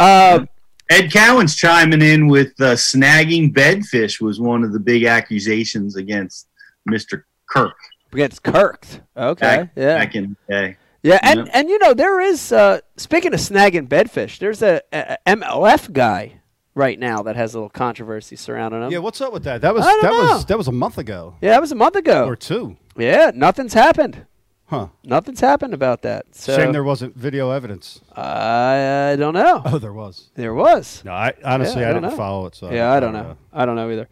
[0.00, 0.48] Um,
[0.90, 6.48] Ed Cowan's chiming in with uh, snagging bedfish was one of the big accusations against
[6.88, 7.22] Mr.
[7.48, 7.74] Kirk
[8.12, 8.86] against Kirk.
[9.16, 9.40] Okay.
[9.46, 9.98] Back- yeah.
[9.98, 10.76] back in the day.
[11.02, 11.52] Yeah, and, Yeah.
[11.54, 15.92] and you know there is uh, speaking of snagging bedfish, there's a, a a MLF
[15.92, 16.40] guy
[16.74, 18.90] right now that has a little controversy surrounding him.
[18.92, 19.60] Yeah, what's up with that?
[19.60, 20.32] That was I don't that know.
[20.34, 22.26] was that was a month ago Yeah, that was a month ago.
[22.26, 22.76] or two.
[22.96, 24.26] yeah, nothing's happened.
[24.68, 24.88] Huh.
[25.04, 26.34] Nothing's happened about that.
[26.34, 28.00] So Shame there wasn't video evidence.
[28.16, 29.62] I, I don't know.
[29.66, 30.30] Oh, there was.
[30.34, 31.02] There was.
[31.04, 32.16] No, I honestly Yeah, I I, don't didn't know.
[32.18, 32.56] follow it.
[32.56, 33.36] So yeah, I don't know.
[33.52, 34.08] I don't know either.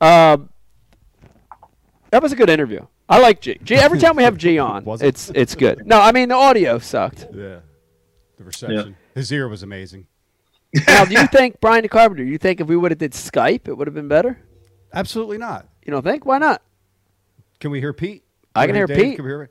[0.00, 0.48] Um,
[2.10, 2.84] that was a good interview.
[3.08, 3.58] I like G.
[3.62, 3.74] G.
[3.76, 5.02] Every time we have G on, it?
[5.02, 5.86] it's it's good.
[5.86, 7.26] No, I mean the audio sucked.
[7.32, 7.60] Yeah,
[8.36, 8.96] the reception.
[9.14, 10.06] His ear was amazing.
[10.86, 12.22] now, do you think Brian the Carpenter?
[12.24, 14.38] You think if we would have did Skype, it would have been better?
[14.92, 15.66] Absolutely not.
[15.86, 16.26] You don't think?
[16.26, 16.62] Why not?
[17.60, 18.24] Can we hear Pete?
[18.54, 18.96] I can hear Dave?
[18.96, 19.16] Pete.
[19.16, 19.50] Can we hear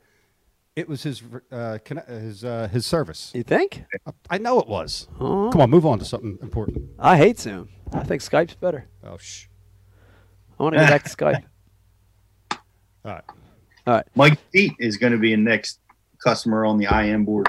[0.77, 0.81] it?
[0.81, 1.77] It was his uh,
[2.07, 3.31] his uh, his service.
[3.33, 3.83] You think?
[4.29, 5.07] I know it was.
[5.19, 5.49] Oh.
[5.51, 6.85] Come on, move on to something important.
[6.99, 7.69] I hate Zoom.
[7.93, 8.87] I think Skype's better.
[9.03, 9.45] Oh, shh.
[10.59, 11.43] I want to get back to Skype.
[12.51, 12.59] All
[13.13, 13.23] right.
[13.85, 14.05] All right.
[14.15, 15.79] Mike Feet is going to be a next
[16.23, 17.47] customer on the IM board.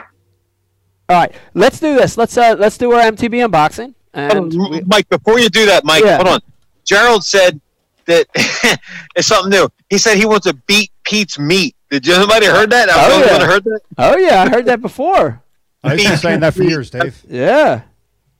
[1.09, 1.35] All right.
[1.55, 2.17] Let's do this.
[2.17, 3.95] Let's uh let's do our MTB unboxing.
[4.15, 6.17] And Oh, Mike, before you do that, Mike, Yeah.
[6.17, 6.41] hold on.
[6.85, 7.61] Gerald said
[8.07, 8.27] that
[9.17, 9.69] it's something new.
[9.91, 11.75] He said he wants to beat Pete's meat.
[11.91, 12.89] Did you anybody heard that?
[12.91, 13.39] I Oh, yeah.
[13.39, 13.81] one heard that.
[13.99, 15.43] oh yeah, I heard that before.
[15.85, 17.23] I've been saying that for years, Dave.
[17.29, 17.83] Yeah.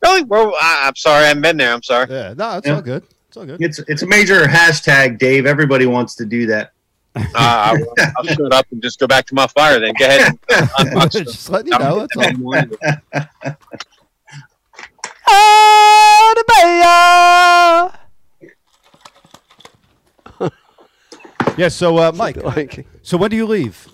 [0.03, 0.23] Really?
[0.25, 1.73] Well, I, I'm sorry, I haven't been there.
[1.73, 2.07] I'm sorry.
[2.11, 2.75] Yeah, no, it's Yeah.
[2.75, 3.05] all good.
[3.29, 3.61] It's all good.
[3.63, 5.47] It's it's a major hashtag, Dave.
[5.47, 6.73] Everybody wants to do that.
[7.17, 7.77] Uh, I'll,
[8.19, 9.81] I'll shut up and just go back to my fire.
[9.81, 10.33] Then go ahead.
[10.51, 11.25] And unbox them.
[11.25, 12.07] Just letting you know.
[12.07, 12.25] That's all.
[15.31, 16.45] Oh, the
[20.41, 20.59] mayor.
[21.57, 21.69] Yeah.
[21.69, 22.37] So, uh, Mike.
[23.09, 23.89] So when do you leave?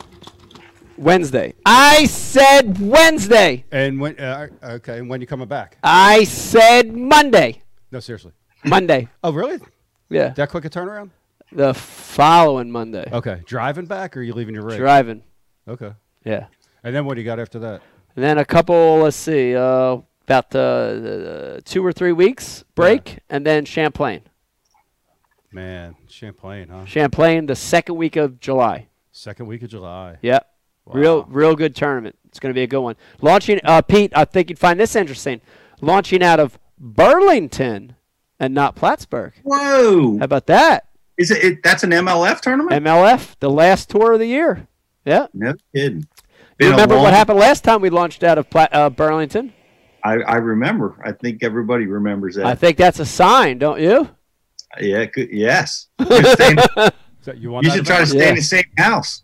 [0.98, 1.54] Wednesday.
[1.64, 3.64] I said Wednesday.
[3.70, 4.18] And when?
[4.18, 4.98] Uh, okay.
[4.98, 5.78] And when you coming back?
[5.84, 7.62] I said Monday.
[7.92, 8.32] No, seriously.
[8.64, 9.08] Monday.
[9.22, 9.60] Oh, really?
[10.10, 10.30] Yeah.
[10.30, 11.10] That quick a turnaround?
[11.52, 13.08] The following Monday.
[13.12, 13.42] Okay.
[13.46, 14.78] Driving back, or are you leaving your rig?
[14.78, 15.22] Driving.
[15.68, 15.92] Okay.
[16.24, 16.46] Yeah.
[16.82, 17.82] And then what do you got after that?
[18.16, 23.46] And then a couple, let's see, uh, about uh, two or three weeks break, and
[23.46, 24.22] then Champlain.
[25.52, 26.84] Man, Champlain, huh?
[26.84, 28.88] Champlain, the second week of July.
[29.16, 30.18] Second week of July.
[30.22, 30.40] Yeah.
[30.86, 31.26] Real, Wow.
[31.30, 32.16] real good tournament.
[32.26, 32.96] It's going to be a good one.
[33.22, 35.40] Launching, uh, Pete, I think you'd find this interesting.
[35.80, 37.94] Launching out of Burlington
[38.40, 39.32] and not Plattsburgh.
[39.44, 40.18] Whoa!
[40.18, 40.88] How about that?
[41.16, 41.62] Is it, it?
[41.62, 42.84] That's an MLF tournament?
[42.84, 44.66] MLF, the last tour of the year.
[45.04, 45.28] Yeah.
[45.32, 45.98] no kidding.
[46.00, 46.04] You
[46.58, 49.52] Been a remember long- what happened last time we launched out of Pla- uh, Burlington?
[50.02, 51.00] I, I remember.
[51.04, 52.46] I think everybody remembers that.
[52.46, 54.10] I think that's a sign, don't you?
[54.80, 54.98] yeah.
[54.98, 55.86] it Could, yes.
[56.00, 56.90] You're staying- Is
[57.24, 58.18] that you want you should try to event?
[58.18, 59.22] stay in the same house.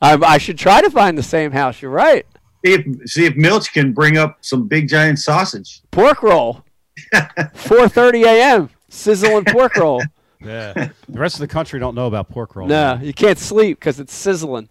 [0.00, 1.80] I, I should try to find the same house.
[1.80, 2.26] You're right.
[2.64, 5.82] See if see if Milch can bring up some big giant sausage.
[5.90, 6.64] Pork roll.
[7.12, 8.70] 4:30 a.m.
[8.88, 10.02] Sizzling pork roll.
[10.44, 10.74] Yeah.
[11.08, 12.68] The rest of the country don't know about pork roll.
[12.68, 14.68] No, you can't sleep because it's sizzling.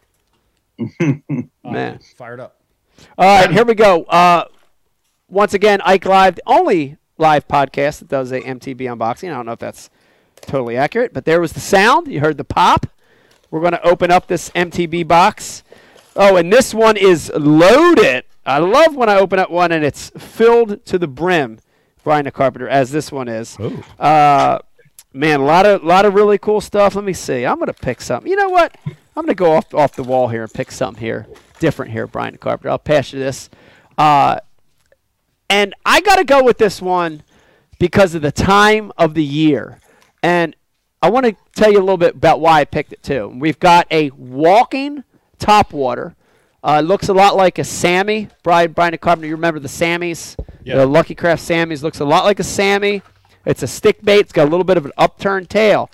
[1.64, 2.00] Man.
[2.16, 2.62] Fired up.
[3.18, 4.04] All right, here we go.
[4.04, 4.45] Uh,
[5.28, 9.32] once again, Ike Live, the only live podcast that does a MTB unboxing.
[9.32, 9.90] I don't know if that's
[10.45, 12.07] totally accurate, but there was the sound.
[12.07, 12.88] You heard the pop.
[13.52, 15.64] We're going to open up this MTB box.
[16.15, 18.26] Oh, and this one is loaded.
[18.45, 21.60] I love when I open up one and it's filled to the brim,
[22.03, 23.57] Brian the Carpenter, as this one is.
[23.99, 24.60] Uh,
[25.14, 26.95] man, a lot of lot of really cool stuff.
[26.95, 27.45] Let me see.
[27.45, 28.30] I'm gonna pick something.
[28.30, 28.76] You know what?
[28.86, 31.26] I'm gonna go off off the wall here and pick something here
[31.64, 32.70] different here, Brian the Carpenter.
[32.70, 33.49] I'll pass you this.
[33.98, 34.38] Uh,
[35.49, 37.24] and I gotta go with this one
[37.80, 39.80] because of the time of the year.
[40.24, 40.56] And
[41.02, 43.28] I want to tell you a little bit about why I picked it too.
[43.38, 45.04] We've got a walking
[45.38, 46.16] top water.
[46.64, 48.30] Uh, looks a lot like a Sammy.
[48.41, 50.38] Brian, Brian Carpenter, you remember the Sammys?
[50.64, 50.78] Yeah.
[50.78, 53.02] The Lucky Craft Sammys looks a lot like a Sammy.
[53.45, 54.20] It's a stick bait.
[54.20, 55.91] It's got a little bit of an upturned tail.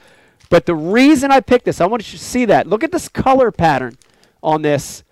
[0.50, 2.68] But the reason I picked this, I want you to see that.
[2.68, 3.98] Look at this color pattern
[4.44, 5.04] on this.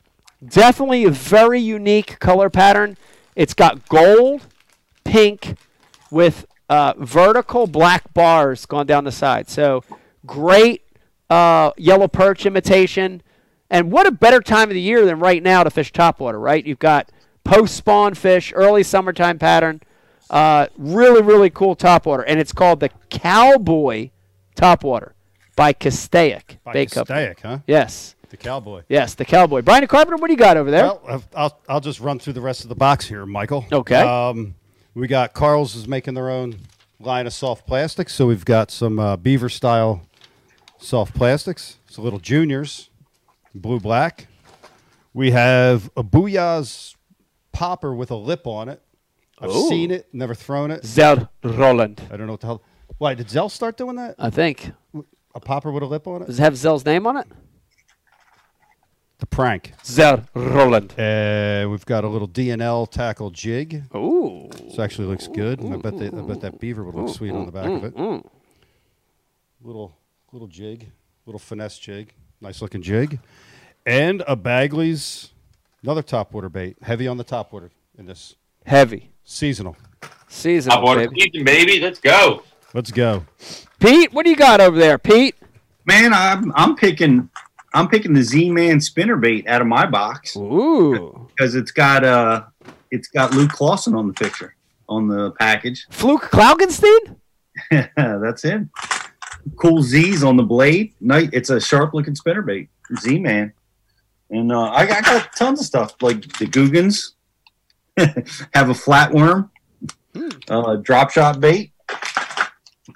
[0.47, 2.97] Definitely a very unique color pattern.
[3.35, 4.45] It's got gold,
[5.03, 5.55] pink,
[6.11, 9.49] with uh, vertical black bars going down the side.
[9.49, 9.83] So
[10.25, 10.83] great
[11.29, 13.21] uh, yellow perch imitation.
[13.69, 16.65] And what a better time of the year than right now to fish topwater, right?
[16.65, 17.09] You've got
[17.43, 19.81] post spawn fish, early summertime pattern.
[20.29, 22.23] Uh, really, really cool topwater.
[22.27, 24.09] And it's called the Cowboy
[24.55, 25.11] Topwater
[25.55, 26.57] by Castaic.
[26.63, 26.85] By.
[26.85, 27.59] Castaic, huh?
[27.67, 28.15] Yes.
[28.29, 28.83] The cowboy.
[28.89, 29.61] Yes, the Cowboy.
[29.61, 30.83] Brian Carpenter, what do you got over there?
[30.83, 33.65] Well, I'll- I'll, I'll just run through the rest of the box here, Michael.
[33.71, 33.95] Okay.
[33.95, 34.53] Um,
[34.97, 36.57] we got Karl's is making their own
[36.99, 38.15] line of soft plastics.
[38.15, 40.01] So we've got some uh, beaver style
[40.79, 41.77] soft plastics.
[41.87, 42.89] It's a little juniors,
[43.53, 44.27] blue black.
[45.13, 46.95] We have a Booyah's
[47.51, 48.81] popper with a lip on it.
[49.39, 49.69] I've Ooh.
[49.69, 50.83] seen it, never thrown it.
[50.83, 52.63] Zell Rowland, I don't know what the hell.
[52.97, 54.15] Why did Zell start doing that?
[54.17, 54.71] I think.
[55.35, 56.25] A popper with a lip on it?
[56.25, 57.27] Does it have Zell's name on it?
[59.19, 59.73] The prank.
[59.83, 60.91] Zer Rowland.
[60.99, 63.83] Uh, we've got a little DNL tackle jig.
[63.95, 64.47] Ooh.
[64.63, 65.59] This actually looks good.
[65.65, 67.95] I bet, they, I bet that beaver would look sweet on the back of it.
[69.63, 69.97] Little
[70.31, 70.91] little jig,
[71.25, 73.19] little finesse jig, nice looking jig,
[73.87, 75.29] and a Bagley's
[75.81, 78.35] another top water bait, heavy on the top water in this
[78.65, 79.09] Heavy.
[79.23, 79.75] seasonal.
[80.27, 81.21] Seasonal, Top water baby.
[81.21, 81.79] season, baby.
[81.79, 82.43] Let's go.
[82.73, 83.25] Let's go.
[83.79, 85.35] Pete, what do you got over there, Pete?
[85.85, 87.29] Man, I'm I'm picking
[87.73, 91.27] I'm picking the Z Man spinner bait out of my box Ooh.
[91.35, 92.43] because it's got uh
[92.91, 94.55] it's got Luke Clausen on the picture
[94.89, 95.85] on the package.
[95.91, 97.17] Fluke Klaugenstein?
[97.95, 98.69] That's him.
[99.57, 100.93] Cool Z's on the blade.
[101.01, 101.29] Night.
[101.33, 102.69] It's a sharp looking spinner bait.
[102.99, 103.53] Z Man.
[104.29, 107.13] And uh, I, I got tons of stuff like the Googans.
[107.97, 109.49] have a flatworm,
[110.49, 111.71] uh, drop shot bait,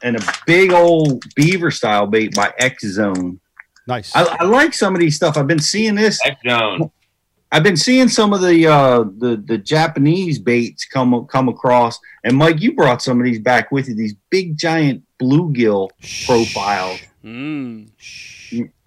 [0.03, 3.39] and a big old beaver style bait by X Zone.
[3.91, 4.15] Nice.
[4.15, 5.35] I, I like some of these stuff.
[5.35, 6.19] I've been seeing this.
[6.25, 6.89] X zone.
[7.51, 11.99] I've been seeing some of the uh, the the Japanese baits come come across.
[12.23, 13.95] And Mike, you brought some of these back with you.
[13.95, 15.89] These big giant bluegill
[16.25, 17.01] profiles.
[17.21, 17.89] Mm.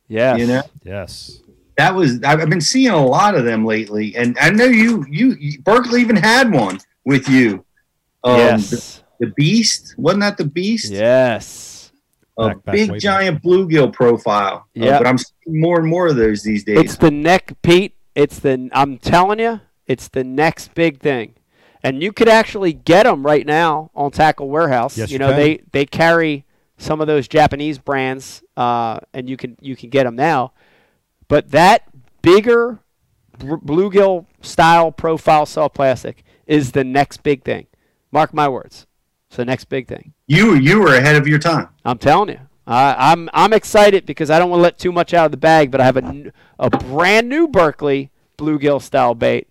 [0.09, 0.39] Yes.
[0.39, 1.41] You know yes.
[1.77, 5.05] that was I've I've been seeing a lot of them lately, and I know you
[5.11, 7.63] you, you Berkley even had one with you.
[8.23, 8.71] Um, yes.
[8.71, 10.91] the, the Beast wasn't that the Beast?
[10.91, 11.74] yes.
[12.37, 13.01] A Back- back big way back.
[13.03, 14.67] giant bluegill profile.
[14.77, 14.99] Uh, Yeah.
[14.99, 16.79] but I'm seeing more and more of those these days.
[16.79, 17.95] It's the neck, Pete.
[18.15, 21.35] It's the, I'm telling you, it's the next big thing.
[21.83, 24.97] And you could actually get them right now on Tackle Warehouse.
[24.97, 25.37] Yes, you you know, can.
[25.37, 26.45] they, they carry
[26.79, 30.53] some of those Japanese brands, uh, and you can, you can get them now.
[31.29, 31.83] But that
[32.23, 32.79] bigger
[33.39, 37.67] br- bluegill style profile soft plastic is the next big thing.
[38.11, 38.87] Mark my words.
[39.35, 40.13] It's the next big thing.
[40.29, 41.69] you you were ahead of your time.
[41.85, 42.39] I'm telling you.
[42.69, 45.37] I I'm I'm excited because I don't want to let too much out of the
[45.37, 49.49] bag, but I have a, a brand new Berkley bluegill style bait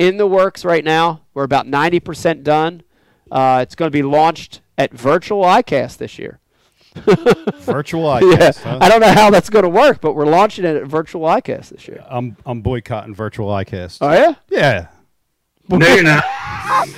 [0.00, 1.20] in the works right now.
[1.32, 2.82] We're about 90% done.
[3.30, 6.40] Uh, it's going to be launched at Virtual ICAST this year.
[6.96, 8.62] Virtual Yeah, ICAST.
[8.62, 8.78] huh?
[8.80, 11.68] I don't know how that's going to work, but we're launching it at Virtual ICAST
[11.68, 12.04] this year.
[12.10, 13.98] I'm I'm boycotting virtual ICAST.
[14.00, 14.88] Oh yeah, yeah.
[15.68, 16.24] No, you're not.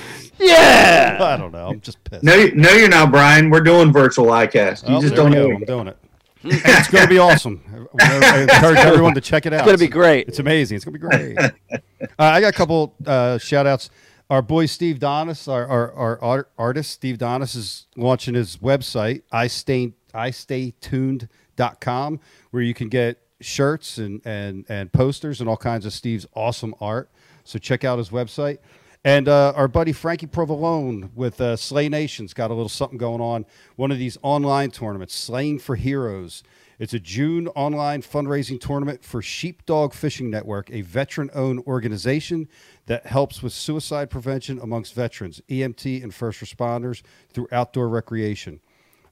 [0.43, 1.19] yeah.
[1.21, 1.69] I don't know.
[1.69, 2.23] I'm just pissed.
[2.23, 3.51] No, you- no, you're not, Brian.
[3.51, 4.89] We're doing virtual iCast.
[4.89, 5.51] You Oh, just don't know.
[5.53, 5.97] I'm doing it.
[6.45, 7.63] And it's going to be awesome.
[8.01, 9.61] I encourage everyone to check it out.
[9.61, 10.29] It's going to be great.
[10.29, 10.77] It's amazing.
[10.77, 11.39] It's going to be great.
[11.39, 11.79] uh,
[12.19, 13.91] I got a couple uh, shout outs.
[14.31, 19.23] our boy Steve Donis, our, our, our art, artist Steve Donis, is launching his website,
[19.31, 22.21] I stay I stay tuned.com,
[22.51, 26.75] where you can get shirts and, and, and posters and all kinds of Steve's awesome
[26.81, 27.11] art.
[27.45, 28.59] So check out his website.
[29.05, 33.21] And uh, our buddy Frankie Provolone with uh, Slay Nation's got a little something going
[33.21, 33.47] on.
[33.75, 36.45] One of these online tournaments, Slaying for Heroes.
[36.79, 42.49] It's a June online fundraising tournament for Sheepdog Fishing Network, a veteran owned organization
[42.87, 47.03] that helps with suicide prevention amongst veterans, EMT, and first responders
[47.33, 48.61] through outdoor recreation.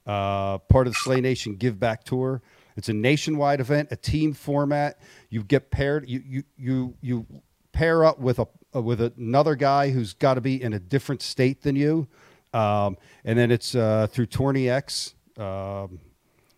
[0.07, 2.41] Uh, part of the Slay Nation Give Back Tour.
[2.77, 5.01] It's a nationwide event, a team format.
[5.29, 7.25] You get paired, you, you, you, you
[7.73, 11.21] pair up with a uh, with another guy who's got to be in a different
[11.21, 12.07] state than you,
[12.53, 15.15] um, and then it's uh, through Tourney X.
[15.37, 15.99] Um,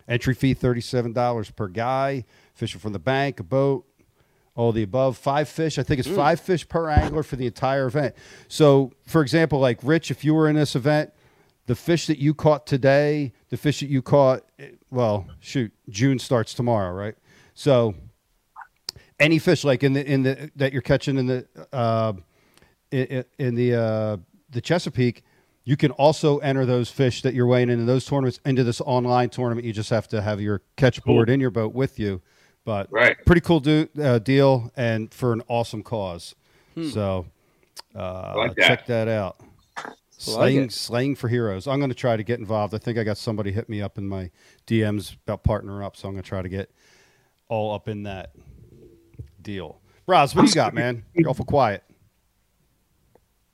[0.08, 2.24] entry fee thirty seven dollars per guy.
[2.54, 3.84] Fishing from the bank, a boat,
[4.54, 5.16] all the above.
[5.16, 5.78] Five fish.
[5.78, 8.14] I think it's five fish per angler for the entire event.
[8.46, 11.12] So, for example, like Rich, if you were in this event,
[11.66, 16.18] the fish that you caught today, the fish that you caught, eh, well, shoot, June
[16.18, 17.16] starts tomorrow, right?
[17.54, 17.94] So
[19.20, 22.12] any fish like in the in the that you're catching in the uh,
[22.90, 24.16] in, in the uh,
[24.50, 25.22] the Chesapeake,
[25.64, 29.30] you can also enter those fish that you're weighing in those tournaments into this online
[29.30, 29.66] tournament.
[29.66, 32.20] You just have to have your catch board in your boat with you.
[32.64, 33.16] But Right.
[33.26, 36.34] pretty cool do, uh, deal and for an awesome cause.
[36.92, 37.26] So
[37.94, 38.66] uh, like that.
[38.66, 39.36] check that out.
[39.76, 40.72] like Slaying, it.
[40.72, 41.66] slaying for heroes.
[41.68, 42.74] I'm going to try to get involved.
[42.74, 44.30] I think I got somebody hit me up in my
[44.66, 46.70] DMs about partnering up, so I'm going to try to get
[47.48, 48.32] all up in that
[49.44, 49.80] deal.
[50.08, 51.04] Roz, what do you got, man?
[51.14, 51.84] You're awful quiet.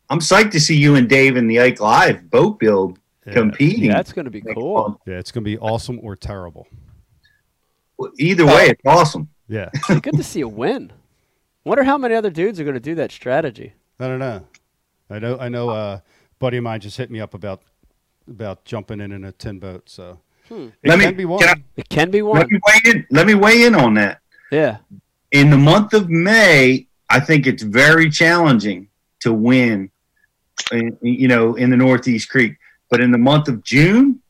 [0.09, 3.35] I'm psyched to see you and Dave in the Ike Live boat build Yeah.
[3.35, 3.91] competing.
[3.91, 5.01] That's going to be cool.
[5.07, 6.67] Yeah, it's going to be awesome or terrible.
[7.99, 9.29] Well, Either way, it's awesome.
[9.47, 10.93] Yeah, It'd good to see a win.
[11.65, 13.75] Wonder how many other dudes are going to do that strategy.
[13.99, 14.47] I don't know.
[15.11, 15.39] I know.
[15.39, 15.69] I know.
[15.69, 16.01] Uh,
[16.39, 17.62] buddy of mine just hit me up about
[18.29, 19.91] about jumping in in a tin boat.
[19.91, 21.41] So it Let me- be one.
[21.41, 22.39] can I- It can be one.
[22.39, 22.53] Let one.
[22.55, 23.07] me weigh in.
[23.11, 24.21] Let me weigh in on that.
[24.51, 24.79] Yeah.
[25.32, 28.89] In the month of May, I think it's very challenging
[29.20, 29.90] to win.
[30.73, 32.57] in- You know, in the Northeast Creek,
[32.90, 34.20] but in the month of June,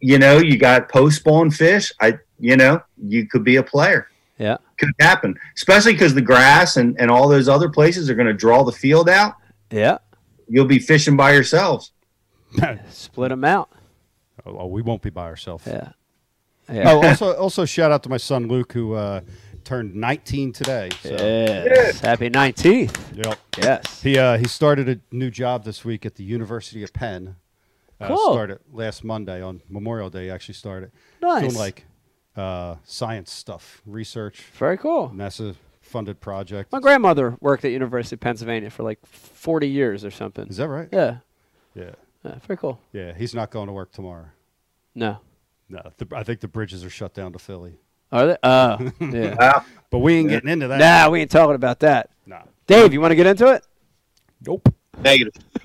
[0.00, 1.92] you know, you got post spawn fish.
[2.00, 4.08] I, you know, you could be a player.
[4.38, 4.56] Yeah.
[4.78, 8.32] Could happen, especially because the grass and, and all those other places are going to
[8.32, 9.34] draw the field out.
[9.70, 9.98] Yeah.
[10.48, 11.92] You'll be fishing by yourselves.
[12.90, 13.68] Split them out.
[14.46, 15.64] oh, we won't be by ourselves.
[15.66, 15.90] Yeah.
[16.72, 16.90] Yeah.
[16.92, 19.20] Oh, also, also shout out to my son Luke who uh,
[19.70, 20.88] turned 19 today.
[21.00, 22.00] So, Yes.
[22.00, 23.16] Happy 19th.
[23.24, 23.38] yep.
[23.56, 24.02] Yes.
[24.02, 27.36] He uh, he started a new job this week at the University of Penn.
[28.00, 28.32] Uh, Cool.
[28.32, 30.28] Started last Monday on Memorial Day.
[30.28, 30.90] Actually started
[31.22, 31.42] Nice.
[31.42, 31.84] doing like
[32.36, 35.10] uh, science stuff, research, Very cool.
[35.14, 36.72] NASA funded project.
[36.72, 40.48] My grandmother worked at University of Pennsylvania for like 40 years or something.
[40.48, 40.88] Is that right?
[40.92, 41.18] Yeah.
[41.76, 41.90] Yeah.
[42.24, 42.34] yeah.
[42.46, 42.80] Very cool.
[42.92, 43.12] Yeah.
[43.16, 44.26] He's not going to work tomorrow.
[44.96, 45.18] No.
[45.68, 47.78] No, the, I think the bridges are shut down to Philly.
[48.12, 48.36] Are they?
[48.42, 49.34] Oh, yeah.
[49.38, 49.64] Wow.
[49.90, 50.78] But we ain't getting into that.
[50.78, 52.10] nah, we ain't talking about that.
[52.26, 52.42] Nah.
[52.66, 53.64] Dave, you want to get into it?
[54.46, 54.72] Nope.
[55.02, 55.32] Negative.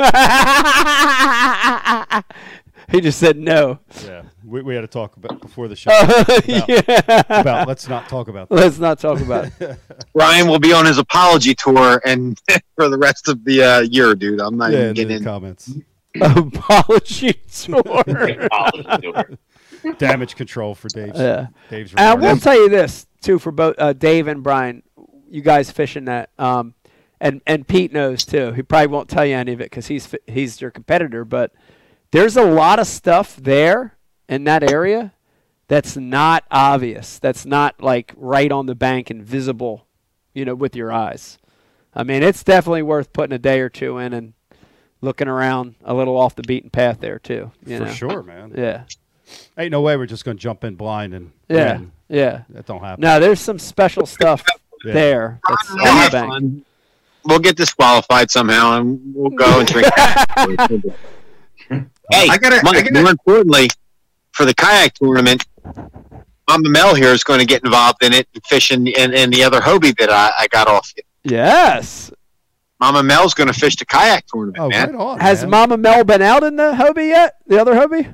[2.91, 3.79] he just said no.
[4.05, 4.23] Yeah.
[4.45, 7.23] We, we had to talk about before the show Oh, about, yeah.
[7.29, 8.55] about let's not talk about that.
[8.55, 9.77] Let's not talk about it.
[10.13, 12.39] Ryan will be on his apology tour and
[12.75, 14.39] for the rest of the uh, year, dude.
[14.39, 15.23] I'm not Yeah, even in getting the in.
[15.23, 15.71] comments.
[16.21, 18.03] Apology tour.
[19.93, 21.19] Damage control for Dave's.
[21.19, 21.47] Yeah.
[21.69, 24.83] Dave's And I will tell you this too for both uh, Dave and Brian,
[25.29, 26.73] you guys fishing that, um,
[27.19, 28.51] and and Pete knows too.
[28.53, 31.25] He probably won't tell you any of it because he's he's your competitor.
[31.25, 31.51] But
[32.11, 33.97] there's a lot of stuff there
[34.27, 35.13] in that area
[35.67, 37.19] that's not obvious.
[37.19, 39.87] That's not like right on the bank and visible,
[40.33, 41.37] you know, with your eyes.
[41.93, 44.33] I mean, it's definitely worth putting a day or two in and
[45.01, 47.51] looking around a little off the beaten path there too.
[47.65, 47.91] You For know?
[47.91, 48.53] sure, man.
[48.55, 48.83] Yeah.
[49.57, 51.77] Ain't no way we're just going to jump in blind and Yeah.
[51.77, 51.91] win.
[52.09, 52.41] Yeah.
[52.49, 53.01] That don't happen.
[53.01, 54.43] Now there's some special stuff
[54.85, 54.93] Yeah.
[54.93, 55.39] there.
[55.47, 56.29] That's We'll on the bank.
[56.31, 56.65] fun.
[57.25, 59.87] We'll get disqualified somehow, and we'll go and drink.
[61.69, 63.67] hey, I gotta- Mike, I gotta- more importantly,
[64.31, 65.45] for the kayak tournament,
[66.47, 69.43] Mama Mel here is going to get involved in it and fishing and, in the
[69.43, 71.03] other Hobie that I, I got off you.
[71.23, 72.11] Yes.
[72.79, 74.91] Mama Mel's going to fish the kayak tournament, Oh, man.
[74.91, 75.19] right on.
[75.19, 75.49] Has man.
[75.49, 77.37] Mama Mel been out in the Hobie yet?
[77.47, 78.13] The other Hobie?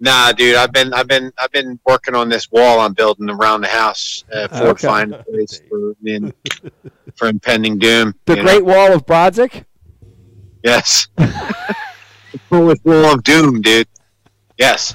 [0.00, 3.62] Nah, dude, I've been I've been I've been working on this wall I'm building around
[3.62, 4.86] the house uh, for Okay.
[4.86, 6.32] finding a place for in,
[7.16, 8.14] for impending doom.
[8.26, 8.48] The you know?
[8.48, 9.64] Great Wall of Brodzik?
[10.62, 13.88] yes, the wall of doom, dude.
[14.56, 14.94] Yes,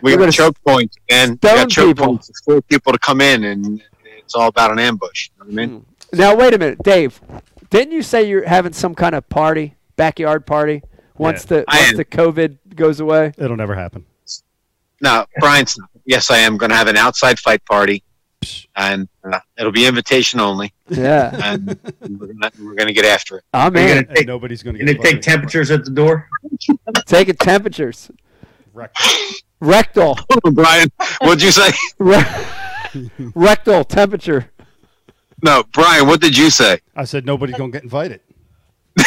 [0.00, 1.30] we got gonna choke points, man.
[1.30, 2.06] We got choke people.
[2.06, 3.80] points for people to come in, and
[4.18, 5.30] it's all about an ambush.
[5.30, 5.86] You know what I mean?
[6.12, 7.20] Now, wait a minute, Dave.
[7.70, 10.82] Didn't you say you're having some kind of party, backyard party,
[11.18, 11.58] once Yeah.
[11.58, 11.96] the I once am.
[11.96, 13.32] the COVID goes away?
[13.38, 14.04] It'll never happen.
[15.00, 15.78] No, Brian's.
[16.06, 18.02] Yes, I am going to have an outside fight party,
[18.74, 21.78] and uh, it'll be invitation only, Yeah, and
[22.58, 23.44] we're gonna, get after it.
[23.52, 23.86] I'm in.
[23.88, 26.28] gonna And take, nobody's going to you get gonna take temperatures at the door?
[27.06, 28.10] Taking temperatures.
[28.72, 29.36] Rectal.
[29.60, 30.18] Rectal.
[30.52, 30.88] Brian,
[31.20, 31.70] what'd you say?
[33.34, 34.50] Rectal temperature.
[35.42, 36.80] No, Brian, what did you say?
[36.96, 38.20] I said nobody's going to get invited.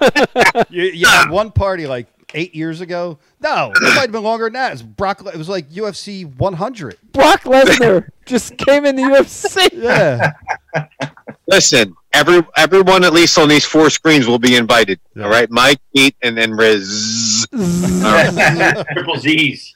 [0.70, 1.30] you, you had ah.
[1.30, 3.18] one party like eight years ago.
[3.40, 4.68] No, it might have been longer than that.
[4.68, 5.20] It was Brock.
[5.26, 6.98] It was like UFC 100.
[7.12, 9.68] Brock Lesnar just came in the UFC.
[9.72, 10.32] Yeah.
[11.48, 14.98] Listen, every everyone at least on these four screens will be invited.
[15.14, 15.24] Yeah.
[15.24, 17.46] All right, Mike, Pete, and then Riz.
[17.52, 18.86] All right.
[18.92, 19.75] Triple Z's.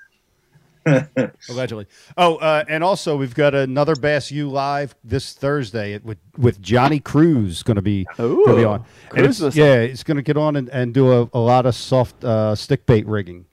[1.49, 1.87] Allegedly.
[2.17, 7.01] Oh, uh, and also we've got another Bass U live this Thursday with with Johnny
[7.01, 8.85] Cruz going to be Ooh, gonna be on.
[9.17, 12.25] It's- yeah, it's going to get on and, and do a, a lot of soft
[12.25, 13.47] uh, stick bait rigging.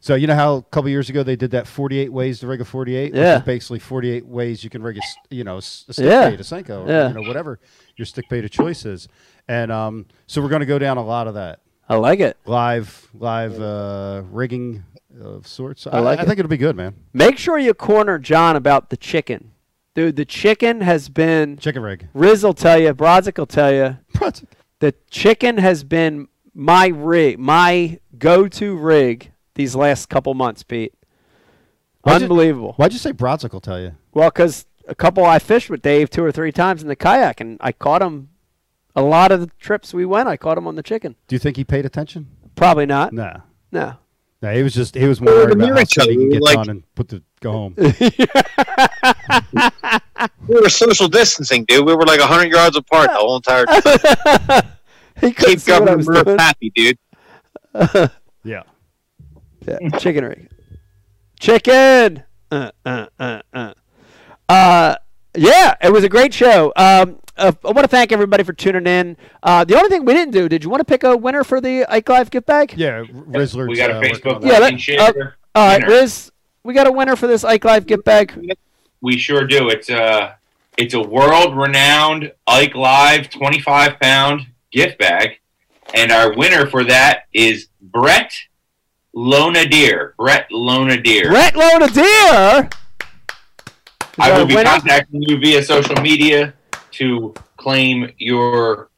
[0.00, 2.60] So you know how a couple years ago they did that 48 ways to rig
[2.60, 3.12] a 48?
[3.12, 3.36] Which Yeah.
[3.38, 5.00] is basically 48 ways you can rig a,
[5.34, 6.30] you know, a stick Yeah.
[6.30, 7.08] bait, a Senko, Yeah.
[7.08, 7.60] you know, whatever
[7.96, 9.06] your stick bait of choice is.
[9.46, 12.36] And um, so we're going to go down a lot of that I like it.
[12.46, 14.82] live live uh, rigging
[15.20, 15.86] of sorts.
[15.86, 16.26] I like I it.
[16.26, 16.94] think it'll be good, man.
[17.12, 19.52] Make sure you corner John about the chicken.
[19.94, 22.08] Dude, the chicken has been Chicken rig.
[22.14, 24.46] Riz will tell you, Brodzik will tell you, Brodzik.
[24.78, 30.94] the chicken has been my rig, my go-to rig these last couple months, Pete.
[32.02, 32.72] Why'd you- Unbelievable.
[32.78, 33.92] Why'd you say Brodzik will tell you?
[34.14, 37.40] Well, because a couple I fished with Dave two or three times in the kayak,
[37.40, 38.30] and I caught him.
[38.96, 41.16] A lot of the trips we went, I caught him on the chicken.
[41.26, 42.28] Do you think he paid attention?
[42.56, 43.12] Probably not.
[43.14, 43.38] Nah.
[43.70, 43.94] No.
[44.42, 46.30] No, he was just he was more worried about how each other, soon he can
[46.30, 47.76] get like- done and put the go home.
[50.46, 51.86] We were social distancing, dude.
[51.86, 54.62] We were like hundred yards apart the whole entire time.
[55.20, 56.98] He Keep see what Governor Murph happy, dude.
[58.44, 58.62] yeah.
[59.66, 60.48] Yeah, chicken rig.
[61.38, 62.24] Chicken.
[62.50, 63.74] Uh, uh, uh, uh.
[64.48, 64.96] Uh,
[65.36, 66.72] yeah, it was a great show.
[66.76, 69.16] Um, uh, I want to thank everybody for tuning in.
[69.42, 71.60] Uh, the only thing we didn't do, did you want to pick a winner for
[71.60, 72.74] the Ike Live gift bag?
[72.76, 73.68] Yeah, Rizzler.
[73.68, 75.00] We got a Facebook Yeah, like let- and share.
[75.00, 75.12] uh,
[75.54, 75.92] All right, winner.
[76.00, 76.30] Riz,
[76.64, 78.54] we got a winner for this Ike Live gift bag.
[79.00, 79.68] We sure do.
[79.68, 80.36] It's a
[80.78, 85.40] it's a world renowned Ike Live 25 pound gift bag,
[85.94, 88.32] and our winner for that is Brett
[89.14, 90.14] Lonadeer.
[90.16, 91.28] Brett Lonadeer.
[91.30, 92.72] Brett Lonadeer.
[94.18, 94.70] I will be winner?
[94.70, 96.54] contacting you via social media
[97.02, 98.88] to claim your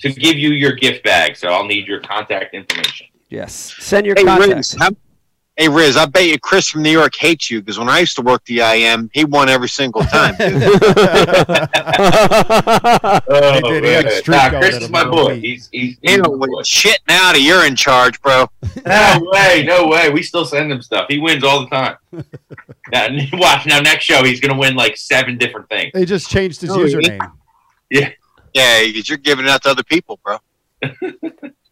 [0.00, 1.36] to give you your gift bag.
[1.36, 3.06] So I'll need your contact information.
[3.28, 3.74] Yes.
[3.78, 4.54] Send your Hey contact.
[4.56, 4.90] Riz, how-
[5.56, 8.16] hey Riz, I bet you Chris from New York hates you because when I used
[8.16, 10.34] to work the IM, he won every single time.
[10.38, 10.62] dude.
[13.32, 13.84] Oh, He did.
[13.84, 14.20] He had a man.
[14.20, 15.34] streak Nah, Chris is my boy.
[15.34, 15.44] week.
[15.44, 16.62] He's he's, you he's know, boy.
[16.64, 18.46] shit now that you're in charge, bro.
[18.86, 20.10] No way, no way.
[20.10, 21.06] We still send him stuff.
[21.08, 21.96] He wins all the time.
[22.92, 23.80] now, watch now.
[23.80, 25.92] Next show, he's gonna win like seven different things.
[25.94, 27.18] He just changed his Oh, yeah.
[27.92, 28.14] Username.
[28.54, 30.38] Yeah, because you're giving it out to other people, bro.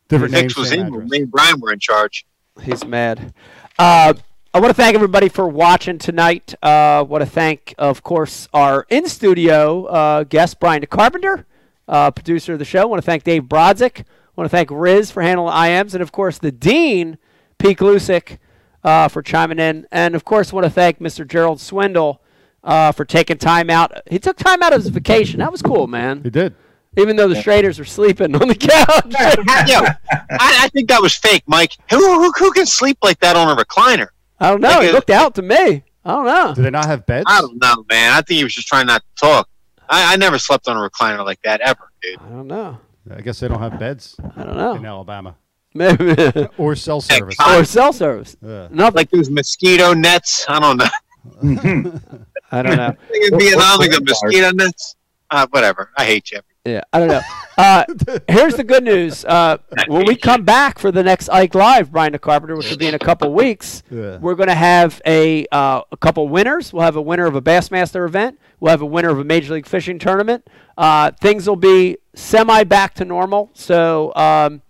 [0.09, 0.87] Different Fix names, was same in.
[0.87, 1.11] address.
[1.11, 2.25] Me and Brian were in charge.
[2.63, 3.35] He's mad.
[3.79, 4.15] Uh,
[4.55, 6.55] I want to thank everybody for watching tonight.
[6.63, 11.47] Uh, want to thank, of course, our in studio uh, guest Brian Carpenter,
[11.87, 12.87] uh, producer of the show.
[12.87, 14.05] want to thank Dave Brodzik.
[14.37, 17.19] want to thank Riz for handling IMs, and of course the dean
[17.59, 18.39] Pete Lusick
[18.83, 21.27] uh, for chiming in, and of course want to thank Mr.
[21.29, 22.23] Gerald Swindle
[22.69, 23.91] uh, for taking time out.
[24.09, 25.41] He took time out of his vacation.
[25.41, 26.23] That was cool, man.
[26.23, 26.55] He did.
[26.97, 29.07] Even though the Straders are sleeping on the couch.
[29.69, 31.73] yeah, I, I think that was fake, Mike.
[31.91, 34.09] Who, who who can sleep like that on a recliner?
[34.41, 34.69] I don't know.
[34.69, 35.83] Like He a- looked out to me.
[36.05, 36.55] I don't know.
[36.55, 37.25] Do they not have beds?
[37.29, 38.13] I don't know, man.
[38.13, 39.49] I think he was just trying not to talk.
[39.89, 42.19] I, I never slept on a recliner like that ever, dude.
[42.21, 42.79] I don't know.
[43.11, 44.75] I guess they don't have beds I don't know.
[44.75, 44.85] in.
[44.85, 45.35] Alabama
[45.75, 46.49] Maybe.
[46.59, 47.37] or cell service.
[47.47, 48.37] Or cell service.
[48.43, 48.69] Yeah.
[48.71, 48.97] Nothing.
[48.97, 50.45] Like those mosquito nets.
[50.49, 52.01] I don't know.
[52.51, 52.87] I don't know.
[52.89, 54.97] I think in What- Vietnam, what- like the mosquito nets.
[55.31, 55.91] Uh, whatever.
[55.99, 56.41] I hate you.
[56.65, 57.21] Yeah, I don't know.
[57.59, 57.85] Uh,
[58.29, 59.25] here's the good news.
[59.25, 59.59] Uh,
[59.89, 62.87] when we come back for the next Ike Live, Brian the Carpenter, which will be
[62.87, 64.17] in a couple weeks, Yeah.
[64.19, 66.73] we're going to have a uh, a couple winners.
[66.73, 68.39] We'll have a winner of a Bassmaster event.
[68.61, 70.47] We'll have a winner of a Major League Fishing tournament.
[70.77, 73.51] Uh, things will be semi back to normal.
[73.55, 74.63] So, um,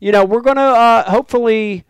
[0.00, 1.84] you know, we're going to uh, hopefully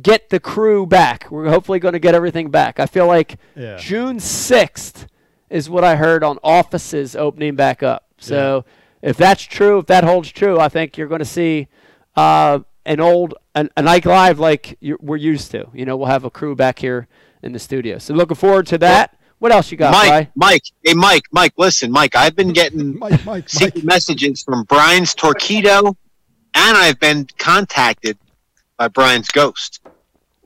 [0.00, 1.30] get the crew back.
[1.30, 2.78] We're hopefully going to get everything back.
[2.80, 3.76] I feel like Yeah.
[3.76, 5.06] June 6th
[5.50, 8.06] is what I heard on offices opening back up.
[8.18, 8.64] So
[9.02, 11.68] if that's true, if that holds true, I think you're going to see
[12.16, 15.68] uh, an old an, an Ike Live like you we're used to.
[15.72, 17.06] You know, we'll have a crew back here
[17.42, 17.98] in the studio.
[17.98, 19.14] So looking forward to that.
[19.38, 20.32] What else you got, Mike, Bri?
[20.34, 25.14] Mike, hey Mike, Mike, listen, Mike, I've been getting Mike, Mike, secret messages from Brian's
[25.14, 25.94] Torqeedo,
[26.54, 28.18] and I've been contacted
[28.76, 29.78] by Brian's ghost.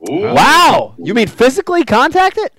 [0.03, 0.95] Wow.
[0.97, 2.51] You mean physically contacted?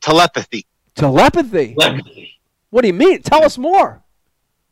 [0.00, 0.66] Telepathy.
[0.94, 1.74] Telepathy.
[1.78, 2.40] Telepathy.
[2.70, 3.22] What do you mean?
[3.22, 4.02] Tell us more.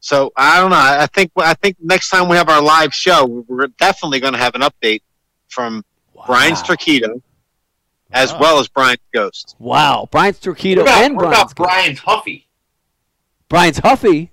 [0.01, 0.77] So I don't know.
[0.77, 4.35] I I think I think next time we have our live show, we're definitely going
[4.35, 5.03] to have an update
[5.49, 5.85] from
[6.27, 7.21] Brian's Torqeedo,
[8.13, 9.57] as well as Brian's ghost.
[9.59, 10.09] Wow.
[10.13, 12.47] Brian's Torqeedo and Brian's Brian's Huffy?
[13.49, 14.31] Brian's Huffy.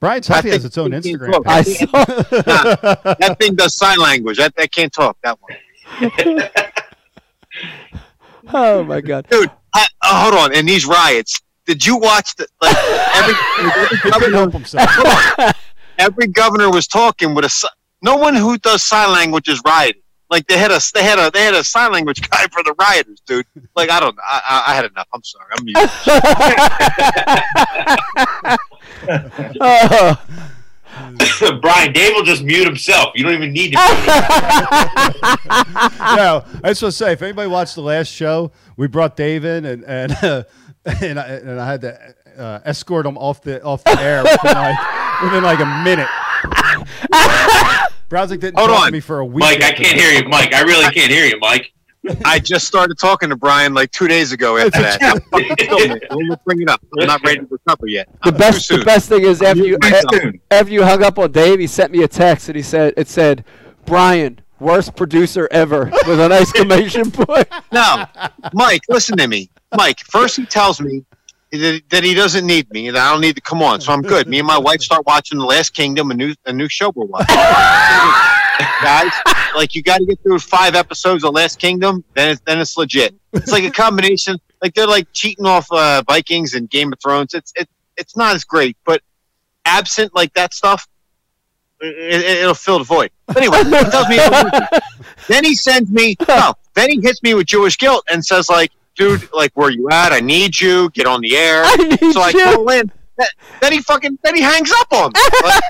[0.00, 1.32] Brian's I has its own Instagram.
[1.32, 1.42] talk.
[1.46, 1.86] I saw.
[2.46, 4.38] Nah, that thing does sign language.
[4.38, 5.18] That, that can't talk.
[5.22, 5.52] That one,
[8.52, 9.26] Oh my God.
[9.28, 9.50] dude.
[9.74, 10.54] I, uh, hold on.
[10.54, 11.40] In these riots.
[11.66, 12.76] Did you watch the like
[13.14, 13.34] every
[13.82, 15.54] every governor, help himself.
[15.98, 17.68] every governor was talking with a
[18.02, 20.02] no one who does sign language is rioting.
[20.30, 22.74] Like they had a they had a they had a sign language guy for the
[22.78, 23.46] rioters, dude.
[23.74, 24.22] Like I don't know.
[24.24, 25.08] I, I, I had enough.
[25.12, 25.46] I'm sorry.
[25.56, 25.90] I'm muted.
[29.60, 30.24] Oh.
[31.62, 33.12] Brian, Dave will just mute himself.
[33.14, 33.76] You don't even need to.
[36.16, 39.44] no, I just want to say, if anybody watched the last show, we brought Dave
[39.44, 40.42] in, and and uh,
[40.84, 44.54] and, I, and I had to uh, escort him off the off the air within
[44.54, 46.08] like, within like a minute.
[48.10, 48.86] Brodzik didn't Hold talk on.
[48.86, 49.40] to me for a week.
[49.40, 49.96] Mike, I can't that.
[49.96, 50.28] hear you.
[50.28, 51.72] Mike, I really can't hear you, Mike.
[52.24, 55.00] I just started talking to Brian like two days ago after that.
[55.02, 56.08] I'm fucking filming it.
[56.10, 56.82] Don't bring it up.
[56.98, 58.08] I'm not ready to recover yet.
[58.24, 61.30] The I'm best, the best thing is after you Too after you hung up on
[61.30, 63.44] Dave, he sent me a text and he said it said,
[63.86, 67.46] "Brian, worst producer ever," with an exclamation point.
[67.70, 68.06] No,
[68.54, 69.50] Mike, listen to me.
[69.76, 71.04] Mike, first he tells me
[71.52, 74.02] that, that he doesn't need me and I don't need to come on, so I'm
[74.02, 74.28] good.
[74.28, 77.06] Me and my wife start watching The Last Kingdom, a new a new show we're
[77.06, 77.36] watching.
[78.82, 79.10] Guys,
[79.54, 82.76] like you got to get through five episodes of Last Kingdom, then it's then it's
[82.76, 83.14] legit.
[83.32, 84.38] It's like a combination.
[84.62, 87.34] Like they're like cheating off uh, Vikings and Game of Thrones.
[87.34, 89.02] It's it it's not as great, but
[89.64, 90.86] absent like that stuff,
[91.80, 93.10] it, will fill the void.
[93.26, 94.18] But anyway, he tells me.
[95.28, 96.16] then he sends me.
[96.28, 99.88] No, then he hits me with Jewish guilt and says like, "Dude, like, where you
[99.90, 100.12] at?
[100.12, 100.90] I need you.
[100.90, 102.44] Get on the air." I need so I you.
[102.44, 102.90] call in.
[103.60, 105.20] Then he fucking then he hangs up on me.
[105.42, 105.62] Like,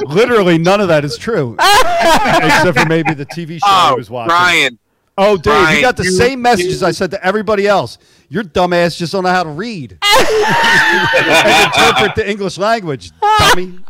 [0.08, 4.08] Literally, none of that is true, except for maybe the TV show he oh, was
[4.10, 4.28] watching.
[4.28, 4.78] Brian,
[5.18, 7.98] Oh, Dave, Brian, you got the you- same messages I said to everybody else.
[8.30, 13.80] Your dumbass just don't know how to read and interpret the English language, dummy.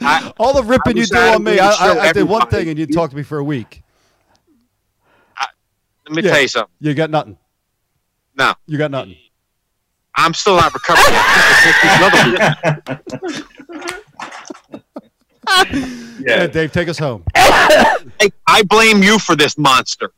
[0.00, 2.78] I- All the ripping you do on me, I, I, I did one thing and
[2.78, 3.82] you talked to me for a week.
[6.06, 6.30] Let me Yeah.
[6.30, 6.74] tell you something.
[6.80, 7.36] You got nothing.
[8.36, 9.16] No, You got nothing.
[10.14, 11.10] I'm still not recovered
[12.38, 13.02] yet.
[16.24, 17.24] Yeah, Dave, take us home.
[17.34, 20.12] I, I blame you for this monster.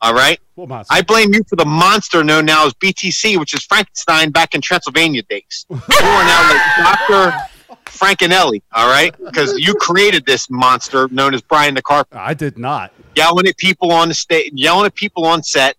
[0.00, 0.40] All right.
[0.54, 0.94] What monster?
[0.94, 4.60] I blame you for the monster known now as BTC, which is Frankenstein back in
[4.62, 5.66] Transylvania days.
[5.68, 7.36] You are now like Doctor
[7.86, 8.62] Frankenelli.
[8.72, 12.92] All right, because you created this monster known as Brian the Carpenter, I did not.
[13.16, 15.76] yelling at people on the stage, yelling at people on set,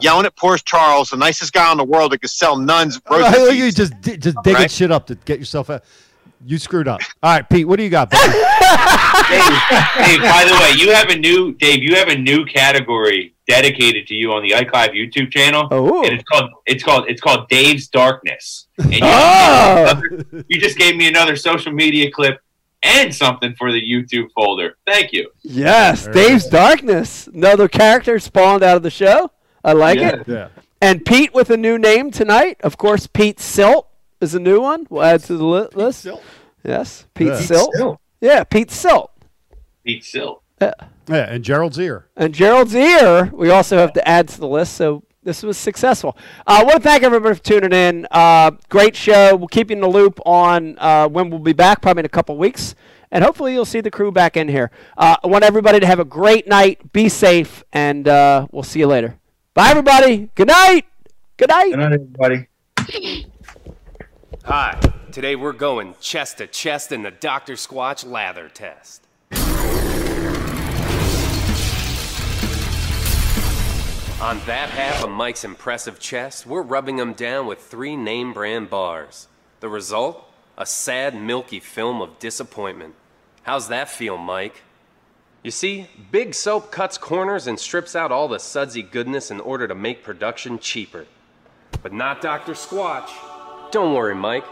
[0.00, 3.00] yelling at poor Charles, the nicest guy in the world that could sell nuns.
[3.10, 4.70] Rosy you just just digging right.
[4.70, 5.84] shit up to get yourself out.
[6.46, 7.00] You screwed up.
[7.22, 8.32] All right, Pete, what do you got, buddy?
[8.32, 9.40] Dave,
[10.06, 11.82] Dave, by the way, you have a new Dave.
[11.82, 16.02] You have a new category dedicated to you on the Ike Live YouTube channel, Oh.
[16.04, 18.66] and it's called it's called it's called Dave's Darkness.
[18.78, 20.02] And you, Oh.
[20.48, 22.38] you just gave me another social media clip
[22.82, 24.76] and something for the YouTube folder.
[24.86, 25.30] Thank you.
[25.42, 26.46] Yes, There it Dave's.
[26.48, 27.26] Darkness.
[27.28, 29.30] Another character spawned out of the show.
[29.64, 30.08] I like Yeah.
[30.16, 30.24] it.
[30.28, 30.48] yeah.
[30.82, 32.58] And Pete with a new name tonight.
[32.62, 33.88] Of course, Pete Silt
[34.24, 34.86] is a new one.
[34.90, 36.06] We'll add to the li- list.
[36.64, 37.40] Yes, Pete Yeah.
[37.40, 37.74] Silt.
[37.74, 38.00] Still.
[38.20, 39.10] Yeah, Pete Silt.
[39.84, 40.42] Pete Sill.
[40.60, 40.72] Yeah,
[41.08, 42.06] and Gerald's ear.
[42.16, 44.74] And Gerald's ear, we also have to add to the list.
[44.74, 46.16] So this was successful.
[46.46, 48.06] Uh, I want to thank everybody for tuning in.
[48.10, 49.36] Uh, great show.
[49.36, 52.10] We'll keep you in the loop on uh, when we'll be back, probably in a
[52.10, 52.74] couple weeks.
[53.10, 54.70] And hopefully you'll see the crew back in here.
[54.96, 56.92] Uh, I want everybody to have a great night.
[56.92, 59.18] Be safe, and uh, we'll see you later.
[59.52, 60.30] Bye, everybody.
[60.34, 60.86] Good night.
[61.36, 61.70] Good night.
[61.70, 63.28] Good night, everybody.
[64.46, 64.78] Hi,
[65.10, 67.54] today we're going chest to chest in the Dr.
[67.54, 69.06] Squatch lather test.
[74.20, 78.68] On that half of Mike's impressive chest, we're rubbing him down with three name brand
[78.68, 79.28] bars.
[79.60, 80.30] The result?
[80.58, 82.96] A sad, milky film of disappointment.
[83.44, 84.60] How's that feel, Mike?
[85.42, 89.66] You see, Big Soap cuts corners and strips out all the sudsy goodness in order
[89.66, 91.06] to make production cheaper.
[91.82, 92.52] But not Dr.
[92.52, 93.10] Squatch.
[93.74, 94.44] Don't worry, Mike.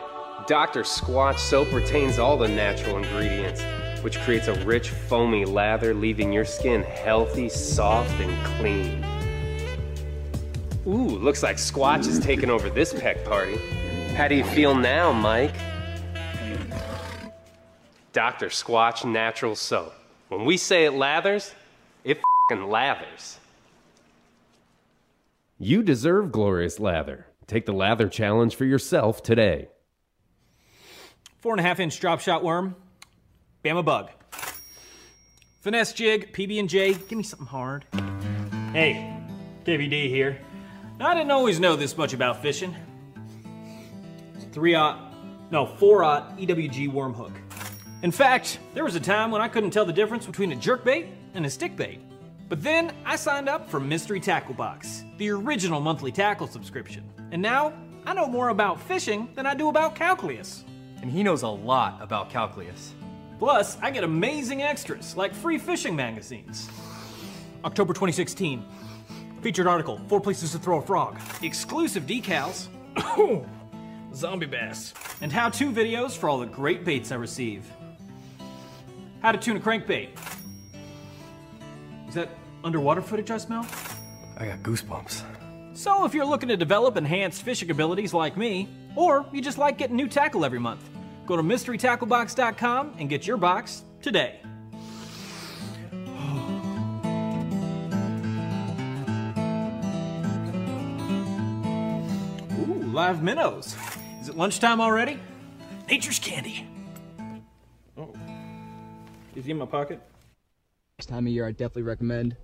[0.49, 0.83] Dr.
[0.83, 3.63] Squatch soap retains all the natural ingredients,
[4.03, 9.07] which creates a rich, foamy lather, leaving your skin healthy, soft, and clean.
[10.89, 13.59] Ooh, looks like Squatch is taking over this peck party.
[14.17, 15.55] How do you feel now, Mike?
[18.13, 18.49] Dr.
[18.49, 19.95] Squatch Natural Soap.
[20.31, 21.55] When we say it lathers,
[22.03, 23.37] it fing lathers.
[25.61, 27.27] You deserve glorious lather.
[27.53, 29.69] Take the lather challenge for yourself today.
[31.41, 32.75] Four and a half inch drop shot worm.
[33.63, 34.09] Bama bug.
[35.61, 36.95] Finesse jig, PB and J.
[36.95, 37.85] Give me something hard.
[38.73, 39.15] Hey,
[39.67, 40.41] KVD here.
[40.99, 42.75] Now, I didn't always know this much about fishing.
[44.53, 45.13] Three aught,
[45.51, 47.33] no, four aught EWG worm hook.
[48.03, 50.87] In fact, there was a time when I couldn't tell the difference between a jerk
[50.87, 52.01] bait and a stick bait.
[52.49, 57.05] But then I signed up for Mystery Tackle Box, the original monthly tackle subscription.
[57.33, 57.73] And now
[58.05, 60.65] I know more about fishing than I do about calculus.
[61.01, 62.93] And he knows a lot about calculus.
[63.39, 66.69] Plus, I get amazing extras like free fishing magazines.
[67.65, 68.63] October 2016.
[69.41, 71.19] Featured article Four Places to Throw a Frog.
[71.43, 72.69] Exclusive decals.
[74.15, 74.93] Zombie bass.
[75.23, 77.65] And how to videos for all the great baits I receive.
[79.21, 80.11] How to tune a crankbait.
[82.09, 82.29] Is that
[82.63, 83.67] underwater footage I smell?
[84.37, 85.23] I got goosebumps.
[85.75, 89.79] So, if you're looking to develop enhanced fishing abilities like me, or you just like
[89.79, 90.89] getting new tackle every month,
[91.27, 94.41] go to mysterytacklebox.com and get your box today.
[102.61, 103.75] Ooh, live minnows.
[104.21, 105.19] Is it lunchtime already?
[105.89, 106.69] Nature's candy.
[107.97, 108.15] Oh.
[109.35, 110.03] Is he in my pocket?
[110.99, 112.37] This time of year, I definitely recommend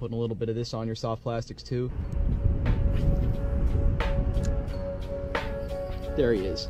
[0.00, 1.90] putting a little bit of this on your soft plastics too.
[6.16, 6.66] There he is.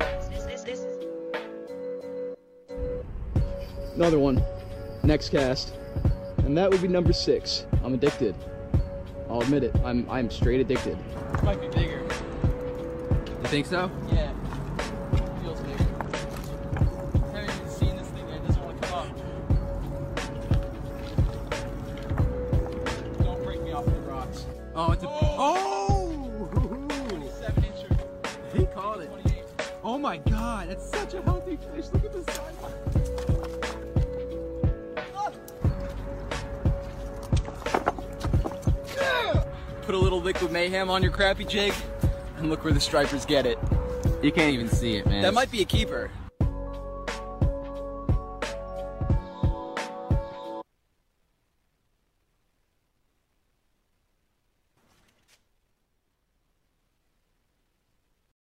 [3.95, 4.43] Another one.
[5.03, 5.73] Next cast.
[6.39, 7.65] And that would be number six.
[7.83, 8.35] I'm addicted.
[9.29, 9.75] I'll admit it.
[9.83, 10.97] I'm I'm straight addicted.
[11.43, 12.01] Might be bigger.
[12.01, 13.91] You think so?
[14.11, 14.33] Yeah.
[15.41, 15.85] Feels bigger.
[17.33, 18.37] I haven't even seen this thing yet.
[18.37, 19.07] It doesn't want to come up.
[23.19, 24.45] Don't break me off the rocks.
[24.75, 25.24] Oh, it's a oh!
[30.05, 31.85] My god, that's such a healthy fish.
[31.91, 32.53] Look at the size.
[39.81, 41.73] Put a little liquid mayhem on your crappie jig,
[42.37, 43.57] and look where the stripers get it.
[44.21, 45.23] You can't even see it, man.
[45.23, 46.11] That might be a keeper.